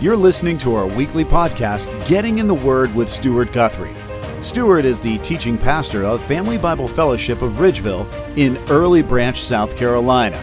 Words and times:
You're 0.00 0.16
listening 0.16 0.58
to 0.58 0.76
our 0.76 0.86
weekly 0.86 1.24
podcast, 1.24 2.06
Getting 2.06 2.38
in 2.38 2.46
the 2.46 2.54
Word 2.54 2.94
with 2.94 3.08
Stuart 3.08 3.52
Guthrie. 3.52 3.96
Stuart 4.42 4.84
is 4.84 5.00
the 5.00 5.18
teaching 5.18 5.58
pastor 5.58 6.04
of 6.04 6.22
Family 6.22 6.56
Bible 6.56 6.86
Fellowship 6.86 7.42
of 7.42 7.54
Ridgeville 7.54 8.06
in 8.36 8.58
Early 8.70 9.02
Branch, 9.02 9.36
South 9.36 9.74
Carolina. 9.76 10.40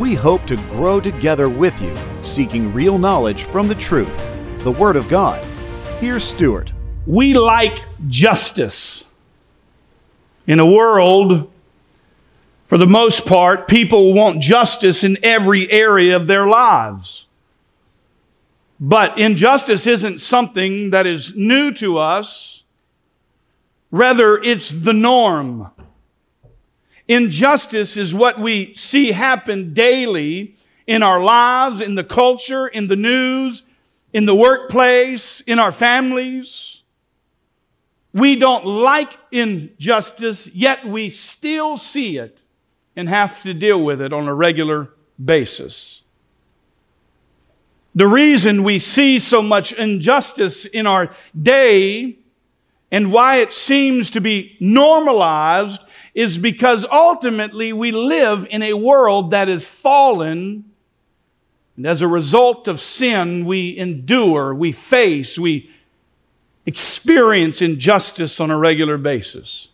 We 0.00 0.14
hope 0.14 0.46
to 0.46 0.56
grow 0.56 1.00
together 1.00 1.48
with 1.48 1.80
you, 1.80 1.96
seeking 2.22 2.74
real 2.74 2.98
knowledge 2.98 3.44
from 3.44 3.68
the 3.68 3.76
truth, 3.76 4.12
the 4.64 4.72
Word 4.72 4.96
of 4.96 5.08
God. 5.08 5.44
Here's 6.00 6.24
Stuart. 6.24 6.72
We 7.06 7.34
like 7.34 7.84
justice. 8.08 9.06
In 10.48 10.58
a 10.58 10.66
world, 10.66 11.52
for 12.64 12.78
the 12.78 12.88
most 12.88 13.26
part, 13.26 13.68
people 13.68 14.12
want 14.12 14.42
justice 14.42 15.04
in 15.04 15.18
every 15.22 15.70
area 15.70 16.16
of 16.16 16.26
their 16.26 16.48
lives. 16.48 17.26
But 18.84 19.16
injustice 19.16 19.86
isn't 19.86 20.20
something 20.20 20.90
that 20.90 21.06
is 21.06 21.36
new 21.36 21.70
to 21.74 21.98
us. 21.98 22.64
Rather, 23.92 24.42
it's 24.42 24.70
the 24.70 24.92
norm. 24.92 25.70
Injustice 27.06 27.96
is 27.96 28.12
what 28.12 28.40
we 28.40 28.74
see 28.74 29.12
happen 29.12 29.72
daily 29.72 30.56
in 30.84 31.04
our 31.04 31.22
lives, 31.22 31.80
in 31.80 31.94
the 31.94 32.02
culture, 32.02 32.66
in 32.66 32.88
the 32.88 32.96
news, 32.96 33.62
in 34.12 34.26
the 34.26 34.34
workplace, 34.34 35.42
in 35.42 35.60
our 35.60 35.70
families. 35.70 36.82
We 38.12 38.34
don't 38.34 38.66
like 38.66 39.16
injustice, 39.30 40.48
yet 40.48 40.84
we 40.84 41.08
still 41.08 41.76
see 41.76 42.18
it 42.18 42.36
and 42.96 43.08
have 43.08 43.44
to 43.44 43.54
deal 43.54 43.80
with 43.80 44.00
it 44.00 44.12
on 44.12 44.26
a 44.26 44.34
regular 44.34 44.90
basis. 45.24 46.01
The 47.94 48.06
reason 48.06 48.62
we 48.62 48.78
see 48.78 49.18
so 49.18 49.42
much 49.42 49.72
injustice 49.72 50.64
in 50.64 50.86
our 50.86 51.14
day 51.40 52.18
and 52.90 53.12
why 53.12 53.36
it 53.36 53.52
seems 53.52 54.10
to 54.10 54.20
be 54.20 54.56
normalized 54.60 55.80
is 56.14 56.38
because 56.38 56.84
ultimately 56.90 57.72
we 57.72 57.90
live 57.90 58.46
in 58.50 58.62
a 58.62 58.74
world 58.74 59.30
that 59.30 59.48
is 59.48 59.66
fallen. 59.66 60.64
And 61.76 61.86
as 61.86 62.02
a 62.02 62.08
result 62.08 62.68
of 62.68 62.80
sin, 62.80 63.46
we 63.46 63.76
endure, 63.76 64.54
we 64.54 64.72
face, 64.72 65.38
we 65.38 65.70
experience 66.66 67.62
injustice 67.62 68.40
on 68.40 68.50
a 68.50 68.58
regular 68.58 68.98
basis. 68.98 69.68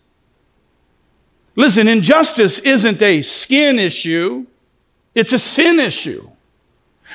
Listen, 1.57 1.89
injustice 1.89 2.61
isn't 2.61 3.03
a 3.03 3.23
skin 3.23 3.81
issue, 3.81 4.47
it's 5.15 5.33
a 5.33 5.39
sin 5.41 5.81
issue. 5.81 6.31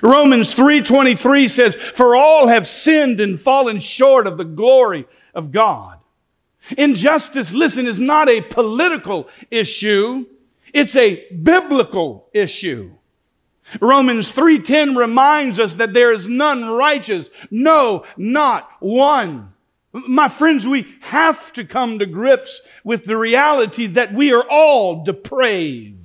Romans 0.01 0.53
3:23 0.53 1.47
says, 1.47 1.75
"For 1.75 2.15
all 2.15 2.47
have 2.47 2.67
sinned 2.67 3.21
and 3.21 3.39
fallen 3.39 3.79
short 3.79 4.27
of 4.27 4.37
the 4.37 4.45
glory 4.45 5.05
of 5.33 5.51
God." 5.51 5.97
Injustice, 6.77 7.53
listen, 7.53 7.87
is 7.87 7.99
not 7.99 8.29
a 8.29 8.41
political 8.41 9.27
issue, 9.51 10.25
it's 10.73 10.95
a 10.95 11.25
biblical 11.31 12.29
issue. 12.33 12.91
Romans 13.79 14.31
3:10 14.31 14.95
reminds 14.95 15.59
us 15.59 15.73
that 15.73 15.93
there 15.93 16.11
is 16.11 16.27
none 16.27 16.65
righteous, 16.65 17.29
no, 17.51 18.03
not 18.17 18.69
one. 18.79 19.49
My 19.93 20.27
friends, 20.27 20.67
we 20.67 20.87
have 21.01 21.53
to 21.53 21.63
come 21.63 21.99
to 21.99 22.05
grips 22.05 22.61
with 22.83 23.05
the 23.05 23.17
reality 23.17 23.85
that 23.87 24.13
we 24.13 24.33
are 24.33 24.43
all 24.49 25.03
depraved 25.03 26.02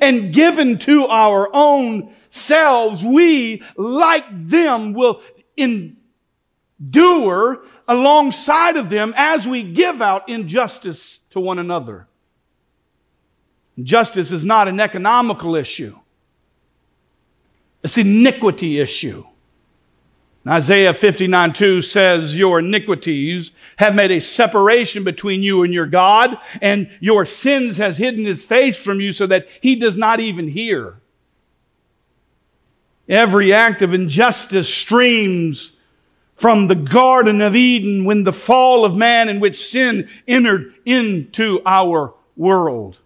and 0.00 0.32
given 0.32 0.78
to 0.80 1.06
our 1.06 1.48
own 1.52 2.14
selves, 2.30 3.04
we, 3.04 3.62
like 3.76 4.24
them, 4.30 4.92
will 4.92 5.20
endure 5.56 7.64
alongside 7.86 8.76
of 8.76 8.90
them 8.90 9.12
as 9.16 9.46
we 9.46 9.62
give 9.62 10.00
out 10.00 10.28
injustice 10.28 11.20
to 11.30 11.40
one 11.40 11.58
another. 11.58 12.08
Justice 13.82 14.32
is 14.32 14.44
not 14.44 14.68
an 14.68 14.80
economical 14.80 15.56
issue. 15.56 15.98
It's 17.82 17.98
an 17.98 18.06
iniquity 18.06 18.80
issue. 18.80 19.24
Isaiah 20.46 20.92
59 20.92 21.52
2 21.54 21.80
says, 21.80 22.36
Your 22.36 22.58
iniquities 22.58 23.52
have 23.78 23.94
made 23.94 24.10
a 24.10 24.20
separation 24.20 25.02
between 25.02 25.42
you 25.42 25.62
and 25.62 25.72
your 25.72 25.86
God, 25.86 26.38
and 26.60 26.90
your 27.00 27.24
sins 27.24 27.78
has 27.78 27.96
hidden 27.96 28.26
his 28.26 28.44
face 28.44 28.82
from 28.82 29.00
you 29.00 29.12
so 29.12 29.26
that 29.26 29.46
he 29.62 29.74
does 29.74 29.96
not 29.96 30.20
even 30.20 30.48
hear. 30.48 31.00
Every 33.08 33.52
act 33.52 33.80
of 33.82 33.94
injustice 33.94 34.72
streams 34.72 35.72
from 36.34 36.66
the 36.66 36.74
Garden 36.74 37.40
of 37.40 37.56
Eden 37.56 38.04
when 38.04 38.24
the 38.24 38.32
fall 38.32 38.84
of 38.84 38.94
man 38.94 39.28
in 39.28 39.40
which 39.40 39.66
sin 39.66 40.08
entered 40.28 40.74
into 40.84 41.62
our 41.64 42.14
world. 42.36 42.98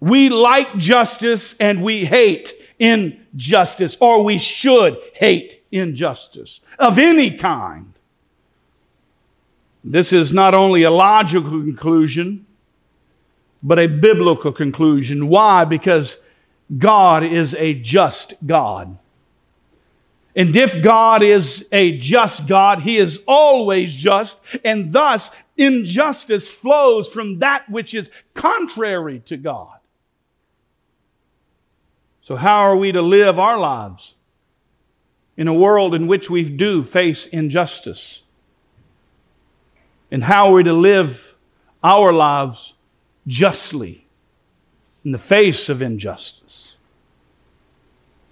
We 0.00 0.30
like 0.30 0.78
justice 0.78 1.54
and 1.60 1.82
we 1.82 2.04
hate 2.04 2.54
injustice, 2.78 3.96
or 4.00 4.24
we 4.24 4.38
should 4.38 4.96
hate 5.14 5.61
injustice 5.72 6.60
of 6.78 6.98
any 6.98 7.30
kind. 7.30 7.94
This 9.82 10.12
is 10.12 10.32
not 10.32 10.54
only 10.54 10.84
a 10.84 10.90
logical 10.90 11.50
conclusion, 11.50 12.46
but 13.62 13.78
a 13.78 13.88
biblical 13.88 14.52
conclusion. 14.52 15.28
Why? 15.28 15.64
Because 15.64 16.18
God 16.78 17.24
is 17.24 17.54
a 17.56 17.74
just 17.74 18.34
God. 18.46 18.98
And 20.34 20.56
if 20.56 20.82
God 20.82 21.22
is 21.22 21.66
a 21.72 21.98
just 21.98 22.46
God, 22.46 22.82
He 22.82 22.96
is 22.98 23.20
always 23.26 23.94
just, 23.94 24.38
and 24.64 24.92
thus 24.92 25.30
injustice 25.56 26.50
flows 26.50 27.08
from 27.08 27.40
that 27.40 27.68
which 27.68 27.92
is 27.92 28.10
contrary 28.34 29.20
to 29.26 29.36
God. 29.36 29.78
So, 32.22 32.36
how 32.36 32.60
are 32.60 32.76
we 32.76 32.92
to 32.92 33.02
live 33.02 33.38
our 33.38 33.58
lives 33.58 34.14
in 35.36 35.48
a 35.48 35.54
world 35.54 35.94
in 35.94 36.06
which 36.06 36.30
we 36.30 36.48
do 36.48 36.84
face 36.84 37.26
injustice? 37.26 38.22
And 40.10 40.24
how 40.24 40.48
are 40.48 40.54
we 40.54 40.64
to 40.64 40.72
live 40.72 41.34
our 41.82 42.12
lives 42.12 42.74
justly? 43.26 44.02
in 45.04 45.12
the 45.12 45.18
face 45.18 45.68
of 45.68 45.82
injustice? 45.82 46.61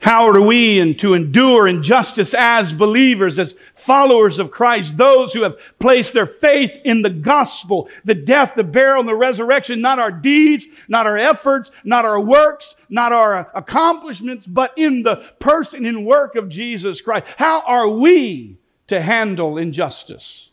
How 0.00 0.28
are 0.28 0.40
we 0.40 0.80
and 0.80 0.98
to 1.00 1.12
endure 1.12 1.68
injustice 1.68 2.32
as 2.32 2.72
believers, 2.72 3.38
as 3.38 3.54
followers 3.74 4.38
of 4.38 4.50
Christ, 4.50 4.96
those 4.96 5.34
who 5.34 5.42
have 5.42 5.58
placed 5.78 6.14
their 6.14 6.26
faith 6.26 6.80
in 6.86 7.02
the 7.02 7.10
gospel, 7.10 7.86
the 8.02 8.14
death, 8.14 8.54
the 8.54 8.64
burial, 8.64 9.00
and 9.00 9.08
the 9.08 9.14
resurrection, 9.14 9.82
not 9.82 9.98
our 9.98 10.10
deeds, 10.10 10.66
not 10.88 11.06
our 11.06 11.18
efforts, 11.18 11.70
not 11.84 12.06
our 12.06 12.18
works, 12.18 12.76
not 12.88 13.12
our 13.12 13.50
accomplishments, 13.54 14.46
but 14.46 14.72
in 14.78 15.02
the 15.02 15.16
person 15.38 15.84
and 15.84 16.06
work 16.06 16.34
of 16.34 16.48
Jesus 16.48 17.02
Christ? 17.02 17.26
How 17.36 17.60
are 17.66 17.88
we 17.88 18.56
to 18.86 19.02
handle 19.02 19.58
injustice? 19.58 20.48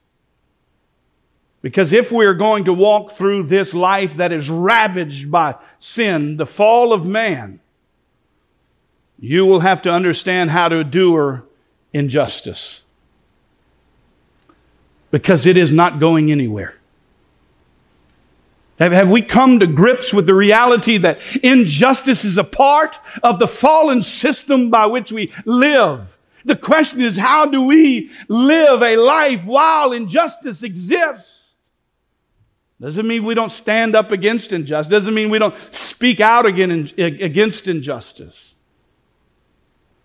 Because 1.61 1.93
if 1.93 2.11
we're 2.11 2.33
going 2.33 2.65
to 2.65 2.73
walk 2.73 3.13
through 3.13 3.43
this 3.43 3.73
life 3.73 4.15
that 4.17 4.33
is 4.33 4.49
ravaged 4.49 5.31
by 5.31 5.55
sin, 5.77 6.35
the 6.35 6.45
fall 6.45 6.91
of 6.91 7.05
man, 7.05 7.61
you 9.19 9.45
will 9.45 9.61
have 9.61 9.81
to 9.83 9.91
understand 9.91 10.51
how 10.51 10.69
to 10.69 10.77
endure 10.77 11.43
injustice. 11.93 12.81
Because 15.09 15.45
it 15.45 15.57
is 15.57 15.71
not 15.71 15.99
going 15.99 16.31
anywhere. 16.31 16.75
Have, 18.79 18.91
have 18.91 19.09
we 19.09 19.21
come 19.21 19.59
to 19.59 19.67
grips 19.67 20.13
with 20.13 20.27
the 20.27 20.35
reality 20.35 20.97
that 20.99 21.19
injustice 21.41 22.23
is 22.23 22.37
a 22.37 22.43
part 22.43 22.99
of 23.23 23.39
the 23.39 23.47
fallen 23.47 24.03
system 24.03 24.69
by 24.69 24.85
which 24.85 25.11
we 25.11 25.33
live? 25.45 26.17
The 26.45 26.55
question 26.55 27.01
is, 27.01 27.17
how 27.17 27.47
do 27.47 27.63
we 27.63 28.11
live 28.27 28.81
a 28.83 28.95
life 28.97 29.45
while 29.45 29.93
injustice 29.93 30.61
exists? 30.61 31.53
Doesn't 32.79 33.07
mean 33.07 33.23
we 33.25 33.33
don't 33.33 33.51
stand 33.51 33.95
up 33.95 34.11
against 34.11 34.53
injustice. 34.53 34.91
Doesn't 34.91 35.15
mean 35.15 35.31
we 35.31 35.39
don't 35.39 35.55
speak 35.73 36.19
out 36.19 36.45
against 36.45 37.67
injustice. 37.67 38.53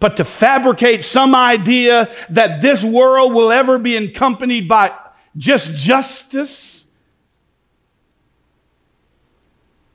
But 0.02 0.16
to 0.16 0.24
fabricate 0.24 1.04
some 1.04 1.32
idea 1.32 2.12
that 2.30 2.60
this 2.60 2.82
world 2.82 3.32
will 3.34 3.52
ever 3.52 3.78
be 3.78 3.94
accompanied 3.96 4.66
by 4.66 4.90
just 5.36 5.76
justice 5.76 6.88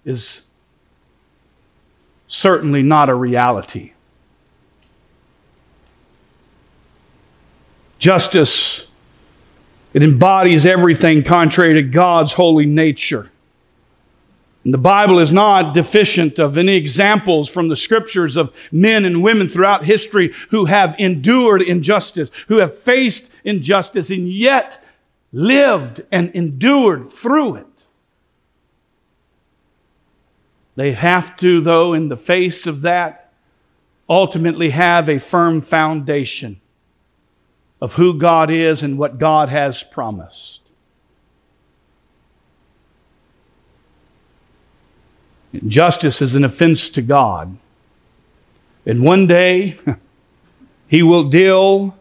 is 0.05 0.43
certainly 2.29 2.83
not 2.83 3.09
a 3.09 3.13
reality. 3.13 3.91
Justice 7.99 8.87
it 9.91 10.03
embodies 10.03 10.65
everything 10.65 11.21
contrary 11.25 11.73
to 11.73 11.83
God's 11.83 12.31
holy 12.31 12.65
nature. 12.65 13.29
And 14.67 14.73
the 14.73 14.79
Bible 14.79 15.19
is 15.19 15.31
not 15.31 15.73
deficient 15.73 16.39
of 16.39 16.57
any 16.57 16.75
examples 16.75 17.47
from 17.47 17.69
the 17.69 17.75
scriptures 17.77 18.35
of 18.35 18.53
men 18.69 19.05
and 19.05 19.23
women 19.23 19.47
throughout 19.47 19.85
history 19.85 20.33
who 20.49 20.65
have 20.65 20.93
endured 20.99 21.61
injustice, 21.61 22.31
who 22.49 22.57
have 22.57 22.77
faced 22.77 23.31
injustice, 23.45 24.09
and 24.09 24.29
yet 24.29 24.83
lived 25.31 26.01
and 26.11 26.31
endured 26.31 27.07
through 27.07 27.55
it. 27.55 27.85
They 30.75 30.91
have 30.91 31.37
to, 31.37 31.61
though, 31.61 31.93
in 31.93 32.09
the 32.09 32.17
face 32.17 32.67
of 32.67 32.81
that, 32.81 33.31
ultimately 34.09 34.71
have 34.71 35.07
a 35.07 35.17
firm 35.17 35.61
foundation 35.61 36.59
of 37.79 37.93
who 37.93 38.19
God 38.19 38.51
is 38.51 38.83
and 38.83 38.97
what 38.97 39.17
God 39.17 39.47
has 39.47 39.81
promised. 39.81 40.56
Justice 45.67 46.21
is 46.21 46.35
an 46.35 46.43
offense 46.43 46.89
to 46.89 47.01
God. 47.01 47.57
And 48.85 49.03
one 49.03 49.27
day, 49.27 49.77
He 50.87 51.03
will 51.03 51.29
deal 51.29 51.95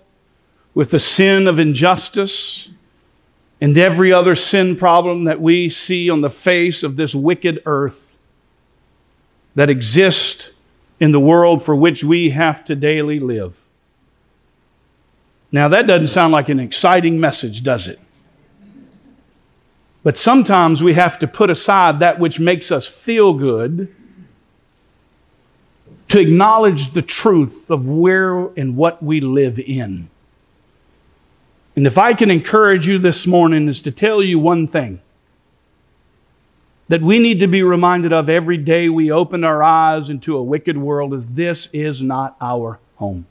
with 0.75 0.91
the 0.91 0.99
sin 0.99 1.47
of 1.49 1.59
injustice 1.59 2.69
and 3.61 3.77
every 3.77 4.13
other 4.13 4.35
sin 4.35 4.77
problem 4.77 5.25
that 5.25 5.41
we 5.41 5.69
see 5.69 6.09
on 6.09 6.21
the 6.21 6.31
face 6.31 6.83
of 6.83 6.97
this 6.97 7.15
wicked 7.15 7.63
earth 7.67 8.17
that 9.55 9.71
exists 9.71 10.51
in 11.01 11.13
the 11.13 11.21
world 11.21 11.63
for 11.63 11.75
which 11.75 12.05
we 12.05 12.31
have 12.31 12.65
to 12.67 12.77
daily 12.77 13.19
live. 13.19 13.65
Now, 15.51 15.69
that 15.69 15.87
doesn't 15.87 16.09
sound 16.09 16.33
like 16.33 16.49
an 16.49 16.61
exciting 16.61 17.19
message, 17.19 17.63
does 17.63 17.89
it? 17.89 17.99
But 20.07 20.17
sometimes 20.17 20.85
we 20.85 20.95
have 20.95 21.19
to 21.19 21.27
put 21.27 21.51
aside 21.51 21.99
that 21.99 22.21
which 22.21 22.39
makes 22.39 22.71
us 22.71 22.87
feel 22.87 23.33
good 23.33 23.93
to 26.07 26.21
acknowledge 26.21 26.93
the 26.93 27.03
truth 27.03 27.73
of 27.73 27.89
where 27.89 28.47
and 28.57 28.77
what 28.77 29.03
we 29.03 29.21
live 29.21 29.59
in. 29.59 30.09
And 31.75 31.89
if 31.89 31.99
I 31.99 32.15
can 32.15 32.31
encourage 32.31 32.87
you 32.87 33.01
this 33.01 33.27
morning, 33.27 33.69
is 33.69 33.83
to 33.83 33.91
tell 33.91 34.23
you 34.23 34.39
one 34.39 34.69
thing 34.69 35.01
that 36.87 37.03
we 37.03 37.19
need 37.19 37.41
to 37.41 37.49
be 37.49 37.65
reminded 37.65 38.13
of 38.13 38.29
every 38.29 38.59
day 38.59 38.89
we 38.89 39.11
open 39.11 39.43
our 39.43 39.61
eyes 39.61 40.09
into 40.09 40.37
a 40.37 40.43
wicked 40.45 40.79
world 40.79 41.15
is 41.15 41.35
this 41.35 41.69
is 41.73 42.01
not 42.01 42.37
our 42.41 42.79
home. 42.95 43.27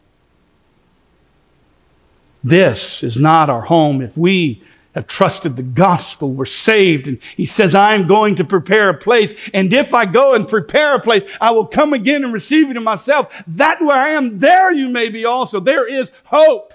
This 2.43 3.01
is 3.01 3.17
not 3.17 3.49
our 3.49 3.61
home. 3.61 4.01
If 4.01 4.17
we 4.17 4.61
have 4.95 5.07
trusted 5.07 5.57
the 5.57 5.63
gospel, 5.63 6.31
we're 6.31 6.45
saved. 6.45 7.07
And 7.07 7.19
he 7.35 7.45
says, 7.45 7.75
I 7.75 7.93
am 7.95 8.07
going 8.07 8.35
to 8.35 8.45
prepare 8.45 8.89
a 8.89 8.97
place. 8.97 9.35
And 9.53 9.71
if 9.73 9.93
I 9.93 10.05
go 10.05 10.33
and 10.33 10.47
prepare 10.47 10.95
a 10.95 11.01
place, 11.01 11.23
I 11.41 11.51
will 11.51 11.67
come 11.67 11.91
again 11.91 12.23
and 12.23 12.33
receive 12.33 12.69
you 12.69 12.73
to 12.73 12.81
myself. 12.81 13.31
That 13.45 13.81
where 13.81 13.95
I 13.95 14.11
am, 14.11 14.39
there 14.39 14.71
you 14.71 14.87
may 14.87 15.09
be 15.09 15.25
also. 15.25 15.59
There 15.59 15.87
is 15.87 16.11
hope 16.23 16.73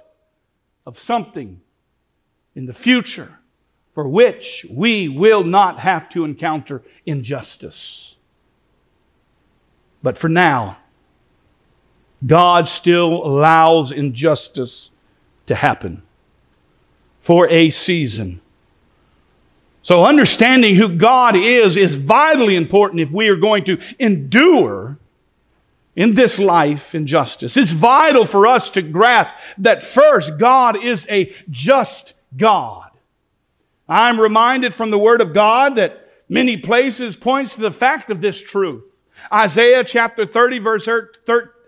of 0.85 0.99
something 0.99 1.63
in 2.55 2.67
the 2.67 2.75
future 2.75 3.39
for 3.95 4.07
which 4.07 4.67
we 4.71 5.09
will 5.09 5.43
not 5.43 5.81
have 5.81 6.09
to 6.11 6.25
encounter 6.25 6.83
injustice. 7.07 8.17
But 10.03 10.19
for 10.19 10.29
now, 10.29 10.77
God 12.27 12.69
still 12.69 13.27
allows 13.27 13.93
injustice 13.93 14.91
to 15.47 15.55
happen 15.55 16.03
for 17.21 17.49
a 17.49 17.71
season. 17.71 18.41
So, 19.83 20.05
understanding 20.05 20.77
who 20.77 20.89
God 20.89 21.37
is 21.37 21.77
is 21.77 21.95
vitally 21.95 22.57
important 22.57 23.01
if 23.01 23.11
we 23.11 23.29
are 23.29 23.37
going 23.37 23.65
to 23.65 23.79
endure 23.99 24.99
in 25.97 26.15
this 26.15 26.39
life 26.39 26.95
in 26.95 27.07
justice. 27.07 27.57
It's 27.57 27.73
vital 27.73 28.27
for 28.27 28.47
us 28.47 28.71
to 28.71 28.83
grasp 28.83 29.35
that 29.59 29.83
first, 29.83 30.39
God 30.39 30.83
is 30.83 31.07
a 31.11 31.35
just 31.51 32.15
God. 32.37 32.91
I'm 33.89 34.21
reminded 34.21 34.73
from 34.73 34.91
the 34.91 34.99
Word 34.99 35.21
of 35.21 35.35
God 35.35 35.77
that 35.77 36.09
many 36.29 36.57
places 36.57 37.17
points 37.17 37.57
to 37.57 37.61
the 37.61 37.73
fact 37.73 38.11
of 38.11 38.21
this 38.21 38.41
truth. 38.41 38.85
Isaiah 39.33 39.85
chapter 39.85 40.25
30 40.27 40.59
verse 40.59 40.89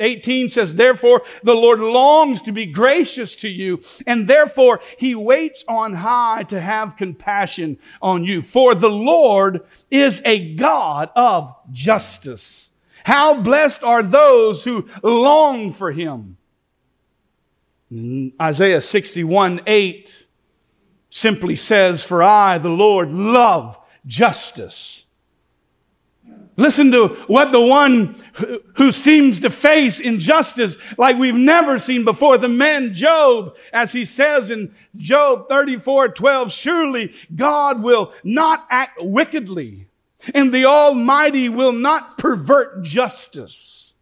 18 0.01 0.49
says, 0.49 0.75
Therefore 0.75 1.23
the 1.43 1.55
Lord 1.55 1.81
longs 1.81 2.43
to 2.43 2.53
be 2.53 2.67
gracious 2.67 3.37
to 3.37 3.49
you, 3.49 3.83
and 4.07 4.27
therefore 4.27 4.81
he 4.99 5.15
waits 5.15 5.65
on 5.69 5.95
high 5.95 6.45
to 6.45 6.61
have 6.61 6.97
compassion 6.97 7.79
on 8.01 8.25
you. 8.25 8.43
For 8.43 8.75
the 8.75 8.91
Lord 8.91 9.61
is 9.91 10.23
a 10.25 10.55
God 10.55 11.11
of 11.15 11.55
justice. 11.71 12.71
How 13.05 13.41
blessed 13.41 13.83
are 13.83 14.03
those 14.03 14.65
who 14.65 14.89
long 15.03 15.73
for 15.73 15.93
him. 15.93 16.37
Isaiah 18.41 18.81
61 18.81 19.61
8 19.67 20.27
simply 21.11 21.57
says, 21.57 22.03
For 22.03 22.23
I, 22.23 22.59
the 22.59 22.71
Lord, 22.71 23.11
love 23.11 23.79
justice. 24.07 25.02
Listen 26.63 26.93
to 26.93 27.09
what 27.27 27.51
the 27.51 27.61
one 27.61 28.15
who 28.77 28.93
seems 28.93 29.41
to 29.41 29.51
face 29.51 29.99
injustice 29.99 30.77
like 30.97 31.19
we've 31.19 31.35
never 31.35 31.77
seen 31.77 32.05
before, 32.05 32.39
the 32.39 32.47
man 32.47 32.95
Job, 32.95 33.57
as 33.73 33.93
he 33.93 34.05
says 34.05 34.49
in 34.49 34.73
Job 34.97 35.49
34 35.49 36.11
12, 36.11 36.53
surely 36.53 37.15
God 37.35 37.83
will 37.83 38.13
not 38.23 38.65
act 38.71 39.03
wickedly, 39.03 39.89
and 40.33 40.55
the 40.55 40.67
Almighty 40.67 41.49
will 41.49 41.73
not 41.73 42.17
pervert 42.17 42.85
justice. 42.85 43.95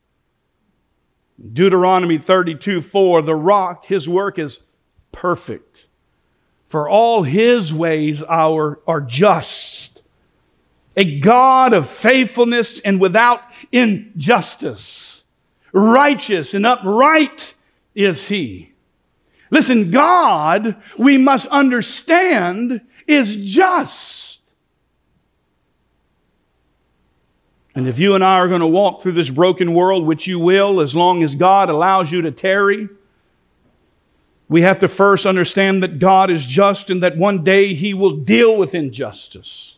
Deuteronomy 1.52 2.18
32 2.18 2.82
4, 2.82 3.22
the 3.22 3.34
rock, 3.34 3.86
his 3.86 4.06
work 4.06 4.38
is 4.38 4.60
perfect 5.12 5.86
for 6.68 6.88
all 6.88 7.22
his 7.22 7.72
ways 7.72 8.22
are, 8.22 8.80
are 8.86 9.00
just. 9.00 9.89
A 10.96 11.20
God 11.20 11.72
of 11.72 11.88
faithfulness 11.88 12.80
and 12.80 13.00
without 13.00 13.40
injustice. 13.72 15.24
Righteous 15.72 16.54
and 16.54 16.66
upright 16.66 17.54
is 17.94 18.28
he. 18.28 18.72
Listen, 19.50 19.90
God, 19.90 20.76
we 20.98 21.18
must 21.18 21.46
understand, 21.46 22.80
is 23.06 23.36
just. 23.36 24.42
And 27.74 27.88
if 27.88 27.98
you 27.98 28.14
and 28.14 28.24
I 28.24 28.34
are 28.34 28.48
going 28.48 28.60
to 28.60 28.66
walk 28.66 29.00
through 29.00 29.12
this 29.12 29.30
broken 29.30 29.74
world, 29.74 30.06
which 30.06 30.26
you 30.26 30.38
will 30.38 30.80
as 30.80 30.94
long 30.94 31.22
as 31.22 31.34
God 31.34 31.68
allows 31.68 32.10
you 32.10 32.22
to 32.22 32.30
tarry, 32.30 32.88
we 34.48 34.62
have 34.62 34.80
to 34.80 34.88
first 34.88 35.26
understand 35.26 35.82
that 35.82 36.00
God 36.00 36.30
is 36.30 36.44
just 36.44 36.90
and 36.90 37.02
that 37.02 37.16
one 37.16 37.44
day 37.44 37.74
He 37.74 37.94
will 37.94 38.16
deal 38.16 38.58
with 38.58 38.74
injustice. 38.74 39.76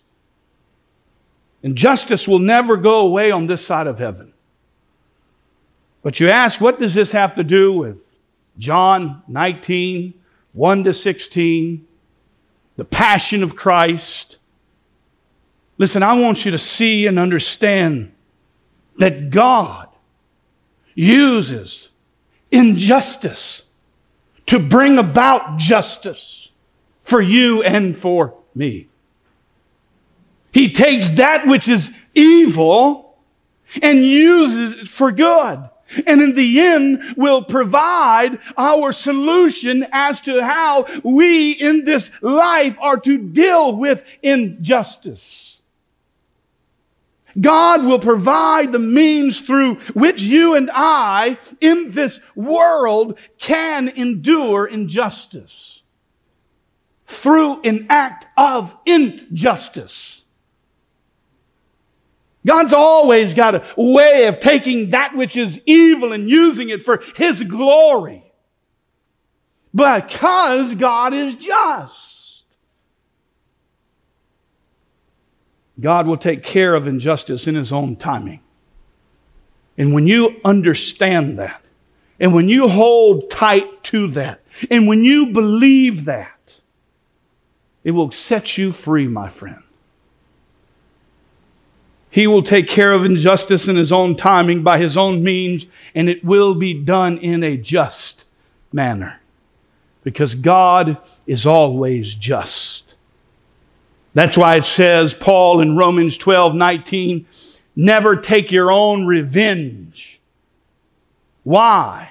Injustice 1.62 2.26
will 2.26 2.38
never 2.38 2.76
go 2.76 3.00
away 3.00 3.30
on 3.30 3.46
this 3.46 3.64
side 3.64 3.86
of 3.86 3.98
heaven. 3.98 4.32
But 6.02 6.18
you 6.18 6.28
ask, 6.28 6.60
what 6.60 6.80
does 6.80 6.94
this 6.94 7.12
have 7.12 7.34
to 7.34 7.44
do 7.44 7.72
with 7.72 8.16
John 8.58 9.22
19, 9.28 10.14
1 10.52 10.84
to 10.84 10.92
16, 10.92 11.86
the 12.76 12.84
passion 12.84 13.42
of 13.42 13.54
Christ? 13.54 14.38
Listen, 15.78 16.02
I 16.02 16.18
want 16.18 16.44
you 16.44 16.50
to 16.50 16.58
see 16.58 17.06
and 17.06 17.18
understand 17.18 18.12
that 18.98 19.30
God 19.30 19.88
uses 20.94 21.88
injustice 22.50 23.62
to 24.46 24.58
bring 24.58 24.98
about 24.98 25.58
justice 25.58 26.50
for 27.02 27.22
you 27.22 27.62
and 27.62 27.96
for 27.96 28.34
me. 28.54 28.88
He 30.52 30.72
takes 30.72 31.08
that 31.10 31.46
which 31.46 31.68
is 31.68 31.92
evil 32.14 33.18
and 33.80 34.04
uses 34.04 34.74
it 34.74 34.88
for 34.88 35.10
good. 35.10 35.68
And 36.06 36.22
in 36.22 36.34
the 36.34 36.60
end 36.60 37.14
will 37.16 37.44
provide 37.44 38.38
our 38.56 38.92
solution 38.92 39.86
as 39.92 40.20
to 40.22 40.42
how 40.42 40.86
we 41.02 41.52
in 41.52 41.84
this 41.84 42.10
life 42.22 42.78
are 42.80 42.98
to 43.00 43.18
deal 43.18 43.76
with 43.76 44.04
injustice. 44.22 45.62
God 47.40 47.84
will 47.84 47.98
provide 47.98 48.72
the 48.72 48.78
means 48.78 49.40
through 49.40 49.76
which 49.94 50.20
you 50.20 50.54
and 50.54 50.70
I 50.72 51.38
in 51.60 51.90
this 51.92 52.20
world 52.34 53.18
can 53.38 53.88
endure 53.88 54.66
injustice. 54.66 55.82
Through 57.06 57.62
an 57.62 57.86
act 57.88 58.26
of 58.36 58.74
injustice. 58.84 60.21
God's 62.44 62.72
always 62.72 63.34
got 63.34 63.54
a 63.54 63.64
way 63.76 64.26
of 64.26 64.40
taking 64.40 64.90
that 64.90 65.16
which 65.16 65.36
is 65.36 65.60
evil 65.64 66.12
and 66.12 66.28
using 66.28 66.70
it 66.70 66.82
for 66.82 67.02
His 67.16 67.42
glory. 67.42 68.24
Because 69.74 70.74
God 70.74 71.14
is 71.14 71.36
just. 71.36 72.44
God 75.80 76.06
will 76.06 76.16
take 76.16 76.42
care 76.42 76.74
of 76.74 76.86
injustice 76.86 77.46
in 77.46 77.54
His 77.54 77.72
own 77.72 77.96
timing. 77.96 78.40
And 79.78 79.94
when 79.94 80.06
you 80.06 80.40
understand 80.44 81.38
that, 81.38 81.62
and 82.20 82.34
when 82.34 82.48
you 82.48 82.68
hold 82.68 83.30
tight 83.30 83.82
to 83.84 84.08
that, 84.08 84.40
and 84.70 84.86
when 84.86 85.02
you 85.02 85.26
believe 85.26 86.04
that, 86.04 86.58
it 87.82 87.92
will 87.92 88.12
set 88.12 88.58
you 88.58 88.70
free, 88.70 89.08
my 89.08 89.28
friend. 89.28 89.62
He 92.12 92.26
will 92.26 92.42
take 92.42 92.68
care 92.68 92.92
of 92.92 93.06
injustice 93.06 93.68
in 93.68 93.76
His 93.76 93.90
own 93.90 94.16
timing 94.16 94.62
by 94.62 94.76
His 94.76 94.98
own 94.98 95.24
means, 95.24 95.64
and 95.94 96.10
it 96.10 96.22
will 96.22 96.54
be 96.54 96.74
done 96.74 97.16
in 97.16 97.42
a 97.42 97.56
just 97.56 98.26
manner. 98.70 99.18
Because 100.04 100.34
God 100.34 100.98
is 101.26 101.46
always 101.46 102.14
just. 102.14 102.94
That's 104.12 104.36
why 104.36 104.56
it 104.56 104.64
says, 104.64 105.14
Paul 105.14 105.62
in 105.62 105.74
Romans 105.78 106.18
12 106.18 106.54
19, 106.54 107.26
never 107.76 108.16
take 108.16 108.52
your 108.52 108.70
own 108.70 109.06
revenge. 109.06 110.20
Why? 111.44 112.10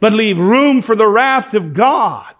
But 0.00 0.14
leave 0.14 0.38
room 0.38 0.80
for 0.80 0.96
the 0.96 1.06
wrath 1.06 1.52
of 1.52 1.74
God. 1.74 2.33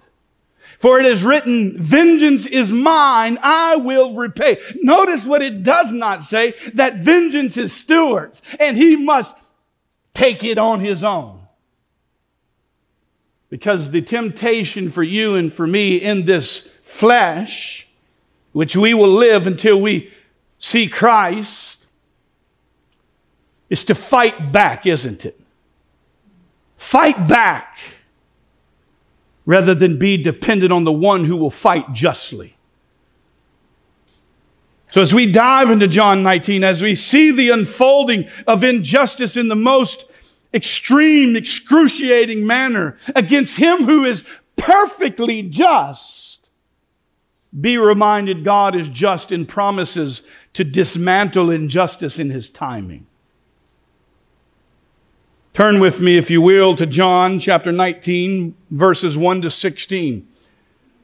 For 0.84 1.00
it 1.00 1.06
is 1.06 1.24
written, 1.24 1.80
Vengeance 1.80 2.44
is 2.44 2.70
mine, 2.70 3.38
I 3.42 3.76
will 3.76 4.12
repay. 4.12 4.60
Notice 4.82 5.24
what 5.24 5.40
it 5.40 5.62
does 5.62 5.90
not 5.92 6.22
say 6.22 6.52
that 6.74 6.96
vengeance 6.96 7.56
is 7.56 7.72
Stuart's 7.72 8.42
and 8.60 8.76
he 8.76 8.94
must 8.94 9.34
take 10.12 10.44
it 10.44 10.58
on 10.58 10.80
his 10.80 11.02
own. 11.02 11.40
Because 13.48 13.92
the 13.92 14.02
temptation 14.02 14.90
for 14.90 15.02
you 15.02 15.36
and 15.36 15.54
for 15.54 15.66
me 15.66 15.96
in 15.96 16.26
this 16.26 16.68
flesh, 16.82 17.88
which 18.52 18.76
we 18.76 18.92
will 18.92 19.14
live 19.14 19.46
until 19.46 19.80
we 19.80 20.12
see 20.58 20.86
Christ, 20.86 21.86
is 23.70 23.84
to 23.86 23.94
fight 23.94 24.52
back, 24.52 24.84
isn't 24.84 25.24
it? 25.24 25.40
Fight 26.76 27.26
back 27.26 27.78
rather 29.46 29.74
than 29.74 29.98
be 29.98 30.16
dependent 30.16 30.72
on 30.72 30.84
the 30.84 30.92
one 30.92 31.24
who 31.24 31.36
will 31.36 31.50
fight 31.50 31.92
justly. 31.92 32.56
So, 34.88 35.00
as 35.00 35.12
we 35.12 35.30
dive 35.30 35.70
into 35.70 35.88
John 35.88 36.22
19, 36.22 36.62
as 36.62 36.80
we 36.80 36.94
see 36.94 37.32
the 37.32 37.50
unfolding 37.50 38.28
of 38.46 38.62
injustice 38.62 39.36
in 39.36 39.48
the 39.48 39.56
most 39.56 40.04
extreme, 40.54 41.34
excruciating 41.34 42.46
manner 42.46 42.96
against 43.16 43.58
him 43.58 43.84
who 43.84 44.04
is 44.04 44.24
perfectly 44.56 45.42
just, 45.42 46.48
be 47.60 47.76
reminded 47.76 48.44
God 48.44 48.76
is 48.76 48.88
just 48.88 49.32
and 49.32 49.48
promises 49.48 50.22
to 50.52 50.62
dismantle 50.62 51.50
injustice 51.50 52.20
in 52.20 52.30
his 52.30 52.48
timing. 52.48 53.06
Turn 55.54 55.78
with 55.78 56.00
me, 56.00 56.18
if 56.18 56.32
you 56.32 56.42
will, 56.42 56.74
to 56.74 56.84
John 56.84 57.38
chapter 57.38 57.70
19, 57.70 58.56
verses 58.72 59.16
1 59.16 59.42
to 59.42 59.50
16. 59.50 60.26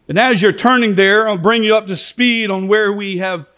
And 0.09 0.19
as 0.19 0.43
you're 0.43 0.53
turning 0.53 0.97
there, 0.97 1.29
I'll 1.29 1.39
bring 1.39 1.63
you 1.63 1.77
up 1.77 1.87
to 1.87 1.95
speed 1.95 2.51
on 2.51 2.67
where 2.67 2.93
we 2.93 3.19
have 3.19 3.49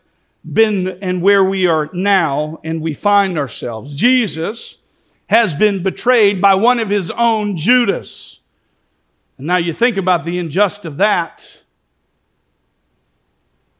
been 0.45 0.87
and 1.01 1.23
where 1.23 1.43
we 1.43 1.67
are 1.67 1.89
now 1.95 2.61
and 2.63 2.83
we 2.83 2.93
find 2.93 3.39
ourselves. 3.39 3.95
Jesus 3.95 4.77
has 5.29 5.55
been 5.55 5.83
betrayed 5.83 6.43
by 6.43 6.57
one 6.57 6.79
of 6.79 6.91
his 6.91 7.11
own, 7.11 7.57
Judas. 7.57 8.41
And 9.39 9.47
now 9.47 9.57
you 9.57 9.73
think 9.73 9.97
about 9.97 10.27
the 10.27 10.39
injustice 10.39 10.85
of 10.85 10.99
that. 10.99 11.43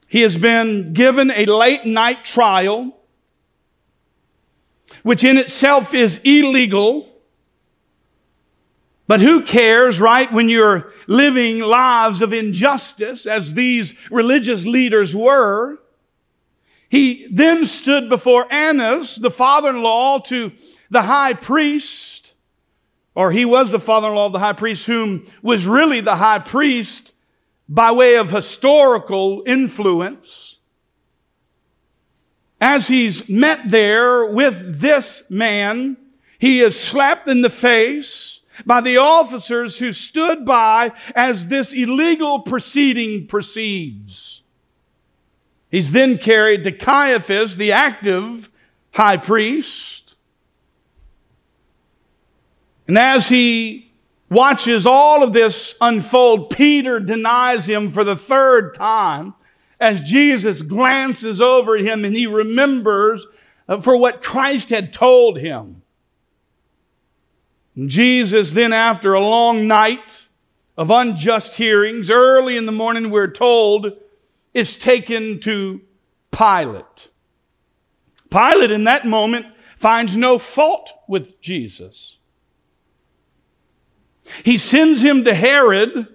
He 0.09 0.23
has 0.23 0.39
been 0.39 0.95
given 0.95 1.31
a 1.31 1.45
late 1.45 1.85
night 1.85 2.25
trial 2.25 2.97
which 5.03 5.25
in 5.25 5.39
itself 5.39 5.95
is 5.95 6.21
illegal. 6.25 7.09
But 9.07 9.21
who 9.21 9.43
cares, 9.43 10.01
right, 10.01 10.33
when 10.33 10.49
you're 10.49 10.93
living 11.07 11.59
lives 11.59 12.23
of 12.23 12.33
injustice, 12.33 13.27
as 13.27 13.55
these 13.55 13.95
religious 14.11 14.65
leaders 14.65 15.15
were? 15.15 15.79
He 16.89 17.27
then 17.31 17.65
stood 17.65 18.09
before 18.09 18.53
Annas, 18.53 19.17
the 19.17 19.31
father 19.31 19.71
in 19.71 19.83
law 19.83 20.19
to 20.21 20.53
the 20.91 21.03
high 21.03 21.33
priest, 21.33 22.35
or 23.15 23.33
he 23.33 23.45
was 23.45 23.71
the 23.71 23.81
father 23.81 24.09
in 24.09 24.15
law 24.15 24.27
of 24.27 24.33
the 24.33 24.39
high 24.39 24.53
priest, 24.53 24.87
whom 24.87 25.27
was 25.43 25.67
really 25.67 26.01
the 26.01 26.17
high 26.17 26.39
priest 26.39 27.13
by 27.69 27.93
way 27.93 28.17
of 28.17 28.31
historical 28.31 29.43
influence 29.47 30.52
as 32.63 32.87
he's 32.87 33.29
met 33.29 33.71
there 33.71 34.25
with 34.25 34.79
this 34.79 35.25
man, 35.29 35.97
he 36.39 36.61
is 36.61 36.79
slapped 36.79 37.27
in 37.27 37.43
the 37.43 37.51
face 37.51 38.41
by 38.65 38.81
the 38.81 38.99
officers 38.99 39.79
who 39.79 39.93
stood 39.93 40.47
by 40.47 40.93
as 41.17 41.49
this 41.49 41.73
illegal 41.73 42.39
proceeding 42.43 43.27
proceeds. 43.27 44.43
He's 45.73 45.91
then 45.91 46.19
carried 46.19 46.63
to 46.63 46.71
Caiaphas, 46.71 47.57
the 47.57 47.73
active 47.73 48.49
high 48.93 49.17
priest. 49.17 50.15
And 52.87 52.97
as 52.97 53.29
he 53.29 53.91
watches 54.31 54.87
all 54.87 55.25
of 55.25 55.33
this 55.33 55.75
unfold, 55.81 56.51
Peter 56.51 57.01
denies 57.01 57.67
him 57.67 57.91
for 57.91 58.05
the 58.05 58.17
third 58.17 58.75
time 58.75 59.35
as 59.83 60.01
Jesus 60.01 60.63
glances 60.63 61.41
over 61.41 61.77
him 61.77 62.05
and 62.05 62.15
he 62.15 62.27
remembers 62.27 63.27
uh, 63.69 63.81
for 63.81 63.97
what 63.97 64.23
Christ 64.23 64.71
had 64.71 64.93
told 64.93 65.39
him. 65.39 65.83
Jesus, 67.87 68.53
then, 68.53 68.73
after 68.73 69.15
a 69.15 69.21
long 69.21 69.67
night 69.67 70.25
of 70.77 70.91
unjust 70.91 71.57
hearings, 71.57 72.11
early 72.11 72.57
in 72.57 72.67
the 72.67 72.73
morning, 72.73 73.11
we're 73.11 73.31
told, 73.31 73.93
is 74.55 74.77
taken 74.77 75.41
to 75.41 75.81
Pilate. 76.31 77.09
Pilate, 78.31 78.71
in 78.71 78.85
that 78.85 79.07
moment, 79.07 79.47
finds 79.79 80.17
no 80.17 80.39
fault 80.39 80.93
with 81.09 81.41
Jesus. 81.41 82.19
He 84.45 84.59
sends 84.59 85.03
him 85.03 85.25
to 85.25 85.35
Herod, 85.35 86.07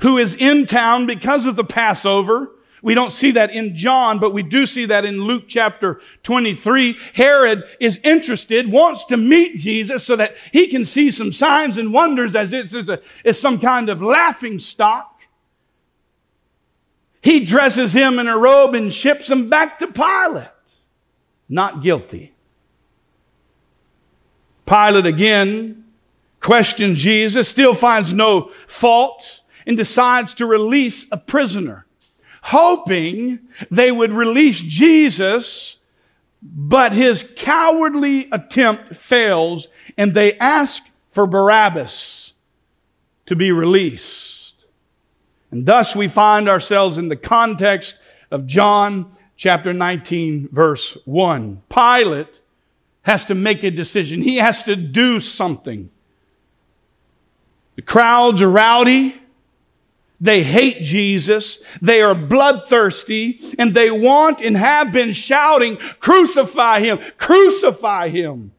who 0.00 0.18
is 0.18 0.34
in 0.34 0.66
town 0.66 1.06
because 1.06 1.46
of 1.46 1.56
the 1.56 1.64
Passover 1.64 2.50
we 2.86 2.94
don't 2.94 3.12
see 3.12 3.32
that 3.32 3.50
in 3.50 3.74
John, 3.74 4.20
but 4.20 4.32
we 4.32 4.44
do 4.44 4.64
see 4.64 4.84
that 4.84 5.04
in 5.04 5.20
Luke 5.20 5.46
chapter 5.48 6.00
23. 6.22 6.96
Herod 7.14 7.64
is 7.80 7.98
interested, 8.04 8.70
wants 8.70 9.06
to 9.06 9.16
meet 9.16 9.56
Jesus 9.56 10.04
so 10.04 10.14
that 10.14 10.36
he 10.52 10.68
can 10.68 10.84
see 10.84 11.10
some 11.10 11.32
signs 11.32 11.78
and 11.78 11.92
wonders 11.92 12.36
as 12.36 12.52
it's, 12.52 12.74
a, 12.74 13.00
some 13.32 13.58
kind 13.58 13.88
of 13.88 14.02
laughing 14.02 14.60
stock. 14.60 15.20
He 17.20 17.44
dresses 17.44 17.92
him 17.92 18.20
in 18.20 18.28
a 18.28 18.38
robe 18.38 18.76
and 18.76 18.92
ships 18.92 19.28
him 19.28 19.48
back 19.48 19.80
to 19.80 19.88
Pilate. 19.88 20.46
Not 21.48 21.82
guilty. 21.82 22.34
Pilate 24.64 25.06
again 25.06 25.86
questions 26.38 27.00
Jesus, 27.00 27.48
still 27.48 27.74
finds 27.74 28.14
no 28.14 28.52
fault, 28.68 29.40
and 29.66 29.76
decides 29.76 30.34
to 30.34 30.46
release 30.46 31.06
a 31.10 31.16
prisoner 31.16 31.85
hoping 32.46 33.40
they 33.72 33.90
would 33.90 34.12
release 34.12 34.60
Jesus, 34.60 35.78
but 36.40 36.92
his 36.92 37.28
cowardly 37.36 38.28
attempt 38.30 38.94
fails 38.94 39.66
and 39.98 40.14
they 40.14 40.38
ask 40.38 40.80
for 41.08 41.26
Barabbas 41.26 42.34
to 43.26 43.34
be 43.34 43.50
released. 43.50 44.64
And 45.50 45.66
thus 45.66 45.96
we 45.96 46.06
find 46.06 46.48
ourselves 46.48 46.98
in 46.98 47.08
the 47.08 47.16
context 47.16 47.96
of 48.30 48.46
John 48.46 49.10
chapter 49.34 49.72
19, 49.72 50.50
verse 50.52 50.96
1. 51.04 51.62
Pilate 51.68 52.40
has 53.02 53.24
to 53.24 53.34
make 53.34 53.64
a 53.64 53.72
decision, 53.72 54.22
he 54.22 54.36
has 54.36 54.62
to 54.62 54.76
do 54.76 55.18
something. 55.18 55.90
The 57.74 57.82
crowds 57.82 58.40
are 58.40 58.50
rowdy. 58.50 59.20
They 60.20 60.42
hate 60.42 60.82
Jesus. 60.82 61.58
They 61.82 62.00
are 62.00 62.14
bloodthirsty 62.14 63.54
and 63.58 63.74
they 63.74 63.90
want 63.90 64.40
and 64.40 64.56
have 64.56 64.92
been 64.92 65.12
shouting, 65.12 65.76
crucify 66.00 66.80
him, 66.80 66.98
crucify 67.18 68.08
him. 68.08 68.52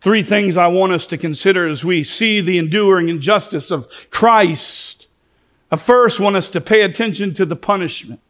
Three 0.00 0.22
things 0.22 0.56
I 0.56 0.68
want 0.68 0.92
us 0.92 1.06
to 1.06 1.18
consider 1.18 1.68
as 1.68 1.84
we 1.84 2.04
see 2.04 2.40
the 2.40 2.56
enduring 2.56 3.08
injustice 3.08 3.70
of 3.70 3.86
Christ. 4.10 5.08
I 5.70 5.76
first 5.76 6.20
want 6.20 6.36
us 6.36 6.48
to 6.50 6.60
pay 6.60 6.82
attention 6.82 7.34
to 7.34 7.44
the 7.44 7.56
punishment. 7.56 8.20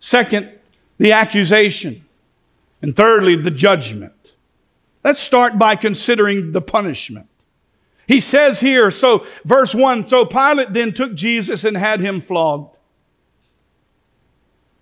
Second, 0.00 0.50
the 0.98 1.12
accusation. 1.12 2.04
And 2.80 2.96
thirdly, 2.96 3.36
the 3.36 3.50
judgment. 3.50 4.12
Let's 5.04 5.20
start 5.20 5.58
by 5.58 5.76
considering 5.76 6.50
the 6.50 6.60
punishment. 6.60 7.28
He 8.12 8.20
says 8.20 8.60
here, 8.60 8.90
so 8.90 9.26
verse 9.42 9.74
1 9.74 10.06
So 10.06 10.26
Pilate 10.26 10.74
then 10.74 10.92
took 10.92 11.14
Jesus 11.14 11.64
and 11.64 11.74
had 11.74 11.98
him 11.98 12.20
flogged. 12.20 12.76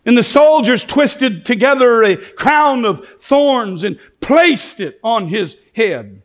And 0.05 0.19
the 0.19 0.25
soldiers 0.25 0.83
twisted 0.83 1.45
together 1.45 2.03
a 2.03 2.17
crown 2.17 2.85
of 2.85 3.07
thorns 3.21 3.85
and 3.85 4.01
placed 4.19 4.81
it 4.81 4.99
on 5.05 5.29
his 5.29 5.57
head. 5.77 6.23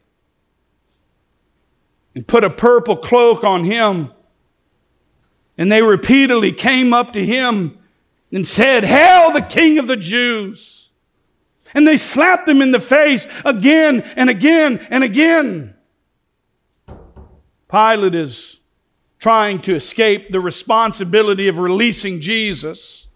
And 2.15 2.25
put 2.25 2.43
a 2.43 2.49
purple 2.49 2.97
cloak 2.97 3.43
on 3.43 3.65
him. 3.65 4.11
And 5.59 5.71
they 5.71 5.83
repeatedly 5.83 6.53
came 6.53 6.91
up 6.91 7.13
to 7.13 7.23
him 7.23 7.77
and 8.31 8.47
said, 8.47 8.83
Hail 8.83 9.31
the 9.31 9.43
King 9.43 9.77
of 9.77 9.85
the 9.85 9.95
Jews! 9.95 10.89
And 11.75 11.87
they 11.87 11.97
slapped 11.97 12.49
him 12.49 12.63
in 12.63 12.71
the 12.71 12.79
face 12.79 13.27
again 13.43 14.01
and 14.15 14.27
again 14.27 14.79
and 14.89 15.03
again. 15.03 15.74
Pilate 17.69 18.15
is 18.15 18.59
trying 19.19 19.61
to 19.61 19.75
escape 19.75 20.31
the 20.31 20.39
responsibility 20.39 21.47
of 21.47 21.57
releasing 21.57 22.21
Jesus. 22.21 23.07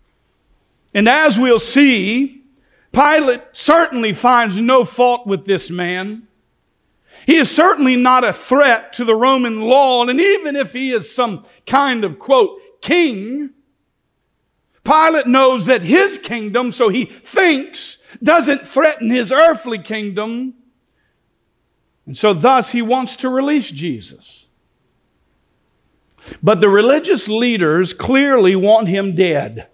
And 0.94 1.08
as 1.08 1.38
we'll 1.38 1.60
see, 1.60 2.44
Pilate 2.92 3.44
certainly 3.54 4.14
finds 4.14 4.60
no 4.60 4.84
fault 4.84 5.28
with 5.28 5.46
this 5.46 5.70
man. 5.70 6.28
He 7.26 7.36
is 7.36 7.52
certainly 7.52 7.96
not 7.96 8.24
a 8.24 8.34
threat 8.34 8.94
to 8.94 9.06
the 9.06 9.14
Roman 9.14 9.60
law, 9.60 10.08
and 10.08 10.20
even 10.20 10.56
if 10.56 10.74
he 10.74 10.92
is 10.92 11.14
some 11.14 11.46
kind 11.68 12.04
of, 12.04 12.18
quote, 12.18 12.60
king, 12.82 13.52
Pilate 14.84 15.28
knows 15.28 15.68
that 15.68 15.84
his 15.84 16.18
kingdom, 16.18 16.72
so 16.72 16.90
he 16.90 17.06
thinks, 17.06 17.98
doesn't 18.24 18.68
threaten 18.68 19.12
his 19.12 19.32
earthly 19.32 19.78
kingdom. 19.78 20.56
And 22.10 22.18
so, 22.18 22.34
thus, 22.34 22.72
he 22.72 22.82
wants 22.82 23.18
to 23.18 23.30
release 23.30 23.70
Jesus. 23.70 24.48
But 26.42 26.60
the 26.60 26.68
religious 26.68 27.28
leaders 27.28 27.94
clearly 27.94 28.56
want 28.56 28.88
him 28.88 29.14
dead. 29.14 29.68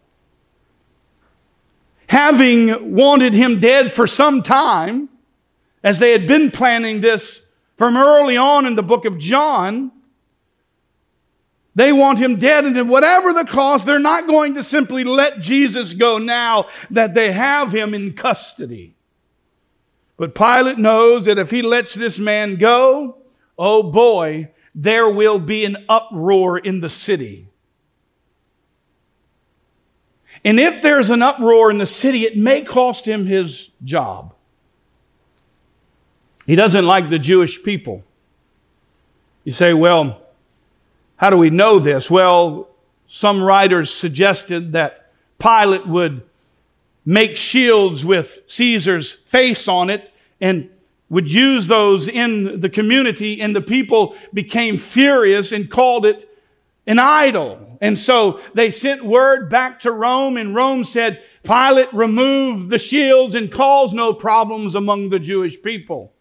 Having 2.10 2.94
wanted 2.94 3.34
him 3.34 3.62
dead 3.62 3.94
for 3.94 4.06
some 4.06 4.44
time, 4.44 5.08
as 5.82 6.00
they 6.00 6.12
had 6.12 6.28
been 6.28 6.52
planning 6.52 7.00
this 7.00 7.42
from 7.78 7.96
early 7.96 8.36
on 8.36 8.66
in 8.66 8.76
the 8.76 8.84
book 8.84 9.06
of 9.06 9.18
John, 9.18 9.94
they 11.74 11.94
want 11.94 12.20
him 12.20 12.38
dead, 12.38 12.66
and 12.66 12.76
at 12.76 12.86
whatever 12.86 13.32
the 13.32 13.46
cost, 13.46 13.86
they're 13.86 13.98
not 13.98 14.28
going 14.28 14.56
to 14.56 14.64
simply 14.64 15.06
let 15.06 15.40
Jesus 15.40 15.94
go 15.94 16.18
now 16.18 16.68
that 16.92 17.14
they 17.14 17.32
have 17.32 17.74
him 17.74 17.94
in 17.94 18.12
custody. 18.12 18.95
But 20.18 20.34
Pilate 20.34 20.78
knows 20.78 21.26
that 21.26 21.38
if 21.38 21.52
he 21.52 21.62
lets 21.62 21.94
this 21.94 22.18
man 22.18 22.56
go, 22.58 23.18
oh 23.58 23.84
boy, 23.84 24.50
there 24.74 25.10
will 25.10 25.40
be 25.40 25.66
an 25.66 25.86
uproar 25.90 26.58
in 26.58 26.80
the 26.80 26.90
city. 26.90 27.48
And 30.44 30.60
if 30.60 30.82
there's 30.82 31.10
an 31.10 31.22
uproar 31.22 31.72
in 31.72 31.80
the 31.80 31.86
city, 31.86 32.24
it 32.24 32.38
may 32.38 32.62
cost 32.62 33.08
him 33.08 33.26
his 33.26 33.70
job. 33.84 34.34
He 36.46 36.56
doesn't 36.56 36.86
like 36.86 37.10
the 37.10 37.18
Jewish 37.18 37.64
people. 37.64 38.04
You 39.44 39.52
say, 39.52 39.74
well, 39.74 40.22
how 41.16 41.30
do 41.30 41.38
we 41.38 41.50
know 41.50 41.80
this? 41.80 42.12
Well, 42.12 42.70
some 43.08 43.42
writers 43.42 43.92
suggested 43.92 44.74
that 44.74 45.12
Pilate 45.40 45.88
would 45.88 46.24
make 47.06 47.38
shields 47.38 48.04
with 48.04 48.40
Caesar's 48.48 49.14
face 49.28 49.68
on 49.68 49.90
it 49.90 50.12
and 50.42 50.70
would 51.10 51.32
use 51.32 51.68
those 51.68 52.08
in 52.10 52.60
the 52.60 52.70
community, 52.70 53.40
and 53.40 53.56
the 53.56 53.62
people 53.62 54.16
became 54.34 54.78
furious 54.78 55.52
and 55.52 55.70
called 55.70 56.06
it 56.06 56.28
an 56.88 56.98
idol. 56.98 57.78
And 57.80 57.98
so 57.98 58.42
they 58.56 58.72
sent 58.72 59.06
word 59.06 59.50
back 59.50 59.82
to 59.82 59.92
Rome, 59.92 60.38
and 60.38 60.56
Rome 60.56 60.84
said, 60.84 61.24
Pilate 61.44 61.94
remove 61.94 62.70
the 62.70 62.80
shields 62.80 63.36
and 63.36 63.52
cause 63.52 63.94
no 63.94 64.14
problems 64.14 64.74
among 64.74 65.10
the 65.10 65.20
Jewish 65.20 65.62
people. 65.62 66.12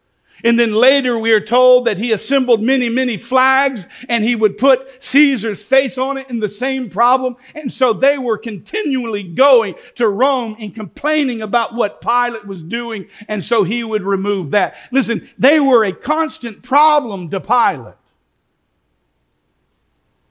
And 0.44 0.58
then 0.58 0.72
later 0.72 1.18
we 1.18 1.32
are 1.32 1.40
told 1.40 1.86
that 1.86 1.96
he 1.96 2.12
assembled 2.12 2.62
many, 2.62 2.90
many 2.90 3.16
flags 3.16 3.86
and 4.10 4.22
he 4.22 4.36
would 4.36 4.58
put 4.58 5.02
Caesar's 5.02 5.62
face 5.62 5.96
on 5.96 6.18
it 6.18 6.28
in 6.28 6.38
the 6.38 6.48
same 6.48 6.90
problem. 6.90 7.36
And 7.54 7.72
so 7.72 7.94
they 7.94 8.18
were 8.18 8.36
continually 8.36 9.22
going 9.22 9.74
to 9.94 10.06
Rome 10.06 10.54
and 10.60 10.74
complaining 10.74 11.40
about 11.40 11.74
what 11.74 12.02
Pilate 12.02 12.46
was 12.46 12.62
doing. 12.62 13.08
And 13.26 13.42
so 13.42 13.64
he 13.64 13.82
would 13.82 14.02
remove 14.02 14.50
that. 14.50 14.76
Listen, 14.92 15.30
they 15.38 15.58
were 15.58 15.82
a 15.82 15.92
constant 15.92 16.62
problem 16.62 17.30
to 17.30 17.40
Pilate. 17.40 17.94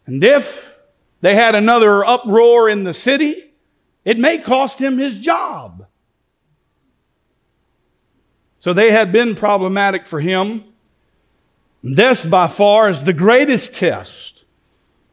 And 0.06 0.24
if 0.24 0.76
they 1.22 1.34
had 1.34 1.56
another 1.56 2.06
uproar 2.06 2.70
in 2.70 2.84
the 2.84 2.94
city, 2.94 3.52
it 4.06 4.20
may 4.20 4.38
cost 4.38 4.80
him 4.80 5.00
his 5.00 5.18
job. 5.18 5.88
So 8.64 8.72
they 8.72 8.92
had 8.92 9.12
been 9.12 9.36
problematic 9.36 10.08
for 10.08 10.22
him. 10.22 10.64
This, 11.84 12.26
by 12.26 12.48
far, 12.48 12.90
is 12.90 13.04
the 13.04 13.12
greatest 13.12 13.74
test 13.74 14.46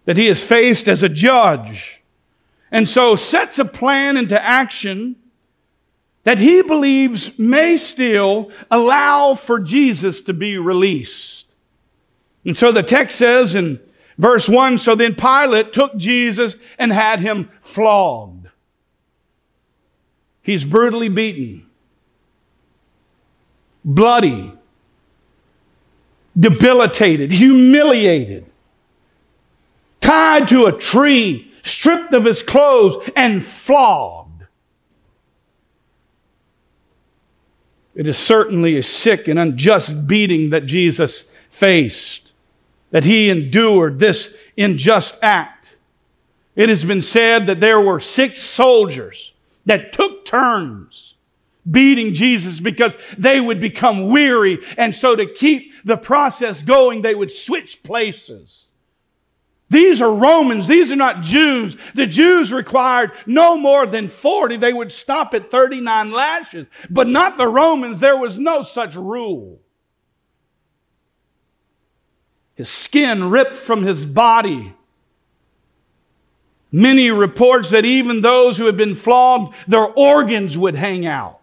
that 0.05 0.17
he 0.17 0.27
has 0.27 0.41
faced 0.41 0.87
as 0.87 1.03
a 1.03 1.09
judge. 1.09 2.01
And 2.71 2.89
so 2.89 3.17
sets 3.17 3.59
a 3.59 3.65
plan 3.65 4.17
into 4.17 4.41
action 4.41 5.17
that 6.23 6.39
he 6.39 6.63
believes 6.63 7.37
may 7.41 7.77
still 7.77 8.53
allow 8.71 9.35
for 9.35 9.59
Jesus 9.59 10.21
to 10.21 10.33
be 10.33 10.57
released. 10.57 11.47
And 12.45 12.57
so 12.57 12.71
the 12.71 12.85
text 12.85 13.19
says 13.19 13.57
in 13.57 13.81
verse 14.17 14.49
1 14.49 14.79
So 14.79 14.95
then 14.95 15.17
Pilate 15.17 15.73
took 15.73 15.97
Jesus 15.97 16.55
and 16.79 16.93
had 16.93 17.19
him 17.19 17.51
flogged. 17.61 18.47
He's 20.41 20.65
brutally 20.65 21.09
beaten 21.09 21.67
bloody, 23.85 24.53
debilitated, 26.39 27.33
humiliated, 27.33 28.47
tied 30.01 30.49
to 30.49 30.67
a 30.67 30.73
tree, 30.73 31.53
stripped 31.63 32.13
of 32.13 32.25
his 32.25 32.43
clothes, 32.43 32.97
and 33.17 33.45
flogged. 33.45 34.45
It 37.95 38.07
is 38.07 38.17
certainly 38.17 38.77
a 38.77 38.83
sick 38.83 39.29
and 39.29 39.39
unjust 39.39 40.07
beating 40.07 40.51
that 40.51 40.65
Jesus 40.65 41.25
faced, 41.51 42.33
that 42.91 43.05
he 43.05 43.29
endured 43.29 43.99
this 43.99 44.35
unjust 44.57 45.19
act. 45.21 45.77
It 46.57 46.69
has 46.69 46.85
been 46.85 47.03
said 47.03 47.47
that 47.47 47.61
there 47.61 47.81
were 47.81 48.01
six 48.01 48.41
soldiers 48.41 49.33
that 49.67 49.93
took 49.93 50.25
turns 50.25 51.10
beating 51.71 52.15
Jesus 52.15 52.61
because 52.61 52.97
they 53.17 53.41
would 53.41 53.61
become 53.61 54.09
weary. 54.09 54.59
And 54.77 54.95
so 54.95 55.15
to 55.17 55.27
keep 55.27 55.73
the 55.85 55.97
process 55.97 56.63
going, 56.63 57.03
they 57.03 57.15
would 57.15 57.31
switch 57.31 57.83
places. 57.83 58.69
These 59.69 60.03
are 60.03 60.13
Romans. 60.13 60.67
These 60.67 60.91
are 60.91 60.97
not 60.97 61.23
Jews. 61.23 61.77
The 61.95 62.07
Jews 62.07 62.53
required 62.53 63.13
no 63.25 63.57
more 63.57 63.87
than 63.87 64.09
40. 64.09 64.57
They 64.57 64.73
would 64.73 64.91
stop 64.91 65.33
at 65.33 65.51
39 65.51 66.11
lashes. 66.11 66.67
But 66.91 67.07
not 67.07 67.39
the 67.39 67.47
Romans. 67.47 68.01
There 68.01 68.17
was 68.17 68.39
no 68.39 68.63
such 68.63 68.97
rule. 68.97 69.61
His 72.57 72.69
skin 72.69 73.31
ripped 73.31 73.55
from 73.55 73.85
his 73.85 74.05
body. 74.05 74.75
Many 76.73 77.11
reports 77.11 77.71
that 77.71 77.85
even 77.85 78.21
those 78.21 78.59
who 78.59 78.67
had 78.67 78.77
been 78.77 78.97
flogged, 78.97 79.55
their 79.69 79.87
organs 79.87 80.59
would 80.59 80.75
hang 80.75 81.07
out 81.07 81.40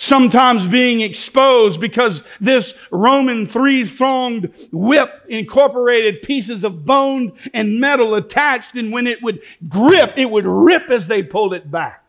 sometimes 0.00 0.66
being 0.68 1.00
exposed 1.00 1.80
because 1.80 2.22
this 2.40 2.72
Roman 2.90 3.46
three 3.46 3.82
thonged 3.82 4.70
whip 4.72 5.26
incorporated 5.28 6.22
pieces 6.22 6.62
of 6.62 6.86
bone 6.86 7.32
and 7.52 7.80
metal 7.80 8.14
attached, 8.14 8.76
and 8.76 8.92
when 8.92 9.08
it 9.08 9.22
would 9.22 9.42
grip, 9.68 10.14
it 10.16 10.30
would 10.30 10.46
rip 10.46 10.88
as 10.88 11.08
they 11.08 11.22
pulled 11.22 11.52
it 11.52 11.68
back. 11.68 12.04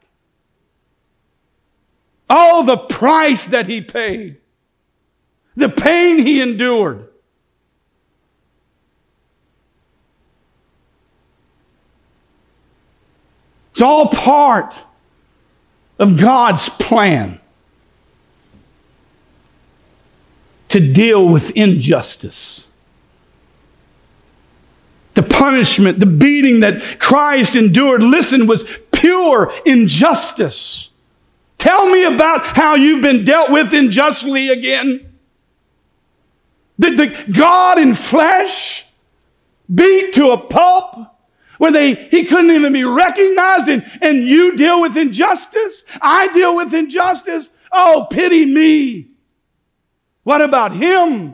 Oh, 2.29 2.63
the 2.63 2.77
price 2.77 3.45
that 3.45 3.67
he 3.67 3.81
paid, 3.81 4.37
the 5.55 5.67
pain 5.67 6.19
he 6.19 6.41
endured. 6.41 7.07
It's 13.71 13.81
all 13.81 14.09
part 14.09 14.79
of 15.97 16.19
God's 16.19 16.69
plan. 16.69 17.41
To 20.69 20.79
deal 20.79 21.27
with 21.27 21.51
injustice. 21.51 22.67
The 25.15 25.23
punishment, 25.23 25.99
the 25.99 26.05
beating 26.05 26.61
that 26.61 26.99
Christ 26.99 27.55
endured, 27.55 28.01
listen, 28.01 28.47
was 28.47 28.63
pure 28.91 29.51
injustice. 29.65 30.89
Tell 31.57 31.89
me 31.89 32.05
about 32.05 32.41
how 32.57 32.75
you've 32.75 33.01
been 33.01 33.25
dealt 33.25 33.51
with 33.51 33.73
unjustly 33.73 34.49
again. 34.49 35.05
Did 36.79 36.97
the 36.97 37.33
God 37.33 37.77
in 37.77 37.93
flesh 37.93 38.85
beat 39.73 40.13
to 40.13 40.31
a 40.31 40.37
pulp 40.37 40.95
where 41.57 41.71
they, 41.73 41.93
he 41.93 42.23
couldn't 42.23 42.51
even 42.51 42.71
be 42.71 42.85
recognized 42.85 43.67
and, 43.67 43.85
and 44.01 44.27
you 44.27 44.55
deal 44.55 44.81
with 44.81 44.95
injustice. 44.95 45.83
I 46.01 46.31
deal 46.33 46.55
with 46.55 46.73
injustice. 46.73 47.49
Oh, 47.71 48.07
pity 48.09 48.45
me. 48.45 49.07
What 50.29 50.41
about 50.41 50.73
him? 50.73 51.33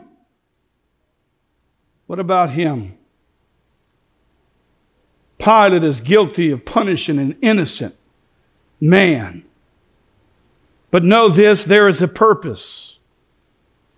What 2.06 2.18
about 2.18 2.48
him? 2.48 2.96
Pilate 5.36 5.84
is 5.84 6.00
guilty 6.00 6.50
of 6.50 6.64
punishing 6.64 7.18
an 7.18 7.36
innocent 7.42 7.94
man. 8.80 9.44
But 10.90 11.04
know 11.04 11.28
this 11.28 11.62
there 11.62 11.88
is 11.88 12.00
a 12.00 12.08
purpose 12.08 12.98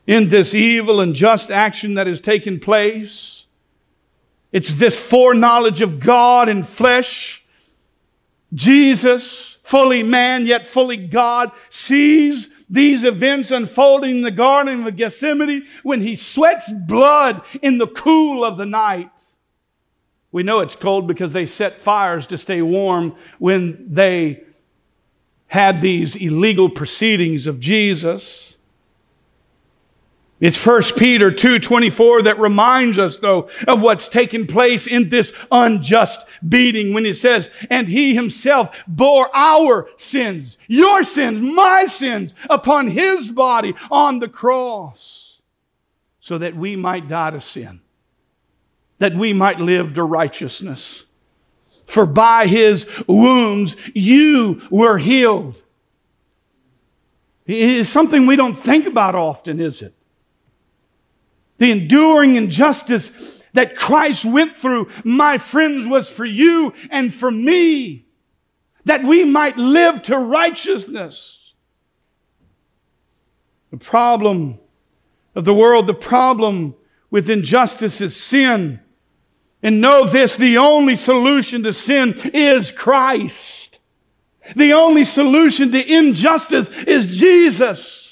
in 0.04 0.30
this 0.30 0.52
evil 0.52 1.00
and 1.00 1.14
just 1.14 1.48
action 1.48 1.94
that 1.94 2.08
has 2.08 2.20
taken 2.20 2.58
place. 2.58 3.46
It's 4.50 4.74
this 4.74 4.98
foreknowledge 4.98 5.80
of 5.80 6.00
God 6.00 6.48
in 6.48 6.64
flesh. 6.64 7.44
Jesus, 8.52 9.58
fully 9.62 10.02
man 10.02 10.44
yet 10.44 10.66
fully 10.66 10.96
God, 10.96 11.52
sees 11.70 12.50
these 12.70 13.04
events 13.04 13.50
unfolding 13.50 14.11
in 14.11 14.22
the 14.22 14.31
Garden 14.31 14.87
of 14.87 14.96
Gethsemane 14.96 15.66
when 15.83 16.00
he 16.00 16.14
sweats 16.14 16.72
blood 16.72 17.42
in 17.62 17.78
the 17.78 17.87
cool 17.87 18.44
of 18.44 18.57
the 18.57 18.66
night. 18.66 19.11
We 20.33 20.42
know 20.42 20.61
it's 20.61 20.76
cold 20.76 21.07
because 21.07 21.33
they 21.33 21.46
set 21.46 21.81
fires 21.81 22.26
to 22.26 22.38
stay 22.38 22.61
warm 22.61 23.16
when 23.38 23.87
they 23.88 24.44
had 25.46 25.81
these 25.81 26.14
illegal 26.14 26.68
proceedings 26.68 27.46
of 27.46 27.59
Jesus. 27.59 28.47
It's 30.40 30.57
1 30.57 30.96
Peter 30.96 31.33
2:24 31.33 32.22
that 32.22 32.38
reminds 32.38 32.98
us 32.98 33.18
though 33.18 33.48
of 33.66 33.83
what's 33.83 34.09
taken 34.09 34.46
place 34.46 34.87
in 34.87 35.09
this 35.09 35.33
unjust 35.51 36.20
beating 36.48 36.92
when 36.92 37.05
it 37.07 37.16
says, 37.16 37.51
"And 37.68 37.88
he 37.88 38.14
himself 38.14 38.70
bore 38.87 39.35
our 39.35 39.88
sins, 39.96 40.57
your 40.68 41.03
sins, 41.03 41.40
my 41.40 41.87
sins 41.87 42.35
upon 42.48 42.88
his 42.88 43.33
body 43.33 43.74
on 43.90 44.20
the 44.20 44.29
cross, 44.29 45.42
so 46.20 46.38
that 46.38 46.55
we 46.57 46.77
might 46.77 47.09
die 47.09 47.31
to 47.31 47.40
sin, 47.40 47.81
that 49.01 49.16
we 49.16 49.33
might 49.33 49.59
live 49.59 49.94
to 49.94 50.05
righteousness." 50.05 51.03
For 51.85 52.07
by 52.07 52.46
his 52.46 52.87
wounds 53.09 53.74
you 53.92 54.62
were 54.70 54.98
healed. 54.98 55.57
It 57.44 57.57
is 57.57 57.88
something 57.88 58.27
we 58.27 58.37
don't 58.37 58.59
think 58.59 58.87
about 58.87 59.16
often, 59.16 59.59
is 59.59 59.83
it? 59.83 59.94
The 61.59 61.71
enduring 61.71 62.37
injustice 62.37 63.11
that 63.53 63.77
Christ 63.77 64.25
went 64.25 64.57
through, 64.57 64.90
my 65.05 65.38
friends, 65.38 65.87
was 65.87 66.09
for 66.09 66.25
you 66.25 66.73
and 66.90 67.12
for 67.12 67.31
me, 67.31 68.07
that 68.85 69.05
we 69.05 69.25
might 69.25 69.57
live 69.57 70.03
to 70.03 70.16
righteousness. 70.16 71.53
The 73.71 73.77
problem 73.77 74.59
of 75.35 75.44
the 75.44 75.55
world, 75.55 75.87
the 75.87 75.94
problem 75.94 76.75
with 77.11 77.29
injustice 77.29 78.01
is 78.01 78.16
sin. 78.16 78.81
And 79.62 79.81
know 79.81 80.07
this, 80.07 80.37
the 80.37 80.59
only 80.59 80.97
solution 80.97 81.64
to 81.64 81.73
sin 81.73 82.14
is 82.33 82.71
Christ. 82.71 83.81
The 84.57 84.73
only 84.73 85.05
solution 85.05 85.73
to 85.73 85.92
injustice 85.92 86.68
is 86.87 87.18
Jesus. 87.18 88.08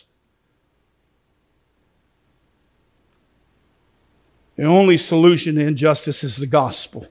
The 4.57 4.65
only 4.65 4.97
solution 4.97 5.57
to 5.57 5.61
injustice 5.61 6.25
is 6.25 6.37
the 6.37 6.47
gospel. 6.47 7.07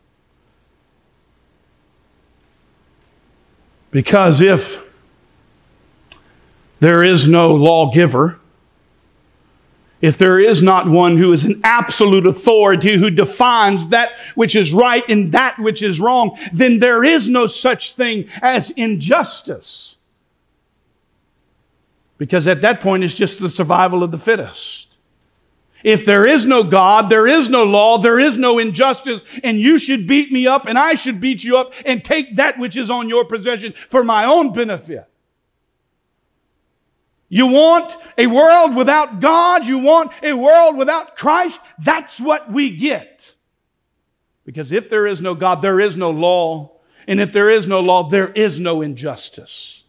Because 3.91 4.41
if 4.41 4.83
there 6.79 7.03
is 7.03 7.27
no 7.27 7.53
lawgiver, 7.53 8.39
if 10.01 10.17
there 10.17 10.39
is 10.39 10.61
not 10.61 10.87
one 10.89 11.17
who 11.17 11.31
is 11.31 11.45
an 11.45 11.61
absolute 11.63 12.27
authority 12.27 12.97
who 12.97 13.09
defines 13.09 13.87
that 13.89 14.19
which 14.35 14.55
is 14.55 14.73
right 14.73 15.03
and 15.07 15.31
that 15.31 15.57
which 15.57 15.81
is 15.81 15.99
wrong, 15.99 16.37
then 16.51 16.79
there 16.79 17.03
is 17.03 17.29
no 17.29 17.47
such 17.47 17.93
thing 17.93 18.27
as 18.41 18.71
injustice. 18.71 19.95
Because 22.17 22.47
at 22.47 22.61
that 22.61 22.81
point, 22.81 23.03
it's 23.03 23.13
just 23.13 23.39
the 23.39 23.49
survival 23.49 24.03
of 24.03 24.11
the 24.11 24.17
fittest. 24.17 24.94
If 25.85 26.03
there 26.03 26.25
is 26.25 26.47
no 26.47 26.63
God, 26.63 27.11
there 27.11 27.27
is 27.27 27.47
no 27.47 27.63
law, 27.63 27.99
there 27.99 28.19
is 28.19 28.39
no 28.39 28.57
injustice, 28.57 29.21
and 29.43 29.61
you 29.61 29.77
should 29.77 30.07
beat 30.07 30.31
me 30.31 30.47
up 30.47 30.65
and 30.65 30.79
I 30.79 30.95
should 30.95 31.21
beat 31.21 31.43
you 31.43 31.57
up 31.57 31.73
and 31.85 32.03
take 32.03 32.37
that 32.37 32.57
which 32.57 32.75
is 32.75 32.89
on 32.89 33.07
your 33.07 33.23
possession 33.23 33.75
for 33.87 34.03
my 34.03 34.25
own 34.25 34.51
benefit. 34.51 35.07
You 37.29 37.45
want 37.45 37.95
a 38.17 38.25
world 38.25 38.75
without 38.75 39.19
God? 39.19 39.67
You 39.67 39.77
want 39.77 40.11
a 40.23 40.33
world 40.33 40.75
without 40.75 41.15
Christ? 41.15 41.61
That's 41.77 42.19
what 42.19 42.51
we 42.51 42.75
get. 42.75 43.35
Because 44.43 44.71
if 44.71 44.89
there 44.89 45.05
is 45.05 45.21
no 45.21 45.35
God, 45.35 45.61
there 45.61 45.79
is 45.79 45.95
no 45.95 46.09
law. 46.09 46.71
And 47.07 47.21
if 47.21 47.31
there 47.31 47.51
is 47.51 47.67
no 47.67 47.79
law, 47.79 48.09
there 48.09 48.31
is 48.31 48.59
no 48.59 48.81
injustice. 48.81 49.83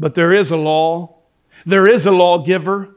But 0.00 0.16
there 0.16 0.32
is 0.32 0.50
a 0.50 0.56
law. 0.56 1.18
There 1.64 1.86
is 1.86 2.06
a 2.06 2.10
lawgiver. 2.10 2.95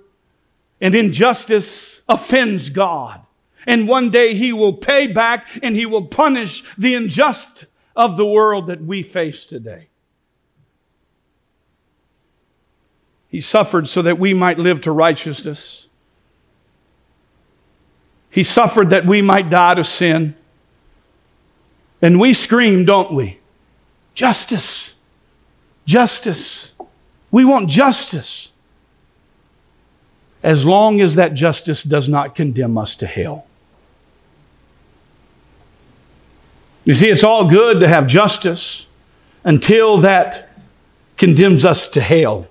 And 0.81 0.95
injustice 0.95 2.01
offends 2.07 2.69
God. 2.69 3.21
And 3.65 3.87
one 3.87 4.09
day 4.09 4.33
he 4.33 4.53
will 4.53 4.73
pay 4.73 5.07
back 5.07 5.47
and 5.61 5.75
he 5.75 5.85
will 5.85 6.05
punish 6.05 6.63
the 6.77 6.95
unjust 6.95 7.65
of 7.95 8.17
the 8.17 8.25
world 8.25 8.67
that 8.67 8.81
we 8.81 9.03
face 9.03 9.45
today. 9.45 9.89
He 13.27 13.41
suffered 13.41 13.87
so 13.87 14.01
that 14.01 14.17
we 14.17 14.33
might 14.33 14.57
live 14.57 14.81
to 14.81 14.91
righteousness. 14.91 15.85
He 18.31 18.43
suffered 18.43 18.89
that 18.89 19.05
we 19.05 19.21
might 19.21 19.49
die 19.49 19.75
to 19.75 19.83
sin. 19.83 20.35
And 22.01 22.19
we 22.19 22.33
scream, 22.33 22.85
don't 22.85 23.13
we? 23.13 23.39
Justice. 24.13 24.95
Justice. 25.85 26.71
We 27.31 27.45
want 27.45 27.69
justice. 27.69 28.51
As 30.43 30.65
long 30.65 31.01
as 31.01 31.15
that 31.15 31.33
justice 31.33 31.83
does 31.83 32.09
not 32.09 32.35
condemn 32.35 32.77
us 32.77 32.95
to 32.97 33.07
hell. 33.07 33.45
You 36.85 36.95
see, 36.95 37.09
it's 37.09 37.23
all 37.23 37.49
good 37.49 37.79
to 37.81 37.87
have 37.87 38.07
justice 38.07 38.87
until 39.43 39.99
that 39.99 40.49
condemns 41.17 41.63
us 41.63 41.87
to 41.89 42.01
hell. 42.01 42.47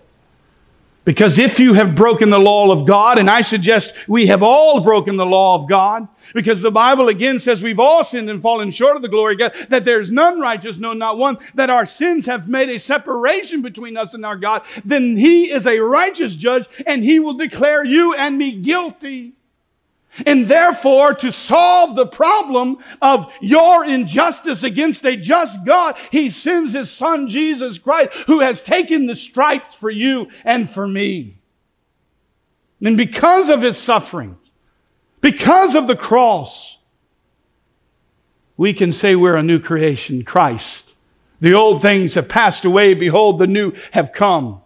Because 1.08 1.38
if 1.38 1.58
you 1.58 1.72
have 1.72 1.94
broken 1.94 2.28
the 2.28 2.38
law 2.38 2.70
of 2.70 2.84
God, 2.84 3.18
and 3.18 3.30
I 3.30 3.40
suggest 3.40 3.94
we 4.06 4.26
have 4.26 4.42
all 4.42 4.82
broken 4.82 5.16
the 5.16 5.24
law 5.24 5.54
of 5.54 5.66
God, 5.66 6.06
because 6.34 6.60
the 6.60 6.70
Bible 6.70 7.08
again 7.08 7.38
says 7.38 7.62
we've 7.62 7.80
all 7.80 8.04
sinned 8.04 8.28
and 8.28 8.42
fallen 8.42 8.70
short 8.70 8.94
of 8.94 9.00
the 9.00 9.08
glory 9.08 9.32
of 9.32 9.38
God, 9.38 9.54
that 9.70 9.86
there's 9.86 10.12
none 10.12 10.38
righteous, 10.38 10.76
no, 10.76 10.92
not 10.92 11.16
one, 11.16 11.38
that 11.54 11.70
our 11.70 11.86
sins 11.86 12.26
have 12.26 12.46
made 12.46 12.68
a 12.68 12.78
separation 12.78 13.62
between 13.62 13.96
us 13.96 14.12
and 14.12 14.22
our 14.22 14.36
God, 14.36 14.66
then 14.84 15.16
He 15.16 15.50
is 15.50 15.66
a 15.66 15.78
righteous 15.78 16.34
judge 16.34 16.68
and 16.86 17.02
He 17.02 17.18
will 17.18 17.32
declare 17.32 17.82
you 17.82 18.12
and 18.12 18.36
me 18.36 18.60
guilty. 18.60 19.32
And 20.26 20.48
therefore, 20.48 21.14
to 21.14 21.30
solve 21.30 21.94
the 21.94 22.06
problem 22.06 22.78
of 23.00 23.30
your 23.40 23.84
injustice 23.84 24.62
against 24.62 25.04
a 25.04 25.16
just 25.16 25.64
God, 25.64 25.96
He 26.10 26.30
sends 26.30 26.72
His 26.72 26.90
Son, 26.90 27.28
Jesus 27.28 27.78
Christ, 27.78 28.12
who 28.26 28.40
has 28.40 28.60
taken 28.60 29.06
the 29.06 29.14
stripes 29.14 29.74
for 29.74 29.90
you 29.90 30.28
and 30.44 30.68
for 30.70 30.86
me. 30.86 31.38
And 32.80 32.96
because 32.96 33.48
of 33.48 33.62
His 33.62 33.76
suffering, 33.76 34.36
because 35.20 35.74
of 35.74 35.86
the 35.86 35.96
cross, 35.96 36.78
we 38.56 38.72
can 38.72 38.92
say 38.92 39.14
we're 39.14 39.36
a 39.36 39.42
new 39.42 39.60
creation, 39.60 40.24
Christ. 40.24 40.94
The 41.40 41.54
old 41.54 41.80
things 41.80 42.14
have 42.14 42.28
passed 42.28 42.64
away. 42.64 42.94
Behold, 42.94 43.38
the 43.38 43.46
new 43.46 43.72
have 43.92 44.12
come. 44.12 44.60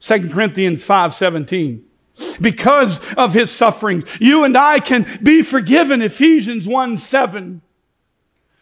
2 0.00 0.30
Corinthians 0.30 0.84
5 0.84 1.14
17. 1.14 1.84
Because 2.40 3.00
of 3.16 3.34
his 3.34 3.50
suffering, 3.50 4.04
you 4.20 4.44
and 4.44 4.56
I 4.56 4.80
can 4.80 5.20
be 5.22 5.42
forgiven, 5.42 6.02
Ephesians 6.02 6.66
1 6.66 6.98
7. 6.98 7.62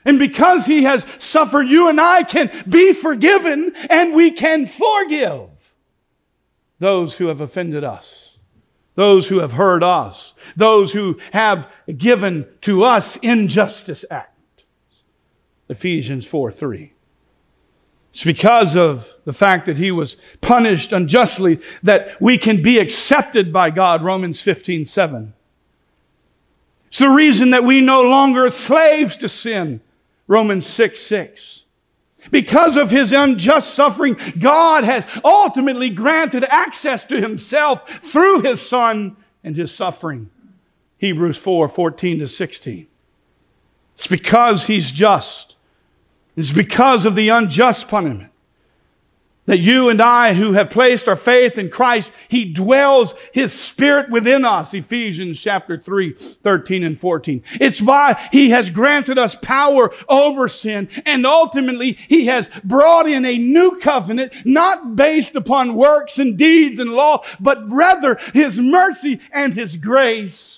And 0.05 0.19
because 0.19 0.67
he 0.67 0.85
has 0.85 1.05
suffered, 1.19 1.69
you 1.69 1.89
and 1.89 2.01
I 2.01 2.23
can 2.23 2.51
be 2.69 2.93
forgiven 2.93 3.75
and 3.91 4.15
we 4.15 4.31
can 4.31 4.67
forgive 4.67 5.51
those 6.79 7.17
who 7.17 7.27
have 7.27 7.41
offended 7.41 7.85
us, 7.85 8.37
those 8.95 9.29
who 9.29 9.41
have 9.41 9.53
hurt 9.53 9.83
us, 9.83 10.35
those 10.57 10.93
who 10.93 11.19
have 11.33 11.71
given 11.97 12.47
to 12.63 12.85
us 12.85 13.17
injustice 13.19 14.05
act. 14.11 14.65
Ephesians 15.69 16.27
4 16.27 16.53
3. 16.53 16.93
It's 18.13 18.25
because 18.25 18.77
of 18.77 19.15
the 19.25 19.33
fact 19.33 19.67
that 19.67 19.77
he 19.77 19.91
was 19.91 20.17
punished 20.41 20.93
unjustly 20.93 21.61
that 21.83 22.21
we 22.21 22.39
can 22.39 22.63
be 22.63 22.79
accepted 22.79 23.53
by 23.53 23.71
God, 23.71 24.03
Romans 24.03 24.41
15 24.41 24.85
7. 24.85 25.35
It's 26.89 26.99
the 26.99 27.11
reason 27.11 27.51
that 27.51 27.65
we 27.65 27.81
no 27.81 28.03
longer 28.03 28.47
are 28.47 28.51
slaves 28.51 29.17
to 29.19 29.29
sin, 29.29 29.83
Romans 30.27 30.67
6 30.67 31.01
6. 31.01 31.65
Because 32.31 32.77
of 32.77 32.91
his 32.91 33.13
unjust 33.13 33.75
suffering, 33.75 34.17
God 34.39 34.85
has 34.85 35.05
ultimately 35.25 35.91
granted 35.91 36.45
access 36.45 37.05
to 37.07 37.21
himself 37.21 37.89
through 38.03 38.43
his 38.43 38.61
son 38.61 39.17
and 39.45 39.57
his 39.57 39.73
suffering. 39.75 40.31
Hebrews 40.99 41.37
4 41.37 41.69
14 41.69 42.19
to 42.21 42.29
16. 42.29 42.87
It's 43.95 44.07
because 44.07 44.67
he's 44.67 44.93
just. 44.93 45.57
It's 46.39 46.53
because 46.53 47.05
of 47.05 47.17
the 47.17 47.31
unjust 47.31 47.89
punishment 47.89 48.31
that 49.47 49.59
you 49.59 49.89
and 49.89 50.01
I, 50.01 50.35
who 50.35 50.53
have 50.53 50.71
placed 50.71 51.09
our 51.09 51.17
faith 51.17 51.59
in 51.59 51.71
Christ, 51.71 52.13
He 52.29 52.45
dwells 52.45 53.15
His 53.33 53.53
Spirit 53.53 54.09
within 54.09 54.45
us. 54.45 54.73
Ephesians 54.75 55.41
chapter 55.41 55.77
3, 55.77 56.13
13 56.13 56.85
and 56.85 57.01
14. 57.01 57.43
It's 57.55 57.83
why 57.83 58.29
He 58.31 58.51
has 58.51 58.71
granted 58.71 59.19
us 59.19 59.35
power 59.35 59.91
over 60.09 60.47
sin, 60.47 60.89
and 61.05 61.27
ultimately 61.27 61.99
He 62.09 62.27
has 62.27 62.51
brought 62.63 63.09
in 63.09 63.25
a 63.25 63.39
new 63.39 63.81
covenant, 63.81 64.33
not 64.45 64.95
based 64.95 65.35
upon 65.35 65.75
works 65.75 66.19
and 66.19 66.37
deeds 66.37 66.79
and 66.79 66.93
law, 66.93 67.25
but 67.41 67.69
rather 67.69 68.15
His 68.33 68.61
mercy 68.61 69.19
and 69.33 69.55
His 69.55 69.77
grace. 69.77 70.58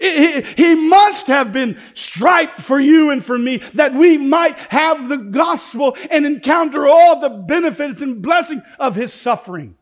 He, 0.00 0.40
he 0.40 0.74
must 0.74 1.26
have 1.26 1.52
been 1.52 1.78
striped 1.92 2.58
for 2.58 2.80
you 2.80 3.10
and 3.10 3.22
for 3.22 3.38
me 3.38 3.62
that 3.74 3.92
we 3.94 4.16
might 4.16 4.56
have 4.56 5.10
the 5.10 5.18
gospel 5.18 5.94
and 6.10 6.24
encounter 6.24 6.88
all 6.88 7.20
the 7.20 7.28
benefits 7.28 8.00
and 8.00 8.22
blessing 8.22 8.62
of 8.78 8.96
his 8.96 9.12
suffering. 9.12 9.76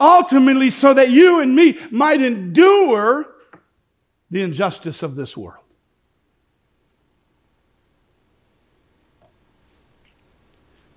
Ultimately, 0.00 0.68
so 0.68 0.92
that 0.94 1.10
you 1.10 1.38
and 1.38 1.54
me 1.54 1.78
might 1.92 2.20
endure 2.20 3.28
the 4.32 4.42
injustice 4.42 5.04
of 5.04 5.14
this 5.14 5.36
world. 5.36 5.62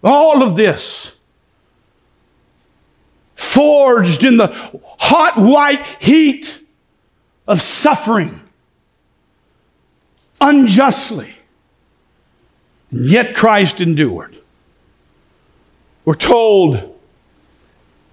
All 0.03 0.41
of 0.41 0.55
this 0.55 1.13
forged 3.35 4.25
in 4.25 4.37
the 4.37 4.47
hot 4.97 5.37
white 5.37 5.85
heat 5.99 6.64
of 7.47 7.61
suffering 7.61 8.41
unjustly. 10.41 11.35
And 12.91 13.05
yet 13.05 13.35
Christ 13.35 13.81
endured. 13.81 14.37
We're 16.03 16.15
told, 16.15 16.95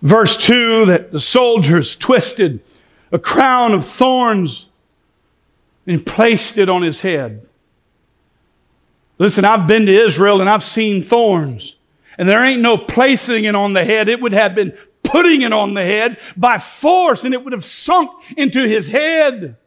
verse 0.01 0.37
2, 0.37 0.87
that 0.87 1.12
the 1.12 1.21
soldiers 1.21 1.95
twisted 1.95 2.61
a 3.11 3.18
crown 3.18 3.75
of 3.75 3.85
thorns 3.85 4.68
and 5.87 6.05
placed 6.05 6.59
it 6.59 6.68
on 6.68 6.83
his 6.83 7.03
head. 7.03 7.47
Listen, 9.18 9.45
I've 9.45 9.66
been 9.66 9.87
to 9.87 10.05
Israel 10.05 10.40
and 10.40 10.49
I've 10.49 10.64
seen 10.64 11.03
thorns. 11.03 11.77
And 12.18 12.29
there 12.29 12.42
ain't 12.42 12.62
no 12.62 12.79
placing 12.79 13.45
it 13.45 13.55
on 13.55 13.73
the 13.73 13.85
head. 13.85 14.09
It 14.09 14.21
would 14.21 14.33
have 14.33 14.55
been 14.55 14.77
putting 15.12 15.42
it 15.42 15.53
on 15.53 15.75
the 15.75 15.83
head 15.83 16.18
by 16.38 16.57
force 16.57 17.22
and 17.22 17.35
it 17.35 17.44
would 17.44 17.53
have 17.53 17.66
sunk 17.66 18.11
into 18.35 18.66
his 18.66 18.88
head, 18.88 19.59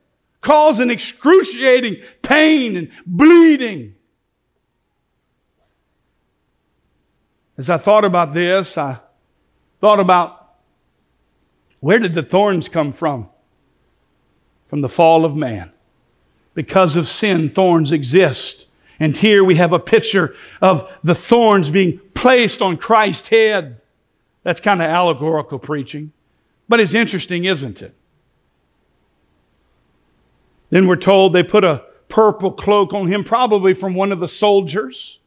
causing 0.42 0.90
excruciating 0.90 1.98
pain 2.24 2.76
and 2.76 2.92
bleeding. 3.06 3.94
As 7.60 7.70
I 7.70 7.78
thought 7.78 8.04
about 8.04 8.34
this, 8.34 8.76
I 8.76 8.98
thought 9.80 10.00
about 10.00 10.56
where 11.80 12.00
did 12.00 12.16
the 12.16 12.24
thorns 12.24 12.68
come 12.68 12.92
from? 12.92 13.30
From 14.68 14.82
the 14.82 14.90
fall 14.90 15.26
of 15.26 15.36
man. 15.36 15.72
Because 16.56 16.96
of 16.96 17.08
sin, 17.08 17.52
thorns 17.52 17.92
exist. 17.92 18.66
And 19.00 19.16
here 19.16 19.44
we 19.44 19.58
have 19.58 19.74
a 19.74 19.80
picture 19.80 20.36
of 20.60 20.92
the 21.04 21.14
thorns 21.14 21.70
being 21.70 22.00
placed 22.16 22.64
on 22.64 22.78
Christ's 22.78 23.28
head. 23.28 23.80
That's 24.46 24.62
kind 24.62 24.80
of 24.80 24.88
allegorical 24.88 25.58
preaching, 25.58 26.12
but 26.70 26.80
it's 26.80 26.94
interesting, 26.94 27.46
isn't 27.46 27.82
it? 27.82 27.96
Then 30.70 30.86
we're 30.86 30.98
told 30.98 31.34
they 31.34 31.42
put 31.42 31.64
a 31.64 31.84
purple 32.10 32.52
cloak 32.52 32.94
on 32.94 33.08
him, 33.12 33.24
probably 33.24 33.74
from 33.74 33.96
one 33.96 34.12
of 34.12 34.20
the 34.20 34.28
soldiers. 34.28 35.18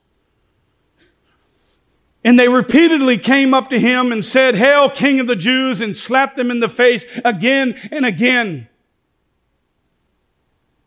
And 2.22 2.38
they 2.38 2.46
repeatedly 2.48 3.18
came 3.18 3.54
up 3.54 3.70
to 3.70 3.80
him 3.80 4.12
and 4.12 4.24
said, 4.24 4.54
Hail, 4.54 4.88
King 4.88 5.18
of 5.18 5.26
the 5.26 5.34
Jews, 5.34 5.80
and 5.80 5.96
slapped 5.96 6.38
him 6.38 6.52
in 6.52 6.60
the 6.60 6.68
face 6.68 7.04
again 7.24 7.74
and 7.90 8.06
again. 8.06 8.68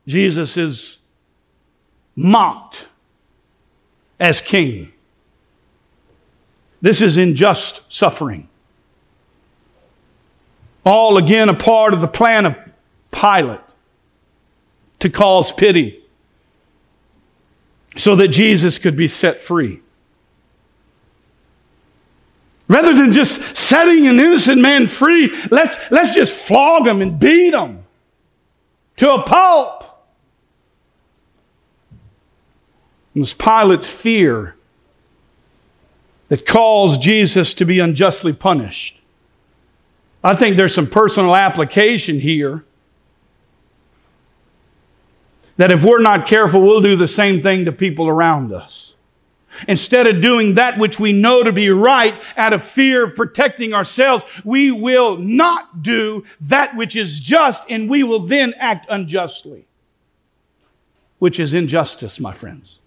Jesus 0.07 0.55
is 0.55 0.99
mocked 2.15 2.87
as 4.21 4.39
king. 4.39 4.93
This 6.81 7.01
is 7.01 7.17
unjust 7.17 7.81
suffering. 7.89 8.47
All 10.83 11.17
again 11.17 11.47
a 11.47 11.53
part 11.53 11.93
of 11.93 12.01
the 12.01 12.07
plan 12.07 12.45
of 12.45 12.55
Pilate 13.11 13.59
to 14.99 15.09
cause 15.09 15.51
pity 15.51 16.03
so 17.97 18.15
that 18.15 18.29
Jesus 18.29 18.79
could 18.79 18.95
be 18.95 19.07
set 19.07 19.43
free. 19.43 19.81
Rather 22.67 22.95
than 22.95 23.11
just 23.11 23.57
setting 23.57 24.07
an 24.07 24.19
innocent 24.19 24.61
man 24.61 24.87
free, 24.87 25.35
let's, 25.51 25.75
let's 25.91 26.15
just 26.15 26.33
flog 26.33 26.87
him 26.87 27.01
and 27.01 27.19
beat 27.19 27.53
him 27.53 27.83
to 28.95 29.11
a 29.11 29.23
pulp. 29.23 29.83
It 33.13 33.19
was 33.19 33.33
Pilate's 33.33 33.89
fear 33.89 34.55
that 36.31 36.45
caused 36.45 37.01
Jesus 37.01 37.53
to 37.55 37.65
be 37.65 37.79
unjustly 37.79 38.31
punished. 38.31 39.01
I 40.23 40.33
think 40.33 40.55
there's 40.55 40.73
some 40.73 40.87
personal 40.87 41.35
application 41.35 42.21
here. 42.21 42.63
That 45.57 45.71
if 45.71 45.83
we're 45.83 45.99
not 45.99 46.25
careful, 46.25 46.61
we'll 46.61 46.79
do 46.79 46.95
the 46.95 47.05
same 47.05 47.43
thing 47.43 47.65
to 47.65 47.73
people 47.73 48.07
around 48.07 48.53
us. 48.53 48.95
Instead 49.67 50.07
of 50.07 50.21
doing 50.21 50.55
that 50.55 50.77
which 50.77 51.01
we 51.01 51.11
know 51.11 51.43
to 51.43 51.51
be 51.51 51.69
right 51.69 52.15
out 52.37 52.53
of 52.53 52.63
fear 52.63 53.03
of 53.03 53.15
protecting 53.17 53.73
ourselves, 53.73 54.23
we 54.45 54.71
will 54.71 55.17
not 55.17 55.83
do 55.83 56.23
that 56.39 56.77
which 56.77 56.95
is 56.95 57.19
just 57.19 57.69
and 57.69 57.89
we 57.89 58.03
will 58.03 58.21
then 58.21 58.53
act 58.57 58.87
unjustly, 58.89 59.65
which 61.19 61.41
is 61.41 61.53
injustice, 61.53 62.21
my 62.21 62.33
friends. 62.33 62.79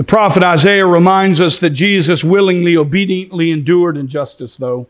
The 0.00 0.04
prophet 0.04 0.42
Isaiah 0.42 0.86
reminds 0.86 1.42
us 1.42 1.58
that 1.58 1.70
Jesus 1.76 2.24
willingly, 2.24 2.74
obediently 2.74 3.50
endured 3.50 3.98
injustice, 3.98 4.56
though. 4.56 4.86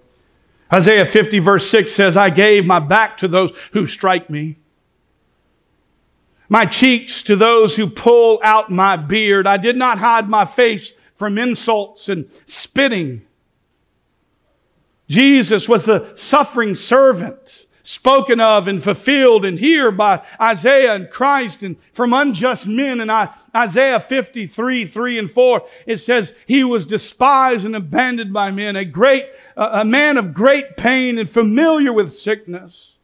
Isaiah 0.73 1.05
50, 1.05 1.41
verse 1.41 1.69
6 1.69 1.93
says, 1.93 2.17
I 2.17 2.31
gave 2.31 2.65
my 2.65 2.79
back 2.79 3.17
to 3.17 3.27
those 3.27 3.51
who 3.73 3.89
strike 3.89 4.31
me, 4.31 4.59
my 6.49 6.65
cheeks 6.65 7.25
to 7.25 7.35
those 7.35 7.75
who 7.75 7.91
pull 7.91 8.39
out 8.45 8.71
my 8.71 8.95
beard. 8.95 9.49
I 9.49 9.57
did 9.57 9.77
not 9.77 9.99
hide 9.99 10.29
my 10.29 10.45
face 10.45 10.93
from 11.17 11.39
insults 11.39 12.09
and 12.09 12.31
spitting. 12.45 13.23
Jesus 15.09 15.69
was 15.69 15.87
the 15.87 16.13
suffering 16.15 16.77
servant 16.77 17.67
spoken 17.91 18.41
of 18.41 18.69
and 18.69 18.83
fulfilled 18.83 19.45
and 19.45 19.59
here 19.59 19.91
by 19.91 20.23
Isaiah 20.41 20.95
and 20.95 21.11
Christ 21.11 21.65
and 21.65 21.77
from 21.93 22.13
unjust 22.13 22.69
men. 22.69 23.01
And 23.01 23.11
Isaiah 23.55 23.99
53, 23.99 24.87
3 24.87 25.19
and 25.19 25.31
4, 25.31 25.63
it 25.87 25.97
says, 25.97 26.33
He 26.47 26.63
was 26.63 26.87
despised 26.87 27.67
and 27.67 27.75
abandoned 27.75 28.33
by 28.33 28.53
men, 28.53 28.77
a 28.77 28.85
great, 28.85 29.27
a 29.57 29.85
man 29.85 30.19
of 30.19 30.33
great 30.33 30.77
pain 30.77 31.19
and 31.19 31.29
familiar 31.29 31.93
with 31.93 32.15
sickness. 32.15 32.97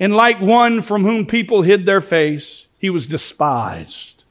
And 0.00 0.14
like 0.14 0.40
one 0.40 0.80
from 0.80 1.04
whom 1.04 1.26
people 1.26 1.60
hid 1.60 1.84
their 1.84 2.00
face, 2.00 2.68
he 2.78 2.88
was 2.88 3.06
despised. 3.06 4.22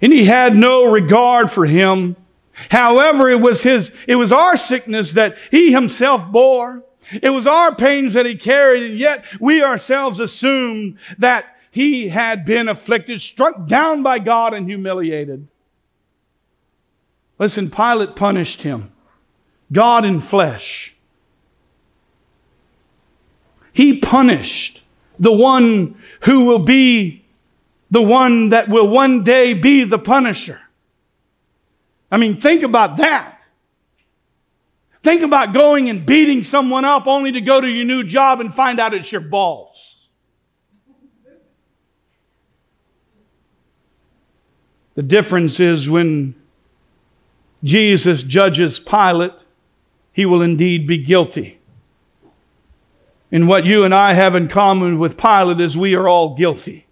And 0.00 0.12
he 0.12 0.26
had 0.26 0.54
no 0.54 0.84
regard 0.84 1.50
for 1.50 1.66
him. 1.66 2.14
However, 2.70 3.30
it 3.30 3.40
was 3.40 3.62
his, 3.62 3.92
it 4.06 4.16
was 4.16 4.32
our 4.32 4.56
sickness 4.56 5.12
that 5.12 5.36
he 5.50 5.72
himself 5.72 6.26
bore. 6.26 6.82
It 7.22 7.30
was 7.30 7.46
our 7.46 7.74
pains 7.74 8.14
that 8.14 8.26
he 8.26 8.34
carried, 8.34 8.82
and 8.90 8.98
yet 8.98 9.24
we 9.40 9.62
ourselves 9.62 10.20
assumed 10.20 10.98
that 11.18 11.44
he 11.70 12.08
had 12.08 12.44
been 12.44 12.68
afflicted, 12.68 13.20
struck 13.20 13.66
down 13.66 14.02
by 14.02 14.18
God, 14.18 14.52
and 14.52 14.66
humiliated. 14.66 15.46
Listen, 17.38 17.70
Pilate 17.70 18.16
punished 18.16 18.62
him. 18.62 18.92
God 19.70 20.04
in 20.04 20.20
flesh. 20.20 20.94
He 23.72 23.98
punished 23.98 24.82
the 25.18 25.32
one 25.32 26.02
who 26.22 26.44
will 26.44 26.64
be 26.64 27.24
the 27.90 28.02
one 28.02 28.50
that 28.50 28.68
will 28.68 28.88
one 28.88 29.24
day 29.24 29.54
be 29.54 29.84
the 29.84 29.98
punisher. 29.98 30.60
I 32.10 32.16
mean, 32.16 32.40
think 32.40 32.62
about 32.62 32.96
that. 32.98 33.38
Think 35.02 35.22
about 35.22 35.54
going 35.54 35.88
and 35.88 36.04
beating 36.04 36.42
someone 36.42 36.84
up 36.84 37.06
only 37.06 37.32
to 37.32 37.40
go 37.40 37.60
to 37.60 37.66
your 37.66 37.84
new 37.84 38.02
job 38.02 38.40
and 38.40 38.54
find 38.54 38.80
out 38.80 38.94
it's 38.94 39.10
your 39.12 39.20
boss. 39.20 40.08
The 44.94 45.02
difference 45.02 45.60
is 45.60 45.88
when 45.88 46.34
Jesus 47.62 48.22
judges 48.22 48.80
Pilate, 48.80 49.32
he 50.12 50.26
will 50.26 50.42
indeed 50.42 50.86
be 50.86 50.98
guilty. 50.98 51.58
And 53.30 53.46
what 53.46 53.64
you 53.64 53.84
and 53.84 53.94
I 53.94 54.14
have 54.14 54.34
in 54.34 54.48
common 54.48 54.98
with 54.98 55.16
Pilate 55.16 55.60
is 55.60 55.76
we 55.76 55.94
are 55.94 56.08
all 56.08 56.36
guilty. 56.36 56.86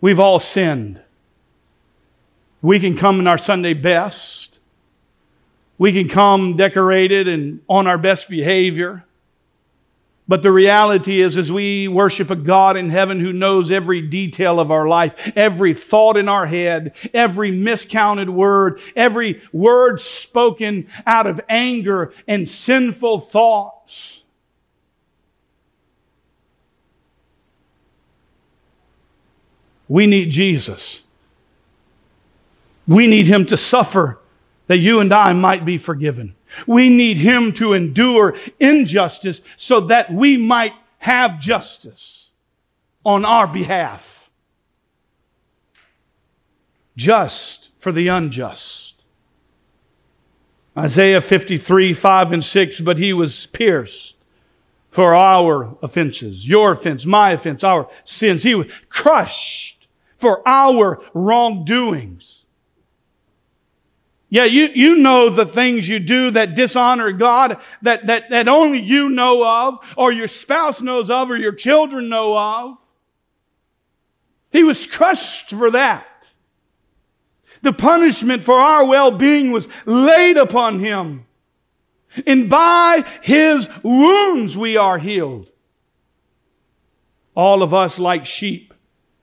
We've 0.00 0.20
all 0.20 0.38
sinned. 0.38 1.01
We 2.62 2.78
can 2.78 2.96
come 2.96 3.18
in 3.18 3.26
our 3.26 3.38
Sunday 3.38 3.74
best. 3.74 4.58
We 5.78 5.92
can 5.92 6.08
come 6.08 6.56
decorated 6.56 7.26
and 7.26 7.60
on 7.68 7.88
our 7.88 7.98
best 7.98 8.28
behavior. 8.28 9.04
But 10.28 10.42
the 10.42 10.52
reality 10.52 11.20
is, 11.20 11.36
as 11.36 11.50
we 11.50 11.88
worship 11.88 12.30
a 12.30 12.36
God 12.36 12.76
in 12.76 12.90
heaven 12.90 13.18
who 13.18 13.32
knows 13.32 13.72
every 13.72 14.00
detail 14.00 14.60
of 14.60 14.70
our 14.70 14.86
life, 14.86 15.32
every 15.34 15.74
thought 15.74 16.16
in 16.16 16.28
our 16.28 16.46
head, 16.46 16.94
every 17.12 17.50
miscounted 17.50 18.30
word, 18.30 18.80
every 18.94 19.42
word 19.52 20.00
spoken 20.00 20.86
out 21.04 21.26
of 21.26 21.40
anger 21.48 22.14
and 22.28 22.48
sinful 22.48 23.18
thoughts. 23.20 24.22
We 29.88 30.06
need 30.06 30.30
Jesus. 30.30 31.02
We 32.86 33.06
need 33.06 33.26
Him 33.26 33.46
to 33.46 33.56
suffer 33.56 34.18
that 34.66 34.78
you 34.78 35.00
and 35.00 35.12
I 35.12 35.32
might 35.32 35.64
be 35.64 35.78
forgiven. 35.78 36.34
We 36.66 36.88
need 36.88 37.18
Him 37.18 37.52
to 37.54 37.72
endure 37.72 38.36
injustice 38.60 39.42
so 39.56 39.80
that 39.82 40.12
we 40.12 40.36
might 40.36 40.72
have 40.98 41.40
justice 41.40 42.30
on 43.04 43.24
our 43.24 43.46
behalf. 43.46 44.30
Just 46.96 47.70
for 47.78 47.92
the 47.92 48.08
unjust. 48.08 49.02
Isaiah 50.76 51.20
53, 51.20 51.92
5 51.92 52.32
and 52.32 52.44
6, 52.44 52.80
but 52.80 52.98
He 52.98 53.12
was 53.12 53.46
pierced 53.46 54.16
for 54.90 55.14
our 55.14 55.76
offenses, 55.82 56.46
your 56.46 56.72
offense, 56.72 57.06
my 57.06 57.32
offense, 57.32 57.64
our 57.64 57.88
sins. 58.04 58.42
He 58.42 58.54
was 58.54 58.70
crushed 58.88 59.86
for 60.18 60.46
our 60.46 61.02
wrongdoings. 61.14 62.41
Yeah, 64.32 64.44
you, 64.44 64.70
you 64.74 64.96
know 64.96 65.28
the 65.28 65.44
things 65.44 65.86
you 65.86 65.98
do 65.98 66.30
that 66.30 66.54
dishonor 66.54 67.12
God, 67.12 67.60
that, 67.82 68.06
that, 68.06 68.30
that 68.30 68.48
only 68.48 68.80
you 68.80 69.10
know 69.10 69.44
of, 69.44 69.80
or 69.94 70.10
your 70.10 70.26
spouse 70.26 70.80
knows 70.80 71.10
of, 71.10 71.30
or 71.30 71.36
your 71.36 71.52
children 71.52 72.08
know 72.08 72.38
of. 72.38 72.78
He 74.50 74.64
was 74.64 74.86
crushed 74.86 75.50
for 75.50 75.72
that. 75.72 76.06
The 77.60 77.74
punishment 77.74 78.42
for 78.42 78.54
our 78.54 78.86
well-being 78.86 79.52
was 79.52 79.68
laid 79.84 80.38
upon 80.38 80.80
him. 80.80 81.26
And 82.26 82.48
by 82.48 83.04
his 83.20 83.68
wounds 83.82 84.56
we 84.56 84.78
are 84.78 84.96
healed. 84.96 85.50
All 87.34 87.62
of 87.62 87.74
us, 87.74 87.98
like 87.98 88.24
sheep, 88.24 88.72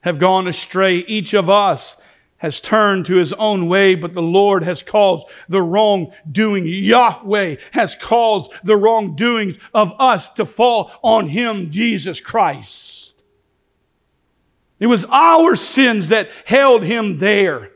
have 0.01 0.19
gone 0.19 0.47
astray. 0.47 0.97
Each 0.99 1.33
of 1.33 1.49
us 1.49 1.97
has 2.39 2.59
turned 2.59 3.05
to 3.05 3.17
his 3.17 3.33
own 3.33 3.67
way, 3.67 3.95
but 3.95 4.13
the 4.13 4.21
Lord 4.21 4.63
has 4.63 4.81
caused 4.81 5.25
the 5.47 5.61
wrongdoing. 5.61 6.65
Yahweh 6.65 7.57
has 7.71 7.95
caused 7.95 8.51
the 8.63 8.77
wrongdoings 8.77 9.57
of 9.73 9.93
us 9.99 10.29
to 10.29 10.45
fall 10.45 10.91
on 11.03 11.29
him, 11.29 11.69
Jesus 11.69 12.19
Christ. 12.19 13.13
It 14.79 14.87
was 14.87 15.05
our 15.09 15.55
sins 15.57 16.09
that 16.09 16.29
held 16.45 16.83
him 16.83 17.19
there. 17.19 17.71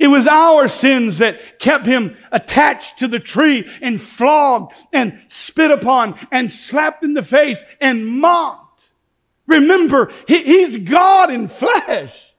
It 0.00 0.08
was 0.08 0.26
our 0.26 0.66
sins 0.66 1.18
that 1.18 1.60
kept 1.60 1.86
him 1.86 2.16
attached 2.32 2.98
to 2.98 3.06
the 3.06 3.20
tree 3.20 3.70
and 3.80 4.02
flogged 4.02 4.72
and 4.92 5.20
spit 5.28 5.70
upon 5.70 6.18
and 6.32 6.50
slapped 6.50 7.04
in 7.04 7.14
the 7.14 7.22
face 7.22 7.62
and 7.80 8.06
mocked. 8.06 8.90
Remember, 9.46 10.10
he, 10.26 10.42
he's 10.42 10.78
God 10.78 11.30
in 11.30 11.46
flesh 11.46 12.31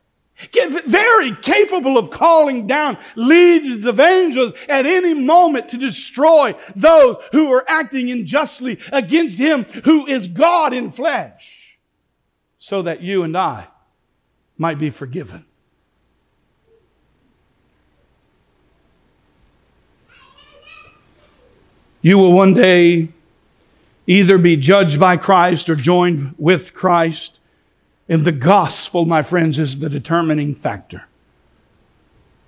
very 0.86 1.36
capable 1.36 1.98
of 1.98 2.10
calling 2.10 2.68
down 2.68 2.98
legions 3.16 3.86
of 3.86 4.00
angels 4.00 4.54
at 4.68 4.86
any 4.86 5.14
moment 5.14 5.70
to 5.70 5.78
destroy 5.78 6.56
those 6.76 7.18
who 7.32 7.52
are 7.52 7.66
acting 7.70 8.12
unjustly 8.12 8.80
against 8.92 9.38
him 9.38 9.64
who 9.86 10.06
is 10.08 10.28
God 10.28 10.74
in 10.74 10.92
flesh, 10.92 11.78
so 12.58 12.82
that 12.82 13.02
you 13.02 13.24
and 13.24 13.38
I 13.38 13.68
might 14.58 14.80
be 14.80 14.90
forgiven. 14.90 15.46
You 22.02 22.18
will 22.18 22.34
one 22.34 22.54
day 22.54 23.10
either 24.06 24.38
be 24.38 24.58
judged 24.58 25.00
by 25.00 25.16
Christ 25.16 25.70
or 25.70 25.76
joined 25.76 26.36
with 26.38 26.74
Christ. 26.74 27.40
And 28.10 28.26
the 28.26 28.32
gospel, 28.32 29.06
my 29.06 29.24
friends, 29.24 29.60
is 29.60 29.80
the 29.80 29.90
determining 29.90 30.56
factor. 30.56 31.06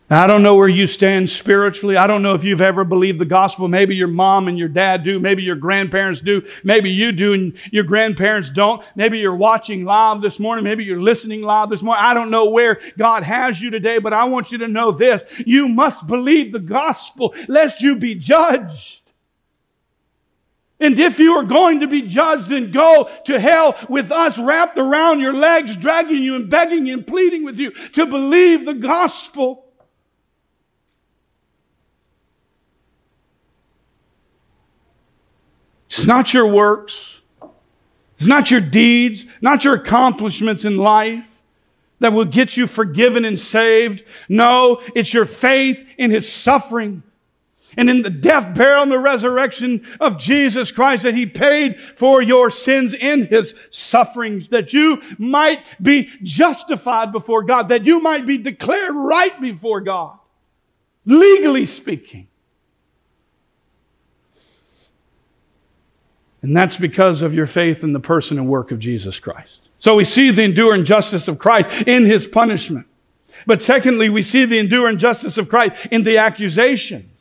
Now, 0.08 0.24
I 0.24 0.28
don't 0.28 0.44
know 0.44 0.54
where 0.54 0.68
you 0.68 0.86
stand 0.86 1.32
spiritually. 1.32 1.98
I 1.98 2.06
don't 2.06 2.22
know 2.22 2.36
if 2.36 2.44
you've 2.44 2.62
ever 2.62 2.84
believed 2.84 3.20
the 3.20 3.26
gospel. 3.26 3.68
Maybe 3.68 3.96
your 3.96 4.08
mom 4.08 4.48
and 4.48 4.56
your 4.56 4.68
dad 4.68 5.04
do. 5.04 5.20
Maybe 5.20 5.42
your 5.42 5.56
grandparents 5.56 6.22
do. 6.22 6.48
Maybe 6.64 6.92
you 6.92 7.12
do 7.12 7.34
and 7.34 7.58
your 7.72 7.86
grandparents 7.86 8.52
don't. 8.52 8.86
Maybe 8.96 9.18
you're 9.18 9.36
watching 9.36 9.84
live 9.84 10.22
this 10.22 10.40
morning. 10.40 10.64
Maybe 10.64 10.84
you're 10.84 11.02
listening 11.02 11.42
live 11.42 11.72
this 11.72 11.82
morning. 11.82 12.04
I 12.06 12.14
don't 12.14 12.30
know 12.30 12.52
where 12.52 12.80
God 13.00 13.24
has 13.24 13.60
you 13.60 13.72
today, 13.72 13.98
but 13.98 14.14
I 14.14 14.26
want 14.26 14.52
you 14.52 14.60
to 14.60 14.68
know 14.68 14.92
this. 14.92 15.24
You 15.44 15.68
must 15.68 16.06
believe 16.06 16.52
the 16.52 16.60
gospel 16.60 17.34
lest 17.48 17.82
you 17.82 17.96
be 17.96 18.14
judged. 18.14 19.02
And 20.80 21.00
if 21.00 21.20
you 21.20 21.34
are 21.38 21.44
going 21.44 21.80
to 21.80 21.88
be 21.88 22.02
judged, 22.02 22.50
then 22.50 22.72
go 22.72 23.10
to 23.26 23.40
hell 23.40 23.78
with 23.88 24.12
us 24.12 24.38
wrapped 24.38 24.78
around 24.78 25.22
your 25.22 25.34
legs, 25.34 25.76
dragging 25.76 26.22
you 26.22 26.36
and 26.36 26.50
begging 26.50 26.90
and 26.90 27.08
pleading 27.08 27.46
with 27.46 27.58
you 27.58 27.72
to 27.94 28.06
believe 28.06 28.66
the 28.66 28.74
gospel. 28.74 29.66
It's 35.88 36.06
not 36.06 36.34
your 36.34 36.48
works. 36.48 37.20
It's 38.18 38.28
not 38.28 38.52
your 38.52 38.62
deeds, 38.62 39.26
not 39.40 39.64
your 39.64 39.76
accomplishments 39.76 40.66
in 40.66 40.78
life 40.78 41.24
that 42.00 42.12
will 42.12 42.26
get 42.26 42.58
you 42.58 42.68
forgiven 42.68 43.24
and 43.24 43.40
saved. 43.40 44.04
No, 44.28 44.82
it's 44.94 45.14
your 45.14 45.26
faith 45.26 45.86
in 45.98 46.12
His 46.12 46.30
suffering 46.32 47.04
and 47.78 47.90
in 47.90 48.02
the 48.02 48.10
death, 48.10 48.56
burial, 48.56 48.84
and 48.84 48.92
the 48.92 49.00
resurrection 49.00 49.86
of 50.00 50.18
Jesus 50.18 50.72
Christ 50.72 51.04
that 51.04 51.16
He 51.16 51.26
paid 51.26 51.80
for 51.96 52.22
your 52.22 52.50
sins 52.50 52.94
in 52.94 53.28
His 53.28 53.54
sufferings, 53.70 54.50
that 54.50 54.74
you 54.74 55.02
might 55.18 55.62
be 55.82 56.10
justified 56.24 57.12
before 57.12 57.44
God, 57.44 57.70
that 57.70 57.86
you 57.86 58.00
might 58.00 58.26
be 58.26 58.38
declared 58.38 58.94
right 58.94 59.40
before 59.42 59.82
God, 59.82 60.18
legally 61.06 61.66
speaking. 61.66 62.28
And 66.42 66.56
that's 66.56 66.78
because 66.78 67.24
of 67.24 67.34
your 67.34 67.48
faith 67.48 67.84
in 67.84 67.94
the 67.94 68.00
person 68.00 68.38
and 68.38 68.48
work 68.48 68.72
of 68.72 68.78
Jesus 68.78 69.20
Christ. 69.20 69.62
So 69.80 69.96
we 69.96 70.04
see 70.04 70.30
the 70.30 70.44
enduring 70.44 70.86
justice 70.86 71.28
of 71.28 71.40
Christ 71.40 71.88
in 71.88 72.06
His 72.06 72.28
punishment. 72.28 72.86
But 73.48 73.62
secondly, 73.62 74.10
we 74.10 74.22
see 74.22 74.46
the 74.46 74.60
enduring 74.60 74.98
justice 74.98 75.38
of 75.38 75.50
Christ 75.50 75.74
in 75.92 76.04
the 76.04 76.18
accusation. 76.18 77.12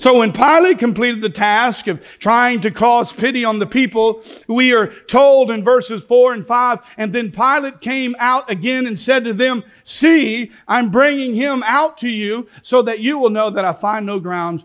So 0.00 0.16
when 0.18 0.32
Pilate 0.32 0.78
completed 0.78 1.20
the 1.20 1.28
task 1.28 1.86
of 1.86 2.02
trying 2.18 2.62
to 2.62 2.70
cause 2.70 3.12
pity 3.12 3.44
on 3.44 3.58
the 3.58 3.66
people, 3.66 4.24
we 4.48 4.72
are 4.72 4.94
told 5.04 5.50
in 5.50 5.62
verses 5.62 6.02
four 6.02 6.32
and 6.32 6.44
five, 6.44 6.78
and 6.96 7.12
then 7.12 7.30
Pilate 7.30 7.82
came 7.82 8.16
out 8.18 8.50
again 8.50 8.86
and 8.86 8.98
said 8.98 9.24
to 9.24 9.34
them, 9.34 9.62
see, 9.84 10.52
I'm 10.66 10.90
bringing 10.90 11.34
him 11.34 11.62
out 11.66 11.98
to 11.98 12.08
you 12.08 12.48
so 12.62 12.80
that 12.80 13.00
you 13.00 13.18
will 13.18 13.28
know 13.28 13.50
that 13.50 13.66
I 13.66 13.74
find 13.74 14.06
no 14.06 14.18
grounds 14.18 14.64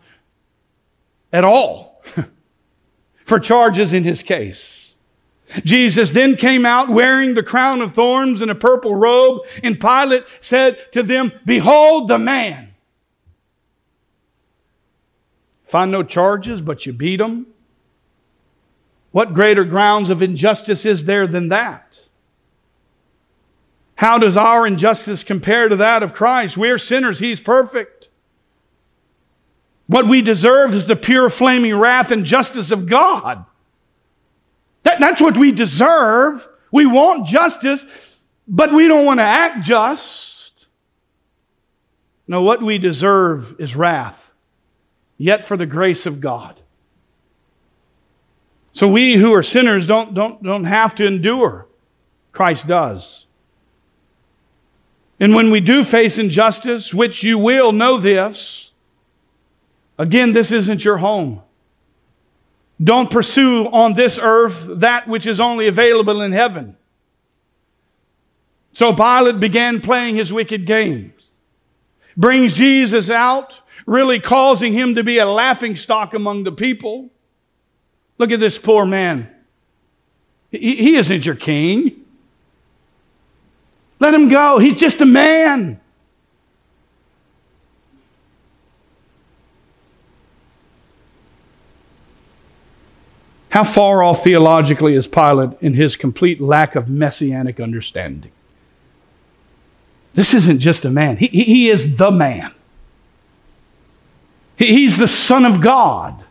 at 1.34 1.44
all 1.44 2.02
for 3.26 3.38
charges 3.38 3.94
in 3.94 4.06
his 4.06 4.24
case. 4.24 4.96
Jesus 5.66 6.12
then 6.12 6.38
came 6.38 6.66
out 6.66 6.88
wearing 6.88 7.34
the 7.34 7.44
crown 7.44 7.82
of 7.82 7.92
thorns 7.92 8.42
and 8.42 8.50
a 8.50 8.56
purple 8.56 8.96
robe, 8.96 9.42
and 9.62 9.82
Pilate 9.82 10.24
said 10.40 10.78
to 10.94 11.04
them, 11.04 11.34
behold 11.44 12.08
the 12.08 12.18
man. 12.18 12.65
Find 15.66 15.92
no 15.92 16.04
charges, 16.04 16.62
but 16.62 16.86
you 16.86 16.94
beat 16.94 17.18
them. 17.18 17.48
What 19.12 19.34
greater 19.34 19.66
grounds 19.66 20.10
of 20.10 20.22
injustice 20.22 20.86
is 20.86 21.06
there 21.06 21.26
than 21.26 21.50
that? 21.50 22.00
How 23.96 24.20
does 24.20 24.38
our 24.38 24.68
injustice 24.68 25.24
compare 25.24 25.68
to 25.68 25.76
that 25.78 26.04
of 26.04 26.14
Christ? 26.14 26.56
We 26.56 26.70
are 26.70 26.78
sinners, 26.78 27.20
He's 27.20 27.40
perfect. 27.40 28.10
What 29.88 30.08
we 30.08 30.22
deserve 30.22 30.74
is 30.74 30.88
the 30.88 30.96
pure 30.96 31.30
flaming 31.30 31.76
wrath 31.76 32.12
and 32.12 32.26
justice 32.26 32.72
of 32.72 32.88
God. 32.88 33.46
That, 34.84 35.00
that's 35.00 35.22
what 35.22 35.38
we 35.38 35.52
deserve. 35.52 36.48
We 36.72 36.86
want 36.86 37.28
justice, 37.28 37.86
but 38.48 38.74
we 38.74 38.88
don't 38.88 39.06
want 39.06 39.20
to 39.20 39.24
act 39.24 39.66
just. 39.66 40.68
No, 42.28 42.42
what 42.42 42.62
we 42.62 42.78
deserve 42.78 43.56
is 43.60 43.76
wrath, 43.76 44.32
yet 45.18 45.46
for 45.46 45.58
the 45.58 45.66
grace 45.66 46.06
of 46.06 46.20
God. 46.22 46.60
So 48.74 48.88
we 48.88 49.16
who 49.16 49.34
are 49.34 49.44
sinners 49.44 49.88
don't, 49.88 50.14
don't, 50.14 50.44
don't 50.44 50.66
have 50.66 50.96
to 50.96 51.06
endure. 51.06 51.68
Christ 52.34 52.68
does. 52.68 53.26
And 55.20 55.34
when 55.34 55.50
we 55.50 55.62
do 55.62 55.84
face 55.84 56.18
injustice, 56.18 56.94
which 56.94 57.24
you 57.24 57.38
will 57.38 57.72
know 57.72 57.98
this, 57.98 58.72
again, 59.98 60.34
this 60.34 60.52
isn't 60.52 60.84
your 60.84 60.98
home. 60.98 61.42
Don't 62.84 63.10
pursue 63.10 63.68
on 63.68 63.94
this 63.94 64.20
earth 64.22 64.68
that 64.70 65.08
which 65.08 65.26
is 65.26 65.40
only 65.40 65.68
available 65.68 66.22
in 66.22 66.34
heaven. 66.34 66.76
So 68.74 68.94
Pilate 68.94 69.40
began 69.40 69.80
playing 69.80 70.18
his 70.18 70.34
wicked 70.34 70.68
games, 70.68 71.32
brings 72.18 72.56
Jesus 72.56 73.10
out, 73.10 73.62
really 73.86 74.20
causing 74.20 74.74
him 74.74 74.96
to 74.96 75.04
be 75.04 75.18
a 75.18 75.26
laughing 75.26 75.76
stock 75.76 76.14
among 76.14 76.44
the 76.44 76.52
people. 76.52 77.10
Look 78.18 78.32
at 78.32 78.40
this 78.40 78.58
poor 78.58 78.86
man. 78.86 79.30
He, 80.52 80.76
he 80.76 80.96
isn't 80.96 81.26
your 81.26 81.36
king. 81.36 82.04
Let 84.00 84.14
him 84.14 84.30
go. 84.30 84.60
He's 84.60 84.78
just 84.78 85.02
a 85.02 85.06
man. 85.06 85.80
How 93.50 93.64
far 93.64 94.04
off 94.04 94.22
theologically 94.22 94.96
is 94.96 95.08
Pilate 95.08 95.52
in 95.62 95.76
his 95.76 95.96
complete 95.96 96.42
lack 96.42 96.76
of 96.76 96.90
messianic 96.90 97.58
understanding? 97.62 98.32
This 100.14 100.34
isn't 100.34 100.60
just 100.60 100.84
a 100.84 100.90
man, 100.90 101.18
he, 101.18 101.28
he 101.28 101.70
is 101.70 101.96
the 101.96 102.12
man. 102.12 102.52
He, 104.58 104.68
he's 104.68 104.98
the 104.98 105.08
Son 105.08 105.46
of 105.46 105.62
God. 105.62 106.24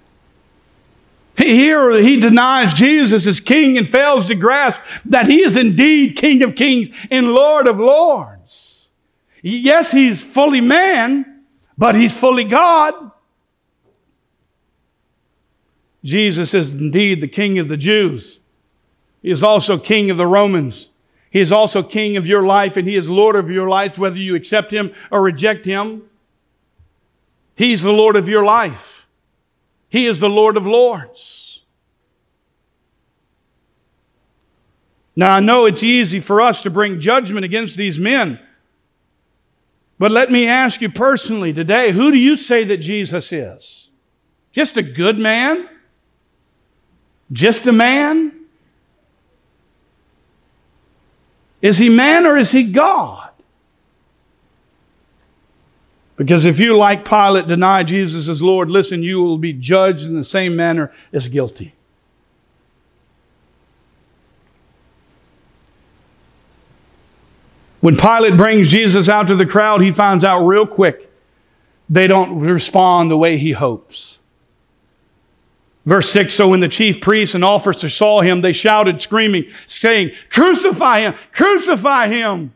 Here 1.37 2.01
he 2.01 2.21
denies 2.21 2.73
Jesus 2.73 3.27
as 3.27 3.41
king 3.41 3.77
and 3.77 3.89
fails 3.89 4.27
to 4.27 4.37
grasp 4.37 4.81
that 5.07 5.27
he 5.27 5.43
is 5.43 5.57
indeed 5.57 6.17
King 6.17 6.43
of 6.43 6.55
kings 6.55 6.89
and 7.11 7.33
Lord 7.33 7.67
of 7.67 7.81
lords. 7.81 8.87
Yes, 9.43 9.91
he's 9.91 10.23
fully 10.23 10.61
man, 10.61 11.43
but 11.77 11.97
he's 11.97 12.17
fully 12.17 12.45
God. 12.45 13.11
Jesus 16.05 16.55
is 16.55 16.79
indeed 16.79 17.21
the 17.21 17.29
King 17.29 17.59
of 17.59 17.69
the 17.69 17.77
Jews. 17.77 18.39
He 19.23 19.31
is 19.31 19.43
also 19.43 19.79
King 19.79 20.11
of 20.11 20.19
the 20.19 20.27
Romans. 20.27 20.91
He 21.31 21.41
is 21.41 21.51
also 21.51 21.83
King 21.83 22.17
of 22.17 22.27
your 22.27 22.47
life, 22.47 22.77
and 22.77 22.87
He 22.87 22.95
is 22.95 23.09
Lord 23.09 23.37
of 23.37 23.51
your 23.51 23.69
life, 23.69 23.99
whether 23.99 24.17
you 24.17 24.35
accept 24.35 24.71
Him 24.71 24.93
or 25.11 25.23
reject 25.23 25.65
Him. 25.65 26.03
He's 27.55 27.83
the 27.83 27.93
Lord 27.93 28.17
of 28.17 28.29
your 28.29 28.45
life. 28.45 29.07
He 29.89 30.07
is 30.07 30.19
the 30.19 30.29
Lord 30.29 30.57
of 30.57 30.67
Lords. 30.67 31.63
Now, 35.17 35.37
I 35.37 35.41
know 35.41 35.67
it's 35.67 35.85
easy 35.85 36.19
for 36.19 36.41
us 36.41 36.63
to 36.63 36.71
bring 36.71 36.99
judgment 36.99 37.45
against 37.45 37.77
these 37.77 38.01
men. 38.01 38.41
But 39.99 40.11
let 40.11 40.31
me 40.31 40.49
ask 40.49 40.81
you 40.81 40.91
personally 40.91 41.53
today 41.53 41.93
who 41.93 42.11
do 42.11 42.19
you 42.19 42.35
say 42.35 42.65
that 42.65 42.79
Jesus 42.79 43.33
is? 43.33 43.89
Just 44.51 44.77
a 44.77 44.83
good 44.83 45.19
man? 45.19 45.69
Just 47.31 47.67
a 47.67 47.73
man? 47.73 48.33
Is 51.63 51.79
he 51.79 51.89
man 51.89 52.27
or 52.27 52.37
is 52.37 52.51
he 52.51 52.65
God? 52.65 53.31
Because 56.17 56.45
if 56.45 56.61
you, 56.61 56.77
like 56.77 57.05
Pilate, 57.05 57.49
deny 57.49 57.83
Jesus 57.83 58.29
as 58.29 58.41
Lord, 58.41 58.71
listen, 58.71 59.03
you 59.03 59.23
will 59.23 59.39
be 59.39 59.53
judged 59.53 60.05
in 60.07 60.15
the 60.15 60.25
same 60.25 60.55
manner 60.55 60.93
as 61.13 61.29
guilty. 61.29 61.75
When 67.81 67.97
Pilate 67.97 68.37
brings 68.37 68.71
Jesus 68.71 69.09
out 69.09 69.27
to 69.27 69.37
the 69.37 69.45
crowd, 69.45 69.83
he 69.83 69.91
finds 69.91 70.25
out 70.25 70.47
real 70.47 70.67
quick 70.67 71.11
they 71.91 72.07
don't 72.07 72.41
respond 72.41 73.11
the 73.11 73.17
way 73.17 73.37
he 73.37 73.53
hopes. 73.53 74.21
Verse 75.85 76.09
6 76.11 76.33
So 76.33 76.49
when 76.49 76.61
the 76.61 76.69
chief 76.69 77.01
priests 77.01 77.35
and 77.35 77.45
officers 77.45 77.95
saw 77.95 78.23
him, 78.23 78.41
they 78.41 78.53
shouted, 78.53 79.03
screaming, 79.03 79.51
saying, 79.67 80.13
Crucify 80.31 81.01
him! 81.01 81.15
Crucify 81.33 82.09
him! 82.09 82.55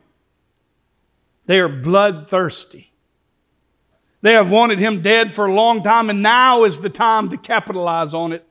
They 1.45 1.59
are 1.59 1.69
bloodthirsty. 1.69 2.88
They 4.21 4.33
have 4.33 4.49
wanted 4.49 4.79
him 4.79 5.01
dead 5.01 5.33
for 5.33 5.45
a 5.45 5.53
long 5.53 5.83
time, 5.83 6.09
and 6.09 6.21
now 6.21 6.63
is 6.65 6.79
the 6.79 6.89
time 6.89 7.29
to 7.29 7.37
capitalize 7.37 8.13
on 8.13 8.33
it. 8.33 8.45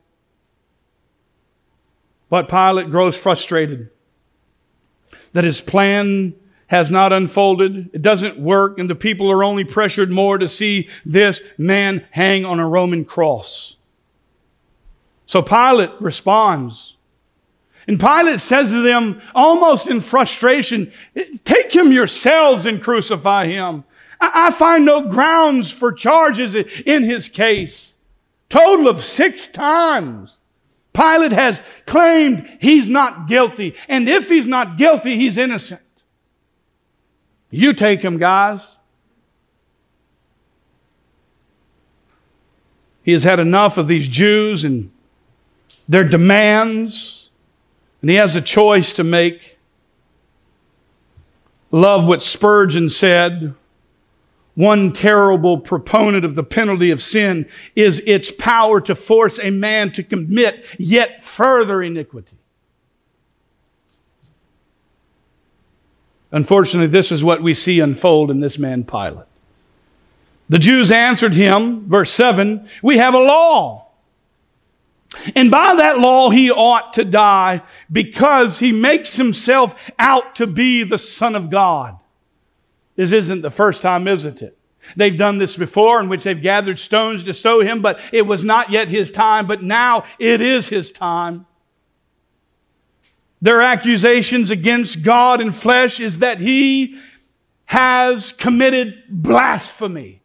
But 2.31 2.49
Pilate 2.49 2.91
grows 2.91 3.19
frustrated 3.19 3.91
that 5.33 5.45
his 5.45 5.61
plan 5.61 6.35
has 6.69 6.91
not 6.91 7.13
unfolded, 7.13 7.91
it 7.95 8.03
doesn't 8.03 8.39
work, 8.39 8.79
and 8.79 8.91
the 8.91 8.95
people 8.95 9.31
are 9.31 9.43
only 9.43 9.65
pressured 9.65 10.11
more 10.11 10.37
to 10.37 10.47
see 10.47 10.89
this 11.05 11.41
man 11.57 12.05
hang 12.11 12.45
on 12.45 12.61
a 12.61 12.69
Roman 12.69 13.07
cross. 13.07 13.77
So 15.25 15.43
Pilate 15.43 15.91
responds. 16.01 16.97
And 17.87 17.99
Pilate 17.99 18.41
says 18.41 18.71
to 18.71 18.83
them, 18.83 19.23
almost 19.35 19.87
in 19.87 20.01
frustration, 20.01 20.93
Take 21.45 21.75
him 21.75 21.91
yourselves 21.91 22.67
and 22.67 22.83
crucify 22.83 23.47
him. 23.47 23.85
I 24.21 24.51
find 24.51 24.85
no 24.85 25.03
grounds 25.03 25.71
for 25.71 25.93
charges 25.93 26.55
in 26.55 27.05
his 27.05 27.29
case. 27.29 27.97
Total 28.49 28.89
of 28.89 29.01
six 29.01 29.47
times. 29.47 30.37
Pilate 30.93 31.33
has 31.33 31.63
claimed 31.87 32.49
he's 32.61 32.89
not 32.89 33.29
guilty. 33.29 33.77
And 33.89 34.09
if 34.09 34.29
he's 34.29 34.47
not 34.47 34.79
guilty, 34.79 35.17
he's 35.17 35.39
innocent. 35.39 35.83
You 37.51 37.73
take 37.73 38.03
him, 38.03 38.19
guys. 38.19 38.77
He 43.05 43.13
has 43.13 43.25
had 43.25 43.39
enough 43.39 43.79
of 43.79 43.89
these 43.89 44.09
Jews 44.09 44.65
and 44.65 44.91
their 45.89 46.05
demands, 46.05 47.31
and 48.03 48.11
he 48.11 48.17
has 48.17 48.37
a 48.37 48.43
choice 48.43 48.93
to 48.95 49.05
make. 49.05 49.57
Love 51.71 52.07
what 52.07 52.23
Spurgeon 52.23 52.91
said. 52.91 53.55
One 54.59 54.93
terrible 54.93 55.59
proponent 55.59 56.25
of 56.25 56.35
the 56.35 56.43
penalty 56.43 56.91
of 56.91 57.01
sin 57.01 57.49
is 57.77 58.01
its 58.01 58.33
power 58.33 58.81
to 58.81 58.97
force 58.97 59.39
a 59.39 59.51
man 59.51 59.93
to 59.93 60.03
commit 60.03 60.65
yet 60.77 61.23
further 61.23 61.81
iniquity. 61.81 62.37
Unfortunately, 66.33 66.89
this 66.89 67.13
is 67.13 67.23
what 67.23 67.41
we 67.41 67.55
see 67.55 67.79
unfold 67.79 68.33
in 68.33 68.41
this 68.41 68.59
man 68.59 68.83
Pilate. 68.83 69.27
The 70.49 70.59
Jews 70.59 70.91
answered 70.91 71.35
him, 71.35 71.89
verse 71.89 72.11
7 72.11 72.69
We 72.83 72.99
have 72.99 73.15
a 73.15 73.21
law 73.21 73.89
and 75.35 75.51
by 75.51 75.77
that 75.77 76.01
law, 76.01 76.31
he 76.31 76.51
ought 76.51 76.95
to 76.95 77.05
die 77.05 77.63
because 77.91 78.59
he 78.59 78.73
makes 78.73 79.15
himself 79.15 79.75
out 80.01 80.35
to 80.35 80.49
be 80.49 80.83
the 80.83 80.99
Son 80.99 81.35
of 81.35 81.49
God. 81.49 81.97
This 82.99 83.13
isn't 83.13 83.43
the 83.43 83.51
first 83.51 83.81
time, 83.81 84.09
isn't 84.09 84.43
it? 84.43 84.59
They've 84.97 85.17
done 85.17 85.39
this 85.39 85.57
before 85.57 86.01
in 86.01 86.09
which 86.09 86.25
they've 86.25 86.43
gathered 86.43 86.81
stones 86.81 87.23
to 87.25 87.33
sow 87.33 87.61
him, 87.61 87.81
but 87.81 88.01
it 88.13 88.23
was 88.27 88.43
not 88.43 88.73
yet 88.73 88.89
his 88.89 89.13
time, 89.13 89.47
but 89.47 89.63
now 89.63 90.05
it 90.19 90.41
is 90.41 90.69
his 90.69 90.91
time. 90.91 91.47
Their 93.41 93.61
accusations 93.61 94.51
against 94.51 95.05
God 95.05 95.41
and 95.41 95.55
flesh 95.55 96.01
is 96.01 96.19
that 96.19 96.41
he 96.41 96.99
has 97.67 98.33
committed 98.33 99.05
blasphemy. 99.09 100.21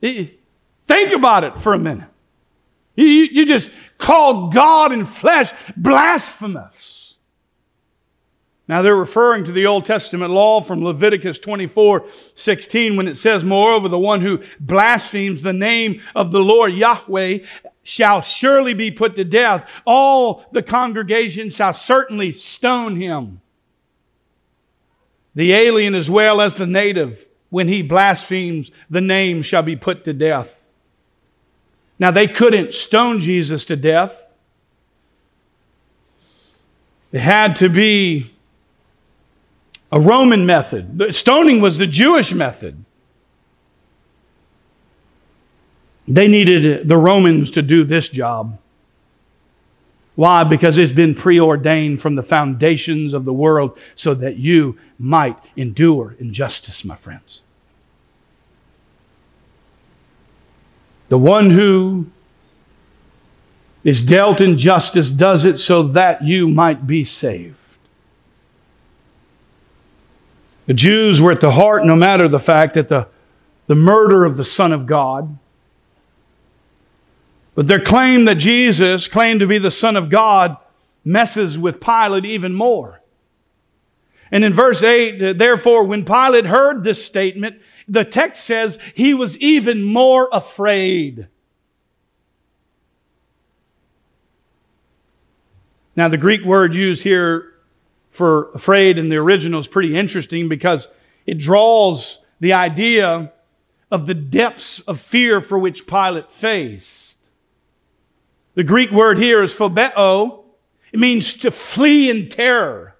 Think 0.00 1.12
about 1.12 1.44
it 1.44 1.60
for 1.60 1.74
a 1.74 1.78
minute. 1.78 2.08
You, 2.96 3.04
you 3.04 3.44
just 3.44 3.70
called 3.98 4.54
God 4.54 4.92
and 4.92 5.06
flesh 5.06 5.52
blasphemous. 5.76 7.01
Now 8.72 8.80
they're 8.80 8.96
referring 8.96 9.44
to 9.44 9.52
the 9.52 9.66
Old 9.66 9.84
Testament 9.84 10.30
law 10.30 10.62
from 10.62 10.82
Leviticus 10.82 11.38
24, 11.38 12.06
16, 12.36 12.96
when 12.96 13.06
it 13.06 13.18
says, 13.18 13.44
Moreover, 13.44 13.90
the 13.90 13.98
one 13.98 14.22
who 14.22 14.42
blasphemes 14.60 15.42
the 15.42 15.52
name 15.52 16.00
of 16.14 16.32
the 16.32 16.38
Lord 16.38 16.72
Yahweh 16.72 17.40
shall 17.82 18.22
surely 18.22 18.72
be 18.72 18.90
put 18.90 19.14
to 19.16 19.24
death. 19.24 19.68
All 19.84 20.46
the 20.52 20.62
congregation 20.62 21.50
shall 21.50 21.74
certainly 21.74 22.32
stone 22.32 22.98
him. 22.98 23.42
The 25.34 25.52
alien 25.52 25.94
as 25.94 26.08
well 26.08 26.40
as 26.40 26.54
the 26.54 26.66
native 26.66 27.26
when 27.50 27.68
he 27.68 27.82
blasphemes, 27.82 28.70
the 28.88 29.02
name 29.02 29.42
shall 29.42 29.62
be 29.62 29.76
put 29.76 30.06
to 30.06 30.14
death. 30.14 30.66
Now, 31.98 32.10
they 32.10 32.26
couldn't 32.26 32.72
stone 32.72 33.20
Jesus 33.20 33.66
to 33.66 33.76
death. 33.76 34.30
It 37.12 37.20
had 37.20 37.56
to 37.56 37.68
be 37.68 38.31
a 39.92 40.00
Roman 40.00 40.46
method. 40.46 41.14
Stoning 41.14 41.60
was 41.60 41.76
the 41.76 41.86
Jewish 41.86 42.32
method. 42.32 42.82
They 46.08 46.26
needed 46.26 46.88
the 46.88 46.96
Romans 46.96 47.50
to 47.52 47.62
do 47.62 47.84
this 47.84 48.08
job. 48.08 48.58
Why? 50.14 50.44
Because 50.44 50.78
it's 50.78 50.92
been 50.92 51.14
preordained 51.14 52.00
from 52.02 52.16
the 52.16 52.22
foundations 52.22 53.14
of 53.14 53.24
the 53.24 53.32
world 53.32 53.78
so 53.94 54.14
that 54.14 54.36
you 54.36 54.78
might 54.98 55.36
endure 55.56 56.16
injustice, 56.18 56.84
my 56.84 56.96
friends. 56.96 57.42
The 61.08 61.18
one 61.18 61.50
who 61.50 62.06
is 63.84 64.02
dealt 64.02 64.40
injustice 64.40 65.10
does 65.10 65.44
it 65.44 65.58
so 65.58 65.82
that 65.82 66.24
you 66.24 66.48
might 66.48 66.86
be 66.86 67.04
saved. 67.04 67.58
The 70.66 70.74
Jews 70.74 71.20
were 71.20 71.32
at 71.32 71.40
the 71.40 71.50
heart, 71.52 71.84
no 71.84 71.96
matter 71.96 72.28
the 72.28 72.38
fact 72.38 72.74
that 72.74 72.88
the, 72.88 73.08
the 73.66 73.74
murder 73.74 74.24
of 74.24 74.36
the 74.36 74.44
Son 74.44 74.72
of 74.72 74.86
God 74.86 75.38
but 77.54 77.66
their 77.66 77.80
claim 77.80 78.24
that 78.24 78.36
Jesus 78.36 79.08
claimed 79.08 79.40
to 79.40 79.46
be 79.46 79.58
the 79.58 79.70
Son 79.70 79.96
of 79.96 80.08
God 80.08 80.56
messes 81.04 81.58
with 81.58 81.80
Pilate 81.80 82.24
even 82.24 82.54
more. 82.54 83.00
And 84.30 84.44
in 84.44 84.54
verse 84.54 84.82
8, 84.82 85.36
therefore, 85.36 85.84
when 85.84 86.04
Pilate 86.04 86.46
heard 86.46 86.84
this 86.84 87.04
statement, 87.04 87.60
the 87.86 88.04
text 88.04 88.44
says 88.44 88.78
he 88.94 89.12
was 89.12 89.36
even 89.38 89.82
more 89.82 90.30
afraid. 90.32 91.26
Now, 95.94 96.08
the 96.08 96.16
Greek 96.16 96.42
word 96.42 96.72
used 96.72 97.02
here 97.02 97.51
for 98.12 98.50
afraid 98.52 98.98
in 98.98 99.08
the 99.08 99.16
original 99.16 99.58
is 99.58 99.66
pretty 99.66 99.96
interesting 99.96 100.46
because 100.46 100.88
it 101.24 101.38
draws 101.38 102.20
the 102.40 102.52
idea 102.52 103.32
of 103.90 104.06
the 104.06 104.14
depths 104.14 104.80
of 104.80 105.00
fear 105.00 105.40
for 105.40 105.58
which 105.58 105.86
Pilate 105.86 106.30
faced. 106.30 107.18
The 108.54 108.64
Greek 108.64 108.90
word 108.90 109.18
here 109.18 109.42
is 109.42 109.54
phobeo. 109.54 110.44
It 110.92 111.00
means 111.00 111.34
to 111.38 111.50
flee 111.50 112.10
in 112.10 112.28
terror. 112.28 112.96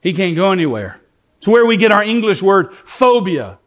He 0.00 0.12
can't 0.12 0.36
go 0.36 0.52
anywhere. 0.52 1.00
It's 1.38 1.48
where 1.48 1.66
we 1.66 1.76
get 1.76 1.90
our 1.90 2.04
English 2.04 2.42
word 2.42 2.76
phobia. 2.84 3.58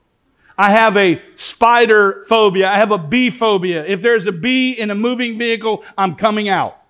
I 0.57 0.71
have 0.71 0.95
a 0.95 1.21
spider 1.35 2.23
phobia. 2.29 2.69
I 2.69 2.77
have 2.77 2.91
a 2.91 2.97
bee 2.97 3.29
phobia. 3.29 3.85
If 3.85 4.01
there's 4.01 4.27
a 4.27 4.31
bee 4.31 4.71
in 4.71 4.89
a 4.89 4.95
moving 4.95 5.37
vehicle, 5.37 5.83
I'm 5.97 6.15
coming 6.15 6.47
out. 6.47 6.80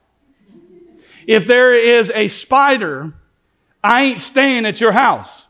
If 1.31 1.47
there 1.47 1.73
is 1.73 2.11
a 2.13 2.27
spider, 2.27 3.13
I 3.81 4.03
ain't 4.03 4.19
staying 4.19 4.65
at 4.65 4.81
your 4.81 4.91
house. 4.91 5.45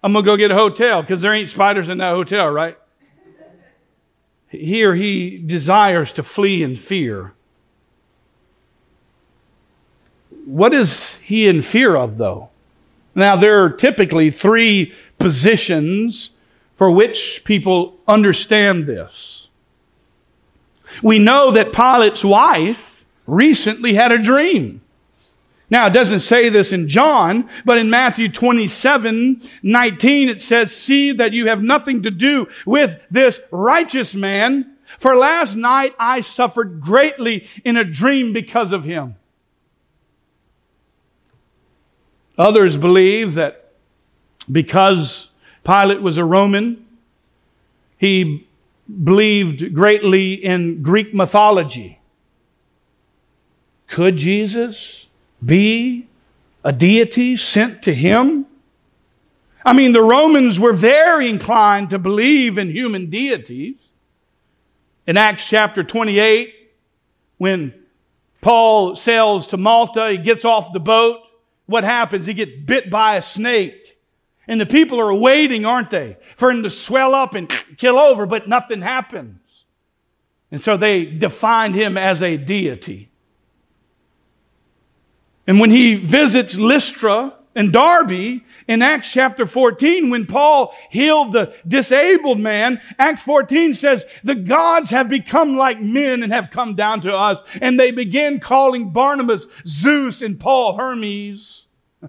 I'm 0.00 0.12
going 0.12 0.24
to 0.24 0.30
go 0.30 0.36
get 0.36 0.52
a 0.52 0.54
hotel 0.54 1.02
because 1.02 1.20
there 1.20 1.34
ain't 1.34 1.48
spiders 1.48 1.90
in 1.90 1.98
that 1.98 2.10
hotel, 2.10 2.48
right? 2.48 2.78
Here 4.46 4.94
he 4.94 5.38
desires 5.38 6.12
to 6.12 6.22
flee 6.22 6.62
in 6.62 6.76
fear. 6.76 7.32
What 10.44 10.72
is 10.72 11.16
he 11.16 11.48
in 11.48 11.62
fear 11.62 11.96
of, 11.96 12.16
though? 12.16 12.50
Now, 13.12 13.34
there 13.34 13.64
are 13.64 13.70
typically 13.70 14.30
three 14.30 14.94
positions 15.18 16.30
for 16.76 16.92
which 16.92 17.42
people 17.44 17.98
understand 18.06 18.86
this. 18.86 19.48
We 21.02 21.18
know 21.18 21.50
that 21.50 21.72
Pilate's 21.72 22.24
wife 22.24 22.95
recently 23.26 23.94
had 23.94 24.12
a 24.12 24.18
dream. 24.18 24.80
Now, 25.68 25.88
it 25.88 25.92
doesn't 25.92 26.20
say 26.20 26.48
this 26.48 26.72
in 26.72 26.88
John, 26.88 27.48
but 27.64 27.78
in 27.78 27.90
Matthew 27.90 28.28
27 28.28 29.42
19, 29.62 30.28
it 30.28 30.40
says, 30.40 30.74
See 30.74 31.12
that 31.12 31.32
you 31.32 31.48
have 31.48 31.62
nothing 31.62 32.02
to 32.04 32.10
do 32.10 32.46
with 32.64 33.00
this 33.10 33.40
righteous 33.50 34.14
man, 34.14 34.76
for 34.98 35.16
last 35.16 35.56
night 35.56 35.94
I 35.98 36.20
suffered 36.20 36.80
greatly 36.80 37.48
in 37.64 37.76
a 37.76 37.84
dream 37.84 38.32
because 38.32 38.72
of 38.72 38.84
him. 38.84 39.16
Others 42.38 42.76
believe 42.76 43.34
that 43.34 43.72
because 44.50 45.30
Pilate 45.64 46.02
was 46.02 46.18
a 46.18 46.24
Roman, 46.24 46.86
he 47.98 48.46
believed 49.02 49.74
greatly 49.74 50.34
in 50.34 50.82
Greek 50.82 51.12
mythology. 51.12 51.98
Could 53.88 54.16
Jesus 54.16 55.06
be 55.44 56.08
a 56.64 56.72
deity 56.72 57.36
sent 57.36 57.82
to 57.82 57.94
him? 57.94 58.46
I 59.64 59.72
mean, 59.72 59.92
the 59.92 60.02
Romans 60.02 60.60
were 60.60 60.72
very 60.72 61.28
inclined 61.28 61.90
to 61.90 61.98
believe 61.98 62.58
in 62.58 62.70
human 62.70 63.10
deities. 63.10 63.76
In 65.06 65.16
Acts 65.16 65.48
chapter 65.48 65.82
28, 65.82 66.52
when 67.38 67.74
Paul 68.40 68.96
sails 68.96 69.48
to 69.48 69.56
Malta, 69.56 70.10
he 70.10 70.18
gets 70.18 70.44
off 70.44 70.72
the 70.72 70.80
boat. 70.80 71.20
What 71.66 71.84
happens? 71.84 72.26
He 72.26 72.34
gets 72.34 72.52
bit 72.64 72.90
by 72.90 73.16
a 73.16 73.22
snake. 73.22 73.98
And 74.48 74.60
the 74.60 74.66
people 74.66 75.00
are 75.00 75.14
waiting, 75.14 75.64
aren't 75.64 75.90
they, 75.90 76.16
for 76.36 76.50
him 76.50 76.62
to 76.62 76.70
swell 76.70 77.14
up 77.14 77.34
and 77.34 77.48
kill 77.76 77.98
over, 77.98 78.26
but 78.26 78.48
nothing 78.48 78.82
happens. 78.82 79.64
And 80.52 80.60
so 80.60 80.76
they 80.76 81.04
defined 81.04 81.74
him 81.74 81.96
as 81.96 82.22
a 82.22 82.36
deity. 82.36 83.10
And 85.46 85.60
when 85.60 85.70
he 85.70 85.94
visits 85.94 86.56
Lystra 86.56 87.34
and 87.54 87.72
Derbe 87.72 88.42
in 88.68 88.82
Acts 88.82 89.12
chapter 89.12 89.46
14, 89.46 90.10
when 90.10 90.26
Paul 90.26 90.74
healed 90.90 91.32
the 91.32 91.54
disabled 91.66 92.40
man, 92.40 92.80
Acts 92.98 93.22
14 93.22 93.72
says, 93.72 94.04
the 94.24 94.34
gods 94.34 94.90
have 94.90 95.08
become 95.08 95.56
like 95.56 95.80
men 95.80 96.22
and 96.22 96.32
have 96.32 96.50
come 96.50 96.74
down 96.74 97.00
to 97.02 97.14
us. 97.14 97.38
And 97.60 97.78
they 97.78 97.92
begin 97.92 98.40
calling 98.40 98.90
Barnabas 98.90 99.46
Zeus 99.66 100.20
and 100.20 100.38
Paul 100.38 100.76
Hermes. 100.76 101.66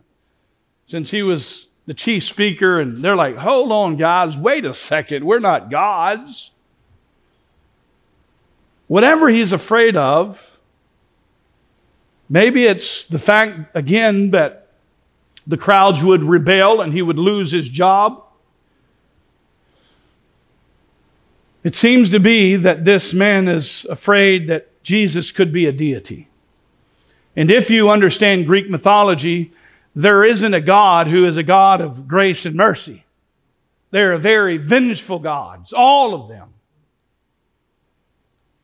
Since 0.88 1.12
he 1.12 1.22
was 1.22 1.68
the 1.86 1.94
chief 1.94 2.24
speaker, 2.24 2.80
and 2.80 2.98
they're 2.98 3.16
like, 3.16 3.38
hold 3.38 3.72
on, 3.72 3.98
guys, 3.98 4.38
wait 4.38 4.66
a 4.66 4.74
second, 4.74 5.24
we're 5.26 5.40
not 5.40 5.70
gods. 5.70 6.52
Whatever 8.88 9.30
he's 9.30 9.54
afraid 9.54 9.96
of, 9.96 10.57
Maybe 12.30 12.65
it's 12.65 13.03
the 13.05 13.19
fact, 13.19 13.75
again, 13.75 14.32
that 14.32 14.67
the 15.45 15.57
crowds 15.57 16.03
would 16.03 16.23
rebel 16.23 16.82
and 16.82 16.93
he 16.93 17.01
would 17.01 17.17
lose 17.17 17.51
his 17.51 17.69
job. 17.69 18.23
It 21.63 21.75
seems 21.75 22.09
to 22.11 22.19
be 22.19 22.55
that 22.55 22.86
this 22.86 23.13
man 23.13 23.47
is 23.47 23.86
afraid 23.89 24.47
that 24.47 24.84
Jesus 24.84 25.32
could 25.32 25.51
be 25.51 25.65
a 25.65 25.71
deity. 25.71 26.28
And 27.36 27.51
if 27.51 27.69
you 27.69 27.89
understand 27.89 28.47
Greek 28.47 28.69
mythology, 28.69 29.51
there 29.95 30.23
isn't 30.23 30.53
a 30.53 30.61
God 30.61 31.07
who 31.07 31.25
is 31.25 31.38
a 31.38 31.43
God 31.43 31.82
of 31.82 32.07
grace 32.07 32.45
and 32.45 32.55
mercy. 32.55 33.05
They're 33.91 34.17
very 34.17 34.57
vengeful 34.57 35.19
gods, 35.19 35.71
all 35.71 36.13
of 36.13 36.30
them. 36.30 36.49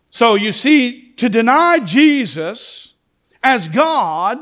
So 0.09 0.35
you 0.35 0.51
see, 0.51 1.13
to 1.17 1.29
deny 1.29 1.79
Jesus 1.79 2.92
as 3.43 3.67
God 3.67 4.39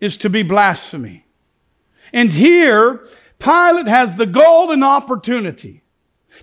is 0.00 0.16
to 0.18 0.30
be 0.30 0.42
blasphemy. 0.42 1.24
And 2.12 2.32
here, 2.32 3.06
Pilate 3.38 3.86
has 3.86 4.16
the 4.16 4.26
golden 4.26 4.82
opportunity 4.82 5.82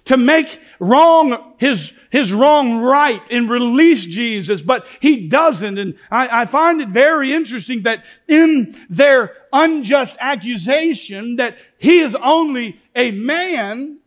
to 0.06 0.18
make 0.18 0.60
wrong 0.80 1.54
his, 1.58 1.94
his 2.10 2.32
wrong 2.32 2.80
right 2.80 3.22
and 3.30 3.50
release 3.50 4.06
Jesus, 4.06 4.62
but 4.62 4.86
he 5.00 5.28
doesn't. 5.28 5.78
And 5.78 5.96
I, 6.10 6.42
I 6.42 6.46
find 6.46 6.82
it 6.82 6.90
very 6.90 7.34
interesting 7.34 7.84
that 7.84 8.04
in 8.28 8.76
their 8.90 9.34
unjust 9.52 10.16
accusation 10.20 11.38
that 11.38 11.58
he 11.78 12.00
is 12.00 12.16
only 12.16 12.80
a 12.96 13.12
man, 13.12 14.00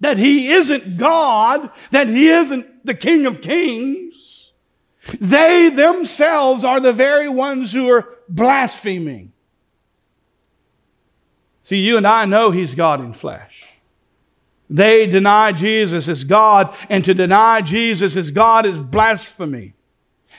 that 0.00 0.18
he 0.18 0.50
isn't 0.52 0.98
God, 0.98 1.70
that 1.90 2.08
he 2.08 2.28
isn't 2.28 2.86
the 2.86 2.94
King 2.94 3.26
of 3.26 3.40
Kings, 3.40 4.09
they 5.20 5.70
themselves 5.70 6.64
are 6.64 6.80
the 6.80 6.92
very 6.92 7.28
ones 7.28 7.72
who 7.72 7.88
are 7.88 8.18
blaspheming. 8.28 9.32
See, 11.62 11.78
you 11.78 11.96
and 11.96 12.06
I 12.06 12.24
know 12.24 12.50
He's 12.50 12.74
God 12.74 13.00
in 13.00 13.12
flesh. 13.12 13.64
They 14.68 15.06
deny 15.06 15.52
Jesus 15.52 16.08
as 16.08 16.24
God, 16.24 16.74
and 16.88 17.04
to 17.04 17.14
deny 17.14 17.60
Jesus 17.60 18.16
as 18.16 18.30
God 18.30 18.66
is 18.66 18.78
blasphemy. 18.78 19.74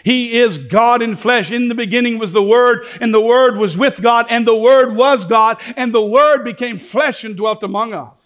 He 0.04 0.40
is 0.40 0.58
God 0.58 1.02
in 1.02 1.16
flesh. 1.16 1.52
In 1.52 1.68
the 1.68 1.76
beginning 1.76 2.18
was 2.18 2.32
the 2.32 2.42
Word, 2.42 2.88
and 3.00 3.14
the 3.14 3.22
Word 3.22 3.58
was 3.58 3.78
with 3.78 4.02
God, 4.02 4.28
and 4.30 4.48
the 4.48 4.56
Word 4.56 4.96
was 4.96 5.26
God, 5.26 5.58
and 5.76 5.94
the 5.94 6.02
Word 6.02 6.44
became 6.44 6.80
flesh 6.80 7.24
and 7.24 7.36
dwelt 7.36 7.62
among 7.62 7.94
us. 7.94 8.21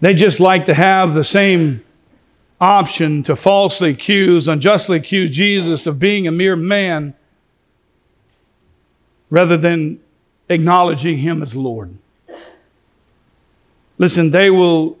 They 0.00 0.14
just 0.14 0.40
like 0.40 0.66
to 0.66 0.74
have 0.74 1.14
the 1.14 1.24
same 1.24 1.82
option 2.60 3.22
to 3.24 3.36
falsely 3.36 3.90
accuse, 3.90 4.48
unjustly 4.48 4.98
accuse 4.98 5.30
Jesus 5.30 5.86
of 5.86 5.98
being 5.98 6.26
a 6.26 6.32
mere 6.32 6.56
man 6.56 7.14
rather 9.30 9.56
than 9.56 10.00
acknowledging 10.48 11.18
him 11.18 11.42
as 11.42 11.54
Lord. 11.54 11.96
Listen, 13.98 14.30
they 14.30 14.50
will 14.50 14.98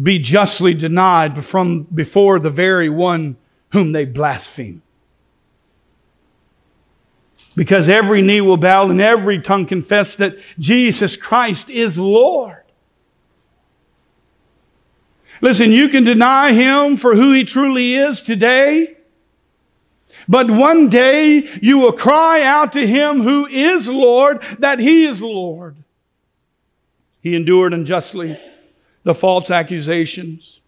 be 0.00 0.18
justly 0.18 0.74
denied 0.74 1.44
from 1.44 1.84
before 1.84 2.38
the 2.38 2.50
very 2.50 2.90
one 2.90 3.36
whom 3.72 3.92
they 3.92 4.04
blaspheme. 4.04 4.82
Because 7.54 7.88
every 7.88 8.20
knee 8.20 8.42
will 8.42 8.58
bow 8.58 8.90
and 8.90 9.00
every 9.00 9.40
tongue 9.40 9.66
confess 9.66 10.14
that 10.16 10.36
Jesus 10.58 11.16
Christ 11.16 11.70
is 11.70 11.98
Lord. 11.98 12.65
Listen, 15.40 15.72
you 15.72 15.88
can 15.88 16.04
deny 16.04 16.52
him 16.52 16.96
for 16.96 17.14
who 17.14 17.32
he 17.32 17.44
truly 17.44 17.94
is 17.94 18.22
today, 18.22 18.96
but 20.28 20.50
one 20.50 20.88
day 20.88 21.48
you 21.60 21.78
will 21.78 21.92
cry 21.92 22.42
out 22.42 22.72
to 22.72 22.86
him 22.86 23.22
who 23.22 23.46
is 23.46 23.88
Lord 23.88 24.42
that 24.58 24.78
he 24.78 25.04
is 25.04 25.22
Lord. 25.22 25.76
He 27.20 27.36
endured 27.36 27.74
unjustly 27.74 28.38
the 29.02 29.14
false 29.14 29.50
accusations. 29.50 30.60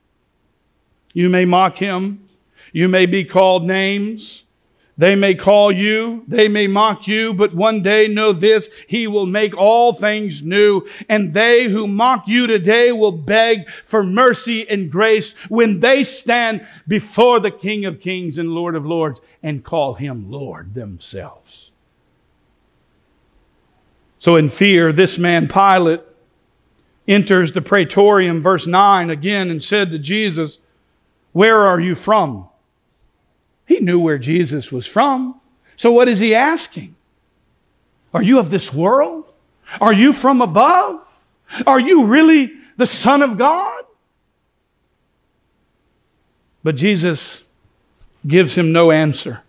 You 1.13 1.29
may 1.29 1.45
mock 1.45 1.79
him. 1.79 2.29
You 2.73 2.89
may 2.89 3.07
be 3.07 3.25
called 3.25 3.65
names. 3.65 4.45
They 4.99 5.15
may 5.15 5.37
call 5.37 5.71
you, 5.71 6.25
they 6.27 6.49
may 6.49 6.67
mock 6.67 7.07
you, 7.07 7.33
but 7.33 7.55
one 7.55 7.83
day 7.83 8.09
know 8.09 8.33
this, 8.33 8.69
he 8.89 9.07
will 9.07 9.27
make 9.27 9.57
all 9.57 9.93
things 9.93 10.43
new. 10.43 10.89
And 11.09 11.33
they 11.33 11.67
who 11.67 11.87
mock 11.87 12.27
you 12.27 12.49
today 12.49 12.91
will 12.91 13.13
beg 13.13 13.71
for 13.85 14.03
mercy 14.03 14.69
and 14.69 14.91
grace 14.91 15.35
when 15.49 15.79
they 15.79 16.03
stand 16.03 16.67
before 16.89 17.39
the 17.39 17.53
King 17.53 17.85
of 17.85 18.01
Kings 18.01 18.39
and 18.39 18.51
Lord 18.51 18.75
of 18.75 18.85
Lords 18.85 19.21
and 19.41 19.63
call 19.65 19.95
him 19.95 20.33
Lord 20.33 20.75
themselves. 20.75 21.71
So 24.19 24.35
in 24.35 24.49
fear, 24.49 24.93
this 24.93 25.17
man 25.17 25.47
Pilate 25.47 26.01
enters 27.07 27.53
the 27.53 27.63
praetorium, 27.63 28.43
verse 28.43 28.67
9 28.67 29.11
again, 29.11 29.49
and 29.49 29.63
said 29.63 29.93
to 29.93 29.99
Jesus, 30.01 30.59
Where 31.31 31.59
are 31.59 31.79
you 31.79 31.95
from? 31.95 32.49
He 33.69 33.81
knew 33.81 34.01
where 34.01 34.19
Jesus 34.19 34.73
was 34.73 34.87
from. 34.87 35.39
So 35.77 35.93
what 35.93 36.09
is 36.09 36.21
he 36.21 36.35
asking? 36.35 36.97
Are 38.15 38.23
you 38.23 38.39
of 38.39 38.49
this 38.49 38.73
world? 38.73 39.31
Are 39.79 39.93
you 39.93 40.15
from 40.15 40.41
above? 40.41 41.07
Are 41.67 41.79
you 41.79 42.07
really 42.07 42.51
the 42.79 42.87
Son 42.87 43.21
of 43.21 43.37
God? 43.37 43.85
But 46.65 46.77
Jesus 46.77 47.45
gives 48.27 48.57
him 48.57 48.73
no 48.73 48.91
answer. 48.91 49.43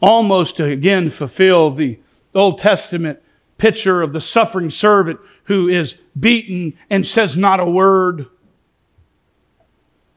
Almost 0.00 0.56
to 0.58 0.64
again 0.66 1.10
fulfill 1.10 1.72
the 1.72 1.98
Old 2.36 2.60
Testament 2.60 3.20
picture 3.58 4.00
of 4.00 4.12
the 4.12 4.20
suffering 4.20 4.70
servant 4.70 5.18
who 5.44 5.68
is 5.68 5.96
beaten 6.18 6.74
and 6.88 7.04
says 7.04 7.36
not 7.36 7.58
a 7.58 7.64
word. 7.64 8.26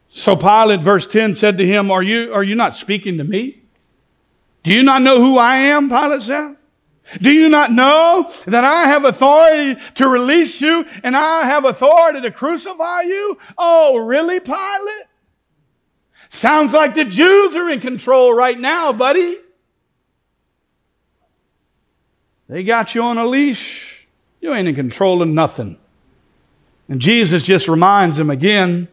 So 0.10 0.36
Pilate, 0.36 0.82
verse 0.82 1.08
10, 1.08 1.34
said 1.34 1.58
to 1.58 1.66
him, 1.66 1.92
Are 1.92 2.04
you, 2.04 2.34
are 2.34 2.44
you 2.44 2.56
not 2.56 2.76
speaking 2.76 3.18
to 3.18 3.24
me? 3.24 3.62
Do 4.64 4.74
you 4.74 4.84
not 4.84 5.02
know 5.02 5.20
who 5.20 5.38
I 5.38 5.58
am? 5.58 5.90
Pilate 5.90 6.22
said. 6.22 6.56
Do 7.22 7.32
you 7.32 7.48
not 7.48 7.72
know 7.72 8.30
that 8.48 8.66
I 8.66 8.84
have 8.88 9.06
authority 9.06 9.80
to 9.96 10.10
release 10.10 10.60
you 10.60 10.86
and 11.04 11.16
I 11.16 11.46
have 11.46 11.64
authority 11.64 12.22
to 12.22 12.32
crucify 12.32 13.02
you? 13.02 13.38
Oh, 13.58 13.98
really, 13.98 14.42
Pilate? 14.42 15.06
Sounds 16.30 16.74
like 16.74 16.96
the 16.96 17.06
Jews 17.06 17.56
are 17.56 17.70
in 17.70 17.80
control 17.80 18.34
right 18.34 18.60
now, 18.60 18.92
buddy. 18.92 19.38
They 22.50 22.64
got 22.64 22.94
you 22.94 23.04
on 23.04 23.18
a 23.18 23.26
leash. 23.26 24.06
You 24.42 24.54
ain't 24.54 24.68
in 24.68 24.76
control 24.76 25.22
of 25.22 25.30
nothing. 25.30 25.78
And 26.90 27.00
Jesus 27.00 27.46
just 27.46 27.68
reminds 27.68 28.20
him 28.20 28.30
again 28.30 28.88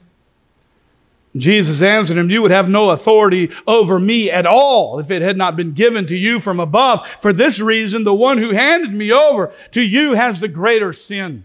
Jesus 1.37 1.83
answered 1.83 2.17
him, 2.17 2.31
You 2.31 2.43
would 2.43 2.53
have 2.53 2.69
no 2.69 2.91
authority 2.91 3.51
over 3.67 3.99
me 3.99 4.31
at 4.31 4.47
all 4.47 5.01
if 5.01 5.11
it 5.11 5.21
had 5.21 5.37
not 5.37 5.57
been 5.57 5.73
given 5.73 6.07
to 6.07 6.17
you 6.17 6.39
from 6.39 6.61
above. 6.61 7.07
For 7.21 7.33
this 7.33 7.59
reason, 7.59 8.05
the 8.05 8.15
one 8.15 8.39
who 8.39 8.55
handed 8.55 8.95
me 8.95 9.11
over 9.11 9.53
to 9.73 9.83
you 9.83 10.15
has 10.15 10.39
the 10.39 10.49
greater 10.49 10.93
sin. 10.93 11.45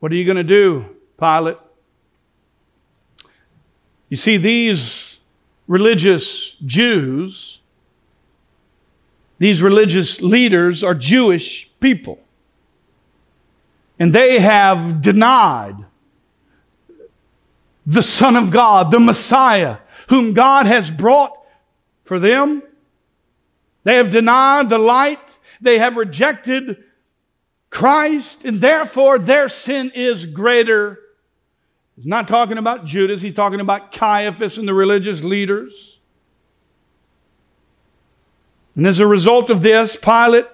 What 0.00 0.10
are 0.10 0.16
you 0.16 0.24
going 0.24 0.36
to 0.36 0.44
do, 0.44 0.84
Pilate? 1.18 1.58
You 4.08 4.16
see, 4.16 4.36
these 4.36 5.18
religious 5.68 6.56
Jews, 6.64 7.60
these 9.38 9.62
religious 9.62 10.20
leaders 10.20 10.82
are 10.82 10.94
Jewish 10.94 11.70
people. 11.80 12.18
And 13.98 14.12
they 14.12 14.40
have 14.40 15.00
denied 15.00 15.85
the 17.86 18.02
Son 18.02 18.36
of 18.36 18.50
God, 18.50 18.90
the 18.90 18.98
Messiah, 18.98 19.78
whom 20.08 20.34
God 20.34 20.66
has 20.66 20.90
brought 20.90 21.32
for 22.04 22.18
them. 22.18 22.62
They 23.84 23.96
have 23.96 24.10
denied 24.10 24.68
the 24.68 24.78
light. 24.78 25.20
They 25.60 25.78
have 25.78 25.96
rejected 25.96 26.82
Christ, 27.70 28.44
and 28.44 28.60
therefore 28.60 29.18
their 29.18 29.48
sin 29.48 29.92
is 29.94 30.26
greater. 30.26 30.98
He's 31.94 32.06
not 32.06 32.28
talking 32.28 32.58
about 32.58 32.84
Judas, 32.84 33.22
he's 33.22 33.34
talking 33.34 33.60
about 33.60 33.92
Caiaphas 33.92 34.58
and 34.58 34.66
the 34.66 34.74
religious 34.74 35.22
leaders. 35.22 35.98
And 38.74 38.86
as 38.86 39.00
a 39.00 39.06
result 39.06 39.48
of 39.48 39.62
this, 39.62 39.96
Pilate 39.96 40.46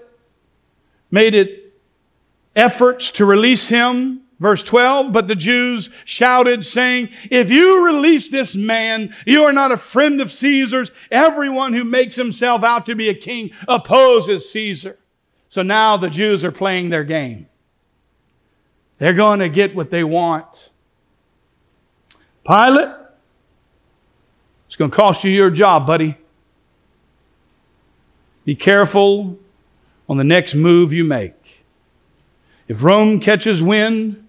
made 1.10 1.34
it 1.34 1.74
efforts 2.54 3.10
to 3.12 3.24
release 3.24 3.68
him 3.68 4.21
Verse 4.42 4.64
12, 4.64 5.12
but 5.12 5.28
the 5.28 5.36
Jews 5.36 5.88
shouted, 6.04 6.66
saying, 6.66 7.10
If 7.30 7.48
you 7.48 7.86
release 7.86 8.28
this 8.28 8.56
man, 8.56 9.14
you 9.24 9.44
are 9.44 9.52
not 9.52 9.70
a 9.70 9.78
friend 9.78 10.20
of 10.20 10.32
Caesar's. 10.32 10.90
Everyone 11.12 11.74
who 11.74 11.84
makes 11.84 12.16
himself 12.16 12.64
out 12.64 12.86
to 12.86 12.96
be 12.96 13.08
a 13.08 13.14
king 13.14 13.52
opposes 13.68 14.50
Caesar. 14.50 14.98
So 15.48 15.62
now 15.62 15.96
the 15.96 16.10
Jews 16.10 16.44
are 16.44 16.50
playing 16.50 16.90
their 16.90 17.04
game. 17.04 17.46
They're 18.98 19.12
going 19.12 19.38
to 19.38 19.48
get 19.48 19.76
what 19.76 19.92
they 19.92 20.02
want. 20.02 20.70
Pilate, 22.44 22.96
it's 24.66 24.74
going 24.74 24.90
to 24.90 24.96
cost 24.96 25.22
you 25.22 25.30
your 25.30 25.50
job, 25.50 25.86
buddy. 25.86 26.18
Be 28.44 28.56
careful 28.56 29.38
on 30.08 30.16
the 30.16 30.24
next 30.24 30.56
move 30.56 30.92
you 30.92 31.04
make. 31.04 31.62
If 32.66 32.82
Rome 32.82 33.20
catches 33.20 33.62
wind 33.62 34.21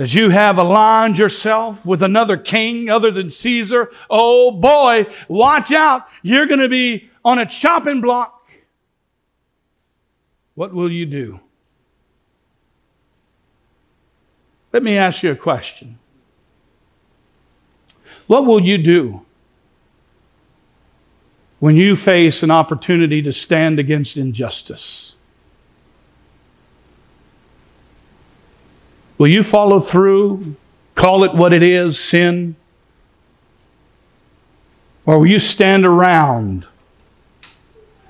that 0.00 0.14
you 0.14 0.30
have 0.30 0.56
aligned 0.56 1.18
yourself 1.18 1.84
with 1.84 2.02
another 2.02 2.38
king 2.38 2.88
other 2.88 3.10
than 3.10 3.28
Caesar, 3.28 3.90
oh 4.08 4.50
boy, 4.50 5.04
watch 5.28 5.72
out. 5.72 6.06
You're 6.22 6.46
going 6.46 6.60
to 6.60 6.70
be 6.70 7.10
on 7.22 7.38
a 7.38 7.44
chopping 7.44 8.00
block. 8.00 8.48
What 10.54 10.72
will 10.72 10.90
you 10.90 11.04
do? 11.04 11.38
Let 14.72 14.82
me 14.82 14.96
ask 14.96 15.22
you 15.22 15.32
a 15.32 15.36
question. 15.36 15.98
What 18.26 18.46
will 18.46 18.64
you 18.64 18.78
do 18.78 19.26
when 21.58 21.76
you 21.76 21.94
face 21.94 22.42
an 22.42 22.50
opportunity 22.50 23.20
to 23.20 23.32
stand 23.32 23.78
against 23.78 24.16
injustice? 24.16 25.14
Will 29.20 29.28
you 29.28 29.42
follow 29.42 29.80
through? 29.80 30.56
Call 30.94 31.24
it 31.24 31.34
what 31.34 31.52
it 31.52 31.62
is 31.62 32.00
sin? 32.00 32.56
Or 35.04 35.18
will 35.18 35.26
you 35.26 35.38
stand 35.38 35.84
around 35.84 36.66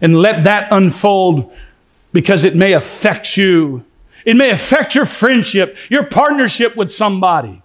and 0.00 0.14
let 0.14 0.44
that 0.44 0.68
unfold 0.70 1.52
because 2.12 2.44
it 2.44 2.54
may 2.54 2.74
affect 2.74 3.36
you? 3.36 3.84
It 4.24 4.36
may 4.36 4.50
affect 4.50 4.94
your 4.94 5.04
friendship, 5.04 5.76
your 5.88 6.04
partnership 6.04 6.76
with 6.76 6.92
somebody. 6.92 7.60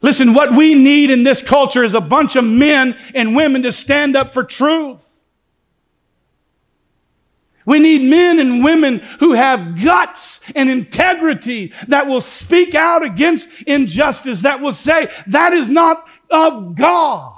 Listen, 0.00 0.32
what 0.32 0.56
we 0.56 0.72
need 0.72 1.10
in 1.10 1.24
this 1.24 1.42
culture 1.42 1.84
is 1.84 1.92
a 1.92 2.00
bunch 2.00 2.34
of 2.34 2.44
men 2.44 2.96
and 3.14 3.36
women 3.36 3.62
to 3.64 3.72
stand 3.72 4.16
up 4.16 4.32
for 4.32 4.42
truth. 4.42 5.11
We 7.64 7.78
need 7.78 8.08
men 8.08 8.38
and 8.38 8.64
women 8.64 8.98
who 9.20 9.34
have 9.34 9.82
guts 9.82 10.40
and 10.54 10.68
integrity 10.68 11.72
that 11.88 12.06
will 12.06 12.20
speak 12.20 12.74
out 12.74 13.02
against 13.02 13.48
injustice, 13.66 14.42
that 14.42 14.60
will 14.60 14.72
say, 14.72 15.12
that 15.28 15.52
is 15.52 15.70
not 15.70 16.04
of 16.30 16.74
God. 16.74 17.34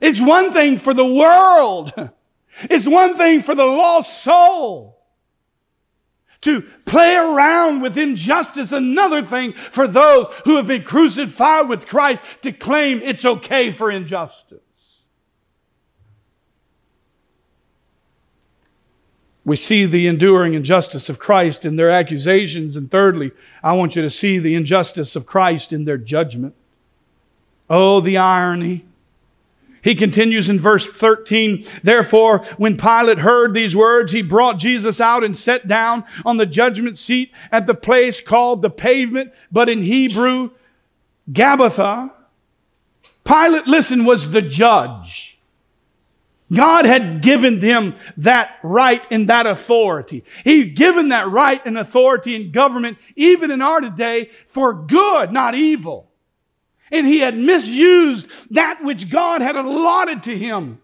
It's 0.00 0.20
one 0.20 0.52
thing 0.52 0.78
for 0.78 0.94
the 0.94 1.06
world. 1.06 1.92
It's 2.68 2.88
one 2.88 3.16
thing 3.16 3.40
for 3.40 3.54
the 3.54 3.64
lost 3.64 4.24
soul 4.24 4.98
to 6.40 6.62
play 6.84 7.14
around 7.14 7.82
with 7.82 7.98
injustice. 7.98 8.72
Another 8.72 9.22
thing 9.22 9.54
for 9.70 9.86
those 9.86 10.26
who 10.44 10.56
have 10.56 10.66
been 10.66 10.82
crucified 10.82 11.68
with 11.68 11.86
Christ 11.86 12.20
to 12.42 12.52
claim 12.52 13.00
it's 13.02 13.24
okay 13.24 13.72
for 13.72 13.90
injustice. 13.90 14.58
We 19.48 19.56
see 19.56 19.86
the 19.86 20.06
enduring 20.06 20.52
injustice 20.52 21.08
of 21.08 21.18
Christ 21.18 21.64
in 21.64 21.76
their 21.76 21.90
accusations. 21.90 22.76
And 22.76 22.90
thirdly, 22.90 23.32
I 23.62 23.72
want 23.72 23.96
you 23.96 24.02
to 24.02 24.10
see 24.10 24.38
the 24.38 24.54
injustice 24.54 25.16
of 25.16 25.24
Christ 25.24 25.72
in 25.72 25.86
their 25.86 25.96
judgment. 25.96 26.54
Oh, 27.70 28.02
the 28.02 28.18
irony. 28.18 28.84
He 29.80 29.94
continues 29.94 30.50
in 30.50 30.60
verse 30.60 30.86
13. 30.86 31.64
Therefore, 31.82 32.44
when 32.58 32.76
Pilate 32.76 33.20
heard 33.20 33.54
these 33.54 33.74
words, 33.74 34.12
he 34.12 34.20
brought 34.20 34.58
Jesus 34.58 35.00
out 35.00 35.24
and 35.24 35.34
sat 35.34 35.66
down 35.66 36.04
on 36.26 36.36
the 36.36 36.44
judgment 36.44 36.98
seat 36.98 37.32
at 37.50 37.66
the 37.66 37.74
place 37.74 38.20
called 38.20 38.60
the 38.60 38.68
pavement, 38.68 39.32
but 39.50 39.70
in 39.70 39.80
Hebrew, 39.80 40.50
Gabbatha. 41.32 42.12
Pilate, 43.24 43.66
listen, 43.66 44.04
was 44.04 44.28
the 44.28 44.42
judge. 44.42 45.37
God 46.52 46.86
had 46.86 47.20
given 47.20 47.60
them 47.60 47.96
that 48.16 48.58
right 48.62 49.04
and 49.10 49.28
that 49.28 49.46
authority. 49.46 50.24
He'd 50.44 50.76
given 50.76 51.10
that 51.10 51.28
right 51.28 51.64
and 51.64 51.76
authority 51.76 52.34
in 52.34 52.52
government, 52.52 52.98
even 53.16 53.50
in 53.50 53.60
our 53.60 53.82
day, 53.82 54.30
for 54.46 54.72
good, 54.72 55.30
not 55.30 55.54
evil. 55.54 56.10
And 56.90 57.06
he 57.06 57.18
had 57.18 57.36
misused 57.36 58.26
that 58.50 58.82
which 58.82 59.10
God 59.10 59.42
had 59.42 59.56
allotted 59.56 60.22
to 60.24 60.38
him. 60.38 60.80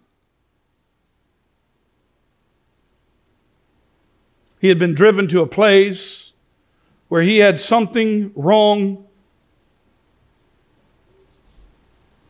He 4.61 4.69
had 4.69 4.79
been 4.79 4.95
driven 4.95 5.29
to 5.29 5.41
a 5.41 5.47
place 5.47 6.33
where 7.09 7.23
he 7.23 7.39
had 7.39 7.61
something 7.61 8.33
wrong, 8.35 9.07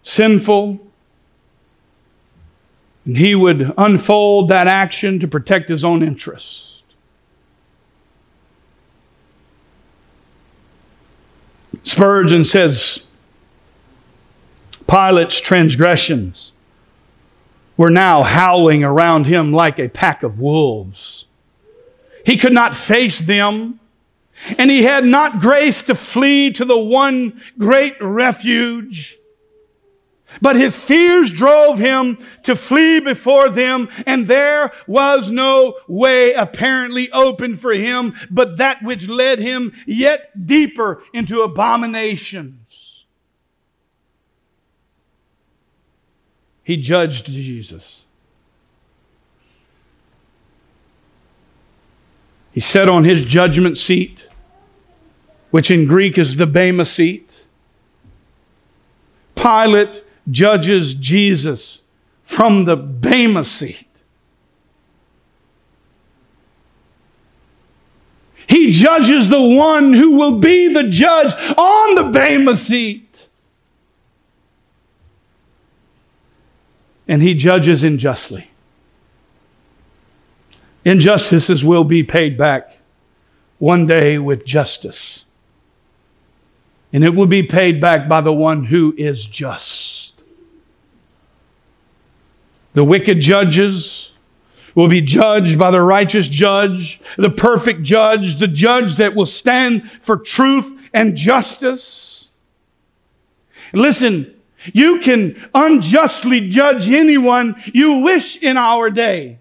sinful, 0.03 0.81
and 3.05 3.17
he 3.17 3.35
would 3.35 3.73
unfold 3.77 4.49
that 4.49 4.67
action 4.67 5.21
to 5.21 5.29
protect 5.29 5.69
his 5.69 5.85
own 5.85 6.03
interest. 6.03 6.85
Spurgeon 11.83 12.45
says 12.45 13.05
Pilate's 14.87 15.41
transgressions 15.41 16.53
were 17.77 17.91
now 17.91 18.23
howling 18.23 18.85
around 18.85 19.27
him 19.27 19.53
like 19.53 19.79
a 19.79 19.89
pack 19.89 20.23
of 20.23 20.41
wolves. 20.41 21.27
He 22.25 22.37
could 22.39 22.53
not 22.53 22.75
face 22.75 23.19
them, 23.19 23.81
and 24.57 24.71
he 24.71 24.85
had 24.85 25.05
not 25.05 25.41
grace 25.41 25.83
to 25.83 25.95
flee 25.95 26.51
to 26.53 26.65
the 26.65 26.79
one 26.79 27.43
great 27.59 28.01
refuge 28.01 29.19
but 30.41 30.57
his 30.57 30.77
fears 30.77 31.31
drove 31.31 31.79
him 31.79 32.19
to 32.43 32.55
flee 32.55 33.01
before 33.01 33.49
them, 33.49 33.89
and 34.07 34.27
there 34.27 34.73
was 34.87 35.31
no 35.31 35.77
way 35.89 36.33
apparently 36.33 37.11
open 37.13 37.57
for 37.57 37.73
him, 37.73 38.15
but 38.31 38.57
that 38.57 38.83
which 38.83 39.09
led 39.09 39.39
him 39.39 39.73
yet 39.87 40.47
deeper 40.47 41.03
into 41.13 41.43
abominations. 41.43 43.05
He 46.63 46.79
judged 46.79 47.27
Jesus. 47.27 48.05
He 52.53 52.61
sat 52.61 52.89
on 52.89 53.05
his 53.05 53.25
judgment 53.25 53.79
seat, 53.79 54.29
which 55.51 55.71
in 55.71 55.87
Greek 55.87 56.17
is 56.17 56.37
the 56.37 56.47
Bema 56.47 56.85
seat. 56.85 57.43
Pilate 59.35 60.04
judges 60.31 60.95
Jesus 60.95 61.83
from 62.23 62.65
the 62.65 62.77
Bema 62.77 63.45
seat. 63.45 63.87
He 68.47 68.71
judges 68.71 69.29
the 69.29 69.43
one 69.43 69.95
who 69.95 70.13
will 70.13 70.39
be 70.39 70.73
the 70.73 70.85
judge 70.85 71.35
on 71.57 71.95
the 71.95 72.05
Bema 72.05 72.57
seat. 72.57 73.27
And 77.09 77.23
he 77.23 77.35
judges 77.35 77.83
unjustly. 77.83 78.51
Injustices 80.85 81.65
will 81.65 81.85
be 81.85 82.03
paid 82.03 82.37
back 82.37 82.79
one 83.59 83.87
day 83.87 84.19
with 84.19 84.45
justice. 84.45 85.25
And 86.93 87.03
it 87.03 87.11
will 87.11 87.27
be 87.27 87.43
paid 87.43 87.81
back 87.81 88.09
by 88.09 88.21
the 88.21 88.33
one 88.33 88.67
who 88.67 88.95
is 88.97 89.27
just. 89.27 90.04
The 92.75 92.85
wicked 92.85 93.21
judges 93.21 94.13
will 94.75 94.89
be 94.89 95.01
judged 95.01 95.59
by 95.59 95.71
the 95.71 95.81
righteous 95.81 96.29
judge, 96.29 97.01
the 97.17 97.31
perfect 97.31 97.83
judge, 97.83 98.39
the 98.39 98.49
judge 98.49 98.97
that 98.97 99.15
will 99.15 99.27
stand 99.27 99.91
for 100.01 100.17
truth 100.17 100.75
and 100.93 101.17
justice. 101.17 102.31
Listen, 103.73 104.35
you 104.73 104.99
can 105.01 105.49
unjustly 105.55 106.49
judge 106.49 106.89
anyone 106.89 107.63
you 107.73 107.99
wish 107.99 108.43
in 108.43 108.57
our 108.57 108.91
day. 108.91 109.39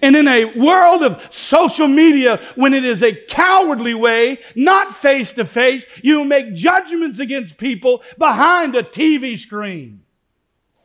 And 0.00 0.16
in 0.16 0.26
a 0.26 0.46
world 0.58 1.02
of 1.02 1.22
social 1.30 1.88
media, 1.88 2.40
when 2.54 2.72
it 2.72 2.84
is 2.84 3.02
a 3.02 3.14
cowardly 3.14 3.94
way, 3.94 4.40
not 4.54 4.94
face 4.94 5.32
to 5.32 5.44
face, 5.44 5.84
you 6.02 6.24
make 6.24 6.54
judgments 6.54 7.18
against 7.18 7.58
people 7.58 8.02
behind 8.18 8.74
a 8.74 8.82
TV 8.82 9.38
screen. 9.38 10.03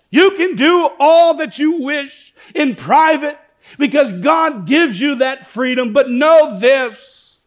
You 0.10 0.32
can 0.32 0.56
do 0.56 0.90
all 1.00 1.36
that 1.36 1.60
you 1.60 1.82
wish 1.82 2.34
in 2.56 2.76
private 2.76 3.38
because 3.78 4.12
God 4.12 4.66
gives 4.66 5.00
you 5.00 5.16
that 5.16 5.46
freedom. 5.46 5.94
But 5.94 6.10
know 6.10 6.58
this. 6.60 7.40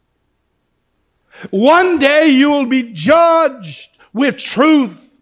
One 1.50 1.98
day 1.98 2.28
you 2.28 2.50
will 2.50 2.66
be 2.66 2.92
judged 2.92 3.90
with 4.12 4.36
truth. 4.36 5.20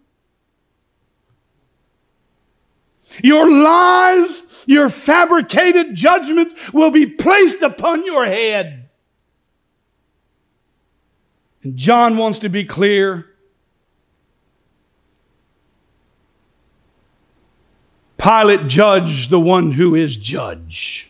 Your 3.23 3.51
lies, 3.51 4.43
your 4.67 4.89
fabricated 4.89 5.95
judgments 5.95 6.53
will 6.71 6.91
be 6.91 7.07
placed 7.07 7.61
upon 7.61 8.05
your 8.05 8.25
head. 8.25 8.89
And 11.63 11.75
John 11.75 12.17
wants 12.17 12.39
to 12.39 12.49
be 12.49 12.65
clear 12.65 13.30
Pilate 18.21 18.67
judged 18.67 19.31
the 19.31 19.39
one 19.39 19.71
who 19.71 19.95
is 19.95 20.15
judge. 20.15 21.09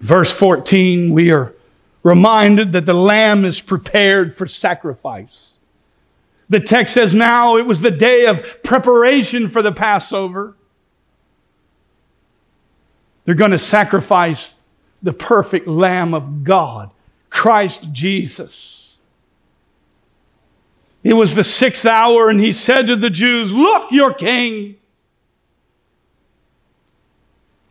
Verse 0.00 0.32
14, 0.32 1.12
we 1.12 1.30
are 1.30 1.54
reminded 2.02 2.72
that 2.72 2.84
the 2.84 2.94
lamb 2.94 3.44
is 3.44 3.60
prepared 3.60 4.36
for 4.36 4.48
sacrifice. 4.48 5.58
The 6.48 6.60
text 6.60 6.94
says 6.94 7.14
now 7.14 7.56
it 7.56 7.66
was 7.66 7.80
the 7.80 7.90
day 7.90 8.26
of 8.26 8.62
preparation 8.62 9.48
for 9.48 9.62
the 9.62 9.72
Passover. 9.72 10.54
They're 13.24 13.34
going 13.34 13.50
to 13.52 13.58
sacrifice 13.58 14.52
the 15.02 15.12
perfect 15.12 15.66
Lamb 15.66 16.14
of 16.14 16.44
God, 16.44 16.90
Christ 17.30 17.92
Jesus. 17.92 18.85
It 21.06 21.14
was 21.14 21.36
the 21.36 21.44
sixth 21.44 21.86
hour, 21.86 22.28
and 22.28 22.40
he 22.40 22.50
said 22.50 22.88
to 22.88 22.96
the 22.96 23.10
Jews, 23.10 23.52
Look, 23.52 23.92
your 23.92 24.12
king. 24.12 24.74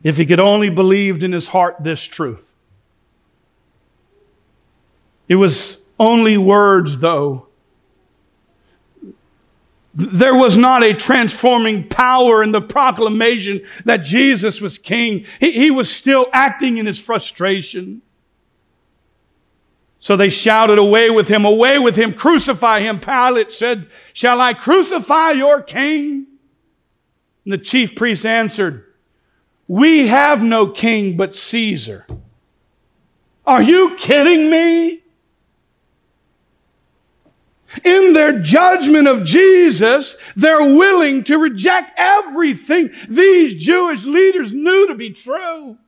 If 0.04 0.16
he 0.16 0.26
could 0.26 0.40
only 0.40 0.70
believed 0.70 1.22
in 1.22 1.34
his 1.34 1.50
heart 1.50 1.76
this 1.82 2.02
truth. 2.02 2.56
It 5.28 5.36
was 5.36 5.80
only 6.00 6.38
words, 6.38 7.00
though. 7.00 7.48
There 9.94 10.36
was 10.36 10.58
not 10.58 10.86
a 10.86 10.94
transforming 10.94 11.90
power 11.90 12.42
in 12.42 12.54
the 12.54 12.62
proclamation 12.62 13.66
that 13.84 13.98
Jesus 13.98 14.62
was 14.62 14.78
king. 14.78 15.26
He, 15.42 15.52
he 15.52 15.72
was 15.72 15.94
still 15.94 16.28
acting 16.32 16.78
in 16.78 16.86
his 16.86 17.00
frustration. 17.00 18.02
So 20.06 20.16
they 20.16 20.30
shouted, 20.30 20.78
Away 20.78 21.10
with 21.10 21.30
him, 21.30 21.46
away 21.46 21.80
with 21.80 21.96
him, 21.96 22.14
crucify 22.14 22.82
him. 22.82 23.00
Pilate 23.00 23.52
said, 23.52 23.90
Shall 24.14 24.40
I 24.40 24.54
crucify 24.54 25.32
your 25.32 25.64
king? 25.64 26.28
And 27.44 27.52
the 27.52 27.58
chief 27.58 27.96
priests 27.96 28.24
answered, 28.24 28.86
We 29.68 30.06
have 30.06 30.44
no 30.44 30.68
king 30.68 31.18
but 31.18 31.34
Caesar. 31.34 32.06
Are 33.48 33.64
you 33.64 33.96
kidding 33.98 34.52
me? 34.52 35.02
In 37.84 38.14
their 38.14 38.40
judgment 38.40 39.08
of 39.08 39.24
Jesus, 39.24 40.18
they're 40.36 40.76
willing 40.76 41.24
to 41.24 41.40
reject 41.40 41.94
everything 41.98 42.92
these 43.10 43.56
Jewish 43.56 44.06
leaders 44.06 44.54
knew 44.54 44.88
to 44.88 44.94
be 44.94 45.10
true. 45.10 45.80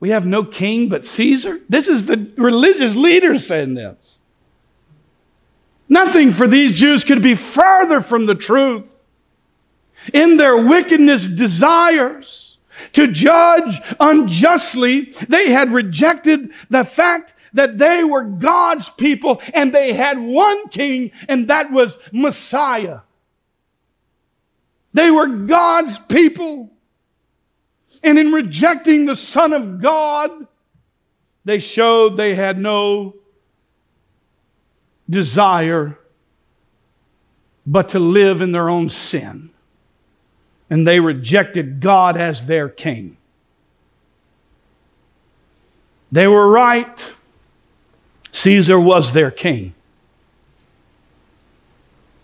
We 0.00 0.10
have 0.10 0.26
no 0.26 0.44
king 0.44 0.88
but 0.88 1.04
Caesar. 1.04 1.60
This 1.68 1.88
is 1.88 2.06
the 2.06 2.30
religious 2.36 2.94
leaders 2.94 3.46
saying 3.46 3.74
this. 3.74 4.20
Nothing 5.88 6.32
for 6.32 6.46
these 6.46 6.78
Jews 6.78 7.02
could 7.02 7.22
be 7.22 7.34
further 7.34 8.00
from 8.00 8.26
the 8.26 8.34
truth. 8.34 8.84
In 10.12 10.36
their 10.36 10.56
wickedness 10.56 11.26
desires 11.26 12.58
to 12.92 13.08
judge 13.08 13.80
unjustly, 13.98 15.14
they 15.28 15.50
had 15.50 15.72
rejected 15.72 16.52
the 16.70 16.84
fact 16.84 17.34
that 17.52 17.78
they 17.78 18.04
were 18.04 18.22
God's 18.22 18.90
people 18.90 19.42
and 19.54 19.74
they 19.74 19.94
had 19.94 20.18
one 20.18 20.68
king, 20.68 21.10
and 21.28 21.48
that 21.48 21.72
was 21.72 21.98
Messiah. 22.12 23.00
They 24.92 25.10
were 25.10 25.26
God's 25.26 25.98
people. 25.98 26.70
And 28.02 28.18
in 28.18 28.32
rejecting 28.32 29.06
the 29.06 29.16
Son 29.16 29.52
of 29.52 29.80
God, 29.80 30.46
they 31.44 31.58
showed 31.58 32.16
they 32.16 32.34
had 32.34 32.58
no 32.58 33.14
desire 35.08 35.98
but 37.66 37.90
to 37.90 37.98
live 37.98 38.40
in 38.40 38.52
their 38.52 38.68
own 38.68 38.88
sin. 38.88 39.50
And 40.70 40.86
they 40.86 41.00
rejected 41.00 41.80
God 41.80 42.16
as 42.16 42.46
their 42.46 42.68
king. 42.68 43.16
They 46.12 46.26
were 46.26 46.48
right. 46.48 47.14
Caesar 48.32 48.78
was 48.78 49.12
their 49.12 49.30
king. 49.30 49.74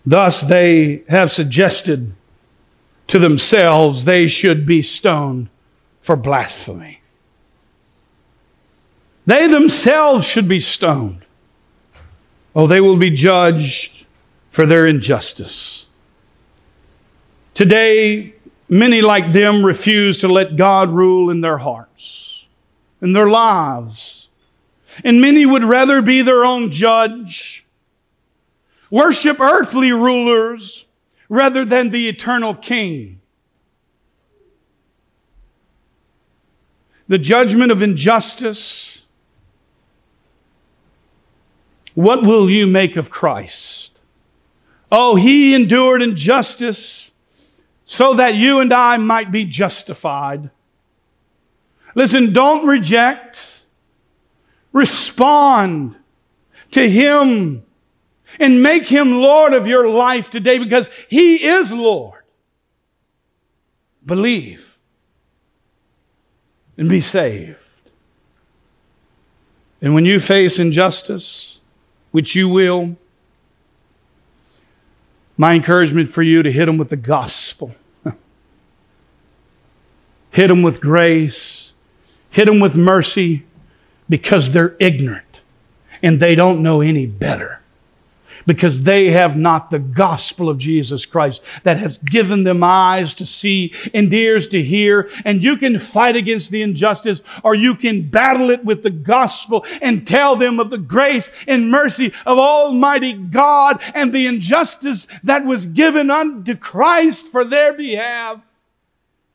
Thus, 0.05 0.41
they 0.41 1.03
have 1.09 1.31
suggested 1.31 2.13
to 3.07 3.19
themselves 3.19 4.05
they 4.05 4.27
should 4.27 4.65
be 4.65 4.81
stoned 4.81 5.49
for 6.05 6.15
blasphemy. 6.15 7.01
They 9.25 9.47
themselves 9.47 10.23
should 10.23 10.47
be 10.47 10.59
stoned. 10.59 11.25
Oh, 12.55 12.67
they 12.67 12.79
will 12.79 12.97
be 12.97 13.09
judged 13.09 14.05
for 14.51 14.67
their 14.67 14.85
injustice. 14.85 15.87
Today, 17.55 18.35
many 18.69 19.01
like 19.01 19.31
them 19.31 19.65
refuse 19.65 20.19
to 20.19 20.27
let 20.27 20.55
God 20.55 20.91
rule 20.91 21.31
in 21.31 21.41
their 21.41 21.57
hearts, 21.57 22.45
in 23.01 23.13
their 23.13 23.27
lives. 23.27 24.27
And 25.03 25.19
many 25.19 25.43
would 25.43 25.63
rather 25.63 26.03
be 26.03 26.21
their 26.21 26.45
own 26.45 26.69
judge, 26.69 27.65
worship 28.91 29.39
earthly 29.39 29.91
rulers 29.91 30.85
rather 31.29 31.65
than 31.65 31.89
the 31.89 32.07
eternal 32.07 32.53
King. 32.53 33.14
The 37.07 37.17
judgment 37.17 37.71
of 37.71 37.83
injustice. 37.83 39.01
What 41.93 42.25
will 42.25 42.49
you 42.49 42.67
make 42.67 42.95
of 42.95 43.09
Christ? 43.09 43.97
Oh, 44.91 45.15
he 45.15 45.53
endured 45.53 46.01
injustice 46.01 47.11
so 47.85 48.15
that 48.15 48.35
you 48.35 48.59
and 48.59 48.73
I 48.73 48.97
might 48.97 49.31
be 49.31 49.45
justified. 49.45 50.49
Listen, 51.93 52.33
don't 52.33 52.67
reject, 52.67 53.63
respond 54.73 55.95
to 56.71 56.89
him 56.89 57.63
and 58.39 58.61
make 58.61 58.87
him 58.87 59.21
Lord 59.21 59.53
of 59.53 59.67
your 59.67 59.87
life 59.87 60.29
today 60.29 60.57
because 60.57 60.89
he 61.07 61.45
is 61.45 61.71
Lord. 61.71 62.23
Believe 64.05 64.74
and 66.77 66.89
be 66.89 67.01
saved. 67.01 67.57
And 69.81 69.93
when 69.93 70.05
you 70.05 70.19
face 70.19 70.59
injustice, 70.59 71.59
which 72.11 72.35
you 72.35 72.49
will, 72.49 72.95
my 75.37 75.53
encouragement 75.53 76.09
for 76.09 76.23
you 76.23 76.43
to 76.43 76.51
hit 76.51 76.65
them 76.65 76.77
with 76.77 76.89
the 76.89 76.95
gospel. 76.95 77.75
hit 80.31 80.47
them 80.47 80.61
with 80.61 80.79
grace. 80.79 81.73
Hit 82.29 82.45
them 82.45 82.59
with 82.59 82.75
mercy 82.75 83.45
because 84.09 84.53
they're 84.53 84.75
ignorant 84.79 85.41
and 86.01 86.19
they 86.19 86.35
don't 86.35 86.61
know 86.61 86.81
any 86.81 87.05
better 87.05 87.61
because 88.45 88.83
they 88.83 89.11
have 89.11 89.37
not 89.37 89.71
the 89.71 89.79
gospel 89.79 90.49
of 90.49 90.57
Jesus 90.57 91.05
Christ 91.05 91.41
that 91.63 91.77
has 91.77 91.97
given 91.97 92.43
them 92.43 92.63
eyes 92.63 93.13
to 93.15 93.25
see 93.25 93.73
and 93.93 94.13
ears 94.13 94.47
to 94.49 94.63
hear. 94.63 95.09
And 95.23 95.43
you 95.43 95.57
can 95.57 95.79
fight 95.79 96.15
against 96.15 96.51
the 96.51 96.61
injustice 96.61 97.21
or 97.43 97.55
you 97.55 97.75
can 97.75 98.09
battle 98.09 98.49
it 98.49 98.63
with 98.65 98.83
the 98.83 98.89
gospel 98.89 99.65
and 99.81 100.07
tell 100.07 100.35
them 100.35 100.59
of 100.59 100.69
the 100.69 100.77
grace 100.77 101.31
and 101.47 101.71
mercy 101.71 102.13
of 102.25 102.37
Almighty 102.37 103.13
God 103.13 103.81
and 103.93 104.13
the 104.13 104.27
injustice 104.27 105.07
that 105.23 105.45
was 105.45 105.65
given 105.65 106.09
unto 106.11 106.55
Christ 106.55 107.27
for 107.27 107.43
their 107.43 107.73
behalf. 107.73 108.41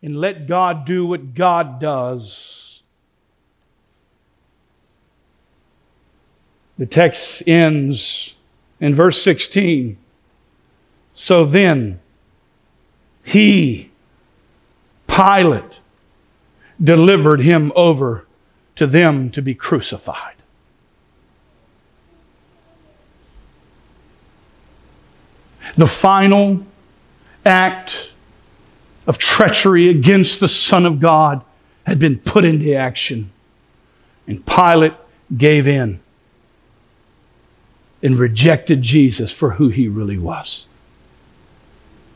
And 0.03 0.17
let 0.17 0.47
God 0.47 0.87
do 0.87 1.05
what 1.05 1.35
God 1.35 1.79
does. 1.79 2.83
The 6.79 6.87
text 6.87 7.43
ends 7.47 8.35
in 8.81 8.95
verse 8.95 9.23
16. 9.23 9.97
So 11.15 11.45
then, 11.45 12.01
he, 13.23 13.91
Pilate, 15.07 15.65
delivered 16.83 17.41
him 17.41 17.73
over 17.77 18.27
to 18.77 18.87
them 18.87 19.31
to 19.31 19.43
be 19.43 19.55
crucified. 19.55 20.37
The 25.77 25.87
final 25.87 26.65
act 27.45 28.13
of 29.07 29.19
treachery 29.19 29.91
against 29.91 30.41
the 30.41 30.49
Son 30.49 30.87
of 30.87 31.01
God 31.01 31.45
had 31.85 31.99
been 31.99 32.19
put 32.19 32.45
into 32.45 32.75
action, 32.75 33.31
and 34.27 34.45
Pilate 34.47 34.95
gave 35.37 35.67
in 35.67 36.01
and 38.03 38.19
rejected 38.19 38.83
Jesus 38.83 39.33
for 39.33 39.53
who 39.53 39.69
he 39.69 39.89
really 39.89 40.19
was. 40.19 40.67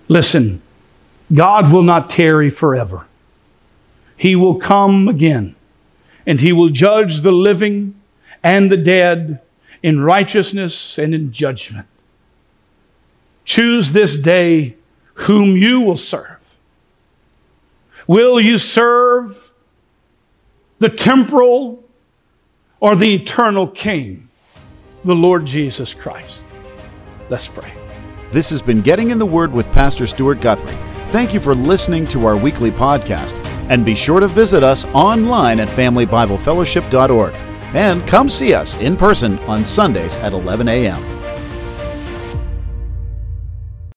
Listen, 0.09 0.63
God 1.33 1.73
will 1.73 1.83
not 1.83 2.11
tarry 2.11 2.51
forever. 2.51 3.07
He 4.17 4.37
will 4.37 4.57
come 4.57 5.09
again, 5.09 5.55
and 6.27 6.41
he 6.41 6.53
will 6.53 6.69
judge 6.69 7.21
the 7.21 7.33
living 7.33 7.95
and 8.43 8.71
the 8.71 8.77
dead 8.77 9.41
in 9.83 10.01
righteousness 10.01 10.99
and 10.99 11.15
in 11.15 11.33
judgment. 11.33 11.87
Choose 13.45 13.93
this 13.93 14.17
day 14.17 14.77
whom 15.15 15.57
you 15.57 15.81
will 15.81 15.97
serve. 15.97 16.39
Will 18.07 18.41
you 18.41 18.59
serve 18.59 19.53
the 20.79 20.89
temporal 20.89 21.83
or 22.81 22.97
the 22.97 23.15
eternal 23.15 23.67
king? 23.67 24.24
The 25.05 25.15
Lord 25.15 25.45
Jesus 25.45 25.95
Christ. 25.95 26.43
Let's 27.29 27.49
pray. 27.49 27.73
This 28.33 28.51
has 28.51 28.63
been 28.63 28.81
Getting 28.81 29.11
in 29.11 29.19
the 29.19 29.27
Word 29.27 29.53
with 29.53 29.71
Pastor 29.73 30.07
Stuart 30.07 30.41
Guthrie. 30.41 30.77
Thank 31.11 31.33
you 31.33 31.41
for 31.41 31.55
listening 31.55 32.07
to 32.09 32.27
our 32.27 32.37
weekly 32.37 32.71
podcast. 32.71 33.35
And 33.69 33.85
be 33.85 33.95
sure 33.95 34.21
to 34.21 34.29
visit 34.29 34.63
us 34.63 34.85
online 34.87 35.61
at 35.61 35.69
FamilyBibleFellowship.org. 35.69 37.35
And 37.75 38.07
come 38.07 38.29
see 38.29 38.55
us 38.55 38.77
in 38.77 38.97
person 38.97 39.39
on 39.41 39.65
Sundays 39.65 40.17
at 40.17 40.33
11 40.33 40.69
a.m. 40.69 41.14